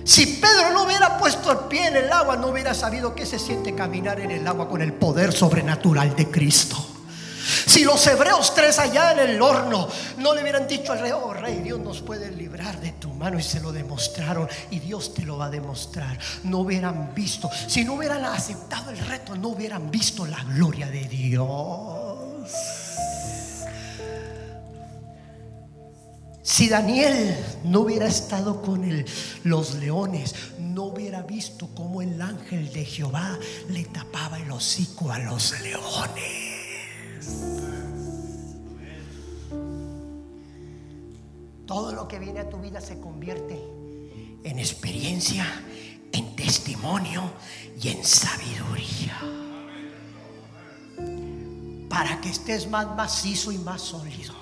Si 0.04 0.26
Pedro 0.26 0.72
no 0.72 0.84
hubiera 0.84 1.18
puesto 1.18 1.50
el 1.50 1.58
pie 1.68 1.88
en 1.88 1.96
el 1.96 2.12
agua, 2.12 2.36
no 2.36 2.48
hubiera 2.48 2.74
sabido 2.74 3.14
que 3.14 3.26
se 3.26 3.38
siente 3.38 3.74
caminar 3.74 4.20
en 4.20 4.30
el 4.30 4.46
agua 4.46 4.68
con 4.68 4.82
el 4.82 4.92
poder 4.92 5.32
sobrenatural 5.32 6.14
de 6.14 6.30
Cristo. 6.30 6.95
Si 7.46 7.84
los 7.84 8.04
hebreos 8.06 8.54
tres 8.54 8.78
allá 8.78 9.12
en 9.12 9.18
el 9.20 9.40
horno 9.40 9.88
no 10.18 10.34
le 10.34 10.42
hubieran 10.42 10.66
dicho 10.66 10.92
al 10.92 11.00
rey, 11.00 11.12
oh 11.12 11.32
rey, 11.32 11.60
Dios 11.60 11.78
nos 11.78 12.02
puede 12.02 12.30
librar 12.32 12.80
de 12.80 12.92
tu 12.92 13.10
mano 13.10 13.38
y 13.38 13.42
se 13.42 13.60
lo 13.60 13.72
demostraron 13.72 14.48
y 14.70 14.80
Dios 14.80 15.14
te 15.14 15.22
lo 15.22 15.38
va 15.38 15.46
a 15.46 15.50
demostrar, 15.50 16.18
no 16.44 16.58
hubieran 16.58 17.14
visto, 17.14 17.48
si 17.68 17.84
no 17.84 17.94
hubieran 17.94 18.24
aceptado 18.24 18.90
el 18.90 18.98
reto, 18.98 19.36
no 19.36 19.48
hubieran 19.48 19.90
visto 19.90 20.26
la 20.26 20.42
gloria 20.42 20.88
de 20.88 21.04
Dios. 21.04 22.50
Si 26.42 26.68
Daniel 26.68 27.36
no 27.64 27.80
hubiera 27.80 28.06
estado 28.06 28.62
con 28.62 29.04
los 29.44 29.74
leones, 29.74 30.34
no 30.58 30.84
hubiera 30.84 31.22
visto 31.22 31.68
cómo 31.74 32.02
el 32.02 32.20
ángel 32.22 32.72
de 32.72 32.84
Jehová 32.84 33.38
le 33.68 33.84
tapaba 33.84 34.38
el 34.38 34.50
hocico 34.50 35.12
a 35.12 35.18
los 35.18 35.60
leones. 35.60 36.55
Todo 41.66 41.92
lo 41.92 42.06
que 42.06 42.18
viene 42.18 42.40
a 42.40 42.48
tu 42.48 42.58
vida 42.58 42.80
se 42.80 43.00
convierte 43.00 43.60
en 44.44 44.58
experiencia, 44.58 45.44
en 46.12 46.36
testimonio 46.36 47.32
y 47.82 47.88
en 47.88 48.04
sabiduría. 48.04 49.18
Para 51.88 52.20
que 52.20 52.30
estés 52.30 52.70
más 52.70 52.94
macizo 52.94 53.50
y 53.50 53.58
más 53.58 53.82
sólido. 53.82 54.34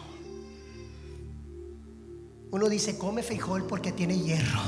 Uno 2.50 2.68
dice, 2.68 2.98
come 2.98 3.22
frijol 3.22 3.66
porque 3.66 3.90
tiene 3.90 4.18
hierro. 4.18 4.60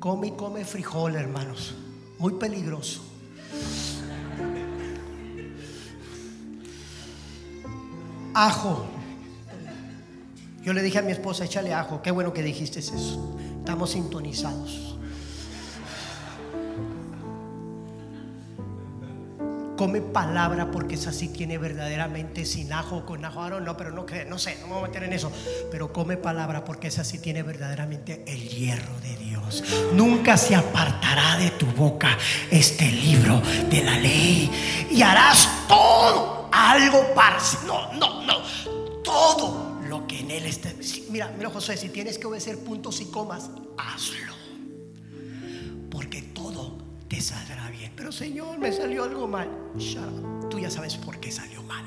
Come 0.00 0.26
y 0.26 0.30
come 0.32 0.64
frijol, 0.64 1.14
hermanos. 1.14 1.74
Muy 2.18 2.34
peligroso. 2.34 3.02
Ajo. 8.34 8.84
Yo 10.62 10.72
le 10.72 10.82
dije 10.82 10.98
a 10.98 11.02
mi 11.02 11.12
esposa, 11.12 11.44
échale 11.44 11.72
ajo. 11.72 12.02
Qué 12.02 12.10
bueno 12.10 12.32
que 12.32 12.42
dijiste 12.42 12.80
eso. 12.80 13.38
Estamos 13.58 13.90
sintonizados. 13.90 14.96
Come 19.76 20.00
palabra 20.00 20.70
porque 20.70 20.94
esa 20.94 21.12
sí 21.12 21.28
tiene 21.28 21.58
verdaderamente 21.58 22.44
sin 22.44 22.72
ajo, 22.72 23.04
con 23.04 23.24
ajo. 23.24 23.40
Ahora 23.40 23.60
no, 23.60 23.76
pero 23.76 23.90
no 23.90 24.06
cree, 24.06 24.24
no 24.24 24.38
sé, 24.38 24.56
no 24.60 24.68
me 24.68 24.74
voy 24.74 24.84
a 24.84 24.86
meter 24.86 25.04
en 25.04 25.12
eso. 25.12 25.30
Pero 25.70 25.92
come 25.92 26.16
palabra 26.16 26.64
porque 26.64 26.88
esa 26.88 27.04
sí 27.04 27.18
tiene 27.18 27.42
verdaderamente 27.42 28.24
el 28.26 28.48
hierro 28.48 28.98
de 29.00 29.16
Dios. 29.16 29.64
Nunca 29.92 30.36
se 30.36 30.54
apartará 30.54 31.36
de 31.38 31.50
tu 31.50 31.66
boca 31.66 32.16
este 32.50 32.90
libro 32.90 33.42
de 33.68 33.82
la 33.82 33.98
ley 33.98 34.50
y 34.90 35.02
harás 35.02 35.48
todo 35.68 36.43
algo 36.54 37.12
parcial. 37.14 37.66
No, 37.66 37.92
no, 37.94 38.22
no. 38.24 38.42
Todo 39.02 39.80
lo 39.88 40.06
que 40.06 40.20
en 40.20 40.30
él 40.30 40.46
está. 40.46 40.72
Mira, 41.10 41.32
mira, 41.36 41.50
José, 41.50 41.76
si 41.76 41.88
tienes 41.88 42.18
que 42.18 42.26
obedecer 42.26 42.58
puntos 42.60 43.00
y 43.00 43.06
comas, 43.06 43.50
hazlo. 43.76 44.34
Porque 45.90 46.22
todo 46.22 46.78
te 47.08 47.20
saldrá 47.20 47.68
bien. 47.70 47.92
Pero 47.96 48.12
Señor, 48.12 48.58
me 48.58 48.72
salió 48.72 49.04
algo 49.04 49.26
mal. 49.26 49.48
Tú 50.48 50.58
ya 50.58 50.70
sabes 50.70 50.96
por 50.96 51.18
qué 51.18 51.32
salió 51.32 51.62
mal. 51.64 51.84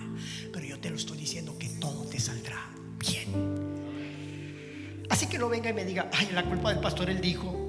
Pero 0.51 0.65
yo 0.65 0.79
te 0.79 0.89
lo 0.89 0.97
estoy 0.97 1.17
diciendo 1.17 1.57
que 1.57 1.69
todo 1.69 2.03
te 2.05 2.19
saldrá 2.19 2.69
bien. 2.99 3.67
Así 5.09 5.27
que 5.27 5.37
no 5.37 5.47
venga 5.47 5.69
y 5.69 5.73
me 5.73 5.85
diga, 5.85 6.09
ay, 6.13 6.29
la 6.33 6.43
culpa 6.43 6.69
del 6.69 6.81
pastor, 6.81 7.09
él 7.09 7.21
dijo. 7.21 7.66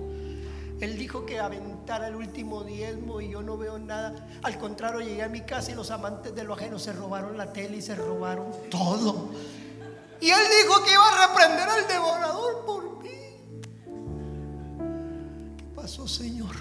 Él 0.80 0.96
dijo 0.96 1.26
que 1.26 1.40
aventara 1.40 2.06
el 2.08 2.14
último 2.14 2.62
diezmo 2.62 3.20
y 3.20 3.30
yo 3.30 3.42
no 3.42 3.56
veo 3.56 3.78
nada. 3.78 4.28
Al 4.42 4.58
contrario, 4.58 5.00
llegué 5.00 5.22
a 5.22 5.28
mi 5.28 5.40
casa 5.40 5.72
y 5.72 5.74
los 5.74 5.90
amantes 5.90 6.34
de 6.34 6.44
lo 6.44 6.54
ajeno 6.54 6.78
se 6.78 6.92
robaron 6.92 7.36
la 7.36 7.52
tele 7.52 7.78
y 7.78 7.82
se 7.82 7.96
robaron 7.96 8.52
todo. 8.70 9.30
Y 10.20 10.30
él 10.30 10.40
dijo 10.62 10.84
que 10.84 10.92
iba 10.92 11.08
a 11.08 11.28
reprender 11.28 11.68
al 11.68 11.88
devorador 11.88 12.64
por 12.64 13.02
mí. 13.02 13.10
¿Qué 15.56 15.64
pasó, 15.74 16.06
Señor? 16.06 16.54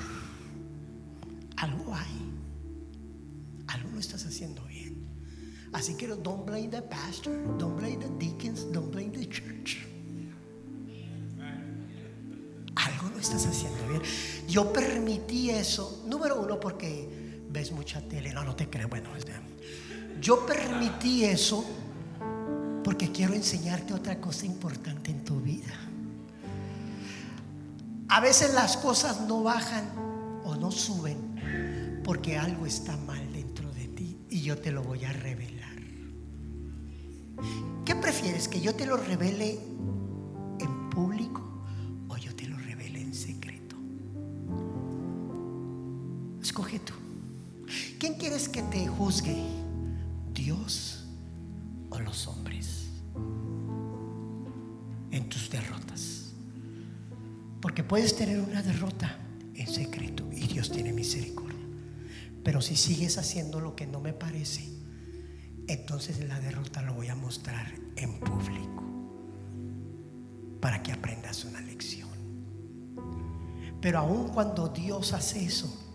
Algo 1.57 1.93
hay. 1.93 2.31
Algo 3.67 3.89
no 3.91 3.99
estás 3.99 4.25
haciendo 4.25 4.63
bien. 4.63 5.07
Así 5.73 5.95
que 5.95 6.07
don't 6.07 6.45
blame 6.45 6.69
the 6.69 6.81
pastor, 6.81 7.35
don't 7.57 7.77
blame 7.77 7.97
the 7.97 8.09
deacons, 8.17 8.71
don't 8.71 8.91
blame 8.91 9.11
the 9.11 9.27
church. 9.27 9.85
Estás 13.27 13.45
haciendo 13.45 13.87
bien. 13.87 14.01
Yo 14.47 14.71
permití 14.71 15.49
eso, 15.49 16.03
número 16.07 16.41
uno, 16.41 16.59
porque 16.59 17.43
ves 17.49 17.71
mucha 17.71 18.01
tele. 18.01 18.33
No, 18.33 18.43
no 18.43 18.55
te 18.55 18.69
creo. 18.69 18.87
Bueno, 18.87 19.09
yo 20.21 20.45
permití 20.45 21.25
eso 21.25 21.65
porque 22.83 23.11
quiero 23.11 23.33
enseñarte 23.33 23.93
otra 23.93 24.19
cosa 24.19 24.45
importante 24.45 25.11
en 25.11 25.23
tu 25.23 25.39
vida. 25.41 25.73
A 28.09 28.21
veces 28.21 28.53
las 28.53 28.77
cosas 28.77 29.21
no 29.21 29.43
bajan 29.43 29.83
o 30.45 30.55
no 30.55 30.71
suben 30.71 32.01
porque 32.03 32.37
algo 32.37 32.65
está 32.65 32.95
mal 32.95 33.31
dentro 33.33 33.69
de 33.73 33.87
ti 33.89 34.17
y 34.29 34.41
yo 34.41 34.57
te 34.57 34.71
lo 34.71 34.81
voy 34.81 35.03
a 35.03 35.11
revelar. 35.11 35.75
¿Qué 37.83 37.95
prefieres? 37.95 38.47
¿Que 38.47 38.61
yo 38.61 38.73
te 38.73 38.85
lo 38.85 38.95
revele 38.95 39.59
en 40.59 40.89
público 40.89 41.46
¿Quién 47.99 48.13
quieres 48.13 48.47
que 48.47 48.61
te 48.61 48.87
juzgue? 48.87 49.35
¿Dios 50.31 51.07
o 51.89 51.99
los 51.99 52.27
hombres? 52.27 52.89
En 55.09 55.27
tus 55.29 55.49
derrotas. 55.49 56.33
Porque 57.59 57.83
puedes 57.83 58.15
tener 58.15 58.39
una 58.39 58.61
derrota 58.61 59.17
en 59.55 59.67
secreto 59.67 60.29
y 60.31 60.45
Dios 60.47 60.71
tiene 60.71 60.93
misericordia. 60.93 61.65
Pero 62.43 62.61
si 62.61 62.75
sigues 62.75 63.17
haciendo 63.17 63.59
lo 63.59 63.75
que 63.75 63.87
no 63.87 63.99
me 63.99 64.13
parece, 64.13 64.69
entonces 65.67 66.19
la 66.27 66.39
derrota 66.39 66.83
lo 66.83 66.93
voy 66.93 67.07
a 67.07 67.15
mostrar 67.15 67.73
en 67.95 68.19
público 68.19 68.83
para 70.61 70.83
que 70.83 70.91
aprendas 70.91 71.45
una 71.45 71.61
lección. 71.61 72.09
Pero 73.81 73.99
aun 73.99 74.29
cuando 74.29 74.69
Dios 74.69 75.13
hace 75.13 75.43
eso, 75.43 75.86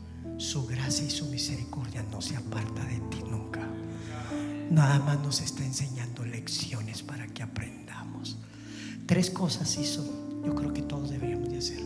su 0.43 0.67
gracia 0.67 1.07
y 1.07 1.11
su 1.11 1.27
misericordia 1.27 2.03
no 2.11 2.21
se 2.21 2.37
aparta 2.37 2.85
de 2.85 2.99
ti 3.11 3.23
nunca. 3.31 3.61
Nada 4.71 4.99
más 4.99 5.21
nos 5.21 5.41
está 5.41 5.65
enseñando 5.65 6.25
lecciones 6.25 7.03
para 7.03 7.27
que 7.29 7.43
aprendamos. 7.43 8.39
Tres 9.07 9.31
cosas 9.31 9.79
hizo, 9.79 10.05
yo 10.45 10.55
creo 10.55 10.73
que 10.73 10.83
todos 10.83 11.11
deberíamos 11.11 11.49
de 11.49 11.59
hacer. 11.59 11.83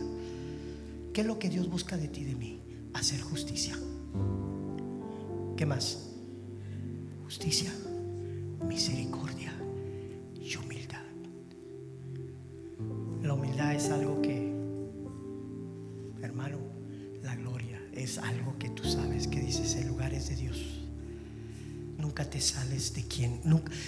¿Qué 1.13 1.21
es 1.21 1.27
lo 1.27 1.37
que 1.37 1.49
Dios 1.49 1.69
busca 1.69 1.97
de 1.97 2.07
ti 2.07 2.21
y 2.21 2.25
de 2.25 2.35
mí? 2.35 2.61
Hacer 2.93 3.21
justicia. 3.21 3.77
¿Qué 5.55 5.65
más? 5.65 6.09
Justicia, 7.25 7.71
misericordia 8.67 9.53
y 10.33 10.55
humildad. 10.57 11.03
La 13.21 13.33
humildad 13.33 13.75
es 13.75 13.89
algo 13.91 14.21
que, 14.21 14.26
es 18.07 18.17
algo 18.19 18.57
que 18.57 18.69
tú 18.69 18.85
sabes 18.85 19.27
que 19.27 19.41
dices, 19.41 19.75
el 19.75 19.89
lugar 19.89 20.13
es 20.13 20.29
de 20.29 20.37
Dios. 20.37 20.57
Nunca 21.97 22.23
te 22.29 22.39
sales 22.39 22.93
de 22.93 23.05
quién, 23.05 23.41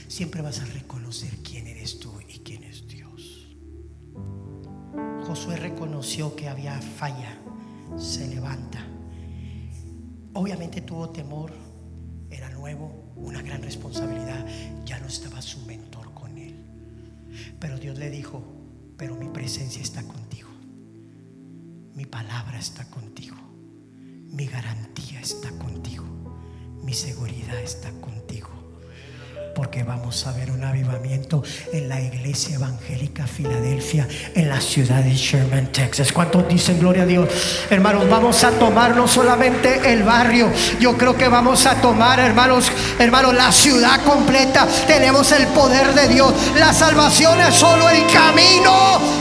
siempre 0.10 0.42
vas 0.42 0.60
a 0.60 0.66
reconocer 0.66 1.30
quién 1.38 1.68
eres 1.68 2.00
tú 2.00 2.12
y 2.28 2.40
quién 2.40 2.64
es 2.64 2.86
Dios. 2.86 3.56
Josué 5.26 5.56
reconoció 5.56 6.36
que 6.36 6.50
había 6.50 6.82
falla, 6.82 7.38
se 7.98 8.28
levanta. 8.28 8.86
Obviamente 10.34 10.82
tuvo 10.82 11.12
temor, 11.12 11.54
era 12.30 12.50
nuevo, 12.50 13.14
una 13.16 13.42
gran 13.42 13.62
responsabilidad. 13.62 14.46
Ya 14.86 15.00
no 15.00 15.08
estaba 15.08 15.42
su 15.42 15.66
mentor 15.66 16.14
con 16.14 16.38
él. 16.38 16.56
Pero 17.58 17.80
Dios 17.80 17.98
le 17.98 18.10
dijo, 18.10 18.44
pero 18.98 19.16
mi 19.16 19.30
presencia 19.30 19.82
está 19.82 20.04
contigo. 20.04 20.50
Mi 21.96 22.06
palabra 22.06 22.60
está 22.60 22.84
contigo. 22.90 23.49
Mi 24.32 24.46
garantía 24.46 25.20
está 25.20 25.50
contigo. 25.52 26.06
Mi 26.84 26.94
seguridad 26.94 27.60
está 27.60 27.92
contigo 28.02 28.59
porque 29.60 29.84
vamos 29.84 30.26
a 30.26 30.32
ver 30.32 30.52
un 30.52 30.64
avivamiento 30.64 31.44
en 31.74 31.90
la 31.90 32.00
iglesia 32.00 32.56
evangélica 32.56 33.28
Filadelfia, 33.28 34.08
en 34.34 34.48
la 34.48 34.62
ciudad 34.62 35.04
de 35.04 35.14
Sherman, 35.14 35.68
Texas. 35.74 36.14
¿Cuántos 36.14 36.48
dicen 36.48 36.80
gloria 36.80 37.04
a 37.04 37.06
Dios? 37.06 37.28
Hermanos, 37.70 38.10
vamos 38.10 38.42
a 38.46 38.52
tomar 38.52 38.96
no 38.96 39.06
solamente 39.06 39.92
el 39.92 40.04
barrio, 40.04 40.50
yo 40.80 40.98
creo 40.98 41.18
que 41.18 41.28
vamos 41.28 41.66
a 41.66 41.76
tomar, 41.82 42.22
hermanos, 42.22 42.72
hermanos, 43.00 43.34
la 43.34 43.52
ciudad 43.52 44.02
completa. 44.06 44.66
Tenemos 44.88 45.30
el 45.34 45.46
poder 45.48 45.94
de 45.94 46.08
Dios. 46.08 46.34
La 46.56 46.72
salvación 46.72 47.42
es 47.42 47.54
solo 47.56 47.90
el 47.90 48.08
camino. 48.14 48.72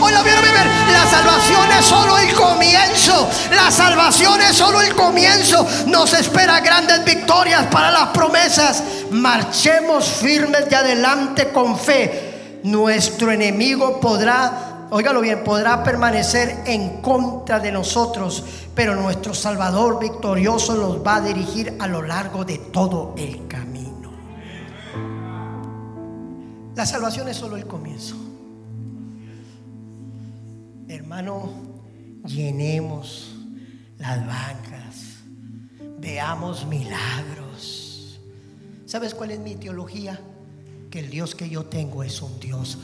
Hoy 0.00 0.12
la 0.12 0.22
vieron 0.22 0.44
La 0.92 1.04
salvación 1.10 1.68
es 1.76 1.84
solo 1.84 2.16
el 2.16 2.32
comienzo. 2.34 3.28
La 3.50 3.72
salvación 3.72 4.40
es 4.40 4.56
solo 4.56 4.82
el 4.82 4.94
comienzo. 4.94 5.66
Nos 5.88 6.12
espera 6.12 6.60
grandes 6.60 7.04
victorias 7.04 7.66
para 7.72 7.90
las 7.90 8.10
promesas 8.10 8.84
marchemos 9.10 10.06
firmes 10.06 10.68
de 10.68 10.76
adelante 10.76 11.48
con 11.50 11.78
fe. 11.78 12.60
Nuestro 12.64 13.30
enemigo 13.30 14.00
podrá, 14.00 14.88
óigalo 14.90 15.20
bien, 15.20 15.44
podrá 15.44 15.82
permanecer 15.82 16.62
en 16.66 17.00
contra 17.00 17.60
de 17.60 17.72
nosotros, 17.72 18.44
pero 18.74 18.96
nuestro 18.96 19.34
Salvador 19.34 20.00
victorioso 20.00 20.76
los 20.76 21.04
va 21.06 21.16
a 21.16 21.20
dirigir 21.20 21.74
a 21.78 21.86
lo 21.86 22.02
largo 22.02 22.44
de 22.44 22.58
todo 22.58 23.14
el 23.16 23.46
camino. 23.46 24.12
La 26.74 26.86
salvación 26.86 27.28
es 27.28 27.36
solo 27.36 27.56
el 27.56 27.66
comienzo. 27.66 28.16
Hermano, 30.88 31.50
llenemos 32.24 33.36
las 33.98 34.26
bancas, 34.26 35.18
veamos 35.98 36.66
milagros 36.66 37.37
¿Sabes 38.88 39.14
cuál 39.14 39.32
es 39.32 39.38
mi 39.38 39.54
teología? 39.54 40.18
Que 40.90 41.00
el 41.00 41.10
Dios 41.10 41.34
que 41.34 41.50
yo 41.50 41.66
tengo 41.66 42.02
es 42.02 42.22
un 42.22 42.40
Dios 42.40 42.78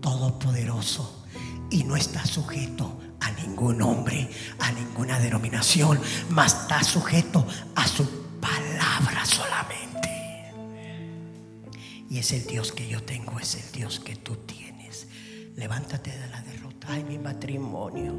todopoderoso 0.00 1.26
y 1.70 1.84
no 1.84 1.94
está 1.94 2.24
sujeto 2.24 2.98
a 3.20 3.30
ningún 3.32 3.82
hombre, 3.82 4.30
a 4.58 4.72
ninguna 4.72 5.20
denominación, 5.20 6.00
mas 6.30 6.62
está 6.62 6.82
sujeto 6.82 7.46
a 7.74 7.86
su 7.86 8.08
palabra 8.40 9.26
solamente. 9.26 10.08
Y 12.08 12.16
es 12.16 12.32
el 12.32 12.46
Dios 12.46 12.72
que 12.72 12.88
yo 12.88 13.02
tengo, 13.02 13.38
es 13.38 13.54
el 13.56 13.72
Dios 13.72 14.00
que 14.00 14.16
tú 14.16 14.36
tienes. 14.46 15.06
Levántate 15.56 16.18
de 16.18 16.28
la 16.28 16.40
derrota. 16.40 16.86
Ay, 16.88 17.04
mi 17.04 17.18
matrimonio. 17.18 18.14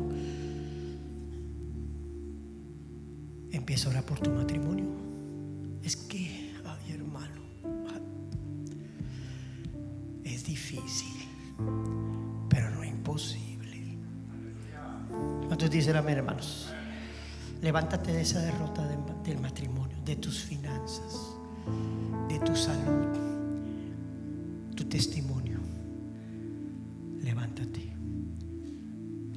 Empieza 3.50 3.88
a 3.88 3.90
orar 3.90 4.06
por 4.06 4.20
tu 4.20 4.30
matrimonio. 4.30 4.86
Es 5.82 5.96
que 5.96 6.43
difícil, 10.74 11.28
pero 12.50 12.70
no 12.72 12.84
imposible. 12.84 13.98
¿Cuántos 15.48 15.70
dicen 15.70 15.96
amén, 15.96 16.18
hermanos? 16.18 16.70
Levántate 17.62 18.12
de 18.12 18.22
esa 18.22 18.42
derrota 18.42 18.88
del 19.24 19.40
matrimonio, 19.40 19.98
de 20.04 20.16
tus 20.16 20.44
finanzas, 20.44 21.36
de 22.28 22.40
tu 22.40 22.56
salud, 22.56 23.08
tu 24.76 24.84
testimonio. 24.86 25.60
Levántate. 27.22 27.94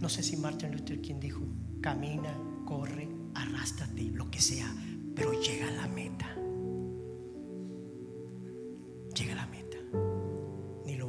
No 0.01 0.09
sé 0.09 0.23
si 0.23 0.37
Martin 0.37 0.73
Luther 0.73 1.01
King 1.01 1.21
dijo, 1.21 1.43
camina, 1.81 2.33
corre, 2.65 3.09
arrástrate, 3.35 4.03
lo 4.05 4.31
que 4.31 4.41
sea, 4.41 4.75
pero 5.15 5.33
llega 5.41 5.69
a 5.69 5.73
la 5.73 5.87
meta. 5.87 6.27
Llega 9.15 9.33
a 9.33 9.37
la 9.37 9.47
meta 9.47 9.66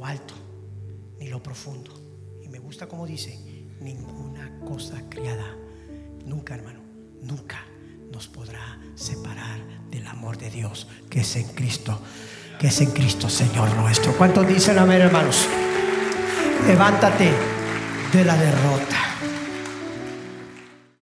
alto 0.08 0.34
ni 1.20 1.28
lo 1.28 1.42
profundo. 1.42 1.92
Y 2.42 2.48
me 2.48 2.58
gusta 2.58 2.86
como 2.86 3.06
dice, 3.06 3.38
ninguna 3.80 4.58
cosa 4.66 5.02
criada, 5.08 5.54
nunca 6.24 6.54
hermano, 6.54 6.80
nunca 7.22 7.58
nos 8.12 8.26
podrá 8.26 8.78
separar 8.94 9.60
del 9.90 10.06
amor 10.06 10.38
de 10.38 10.50
Dios 10.50 10.88
que 11.10 11.20
es 11.20 11.36
en 11.36 11.48
Cristo, 11.48 12.00
que 12.58 12.68
es 12.68 12.80
en 12.80 12.90
Cristo 12.90 13.28
Señor 13.28 13.74
nuestro. 13.76 14.16
¿Cuántos 14.16 14.46
dicen 14.46 14.78
amén 14.78 15.02
hermanos? 15.02 15.46
Levántate 16.66 17.32
de 18.12 18.24
la 18.24 18.36
derrota. 18.36 19.17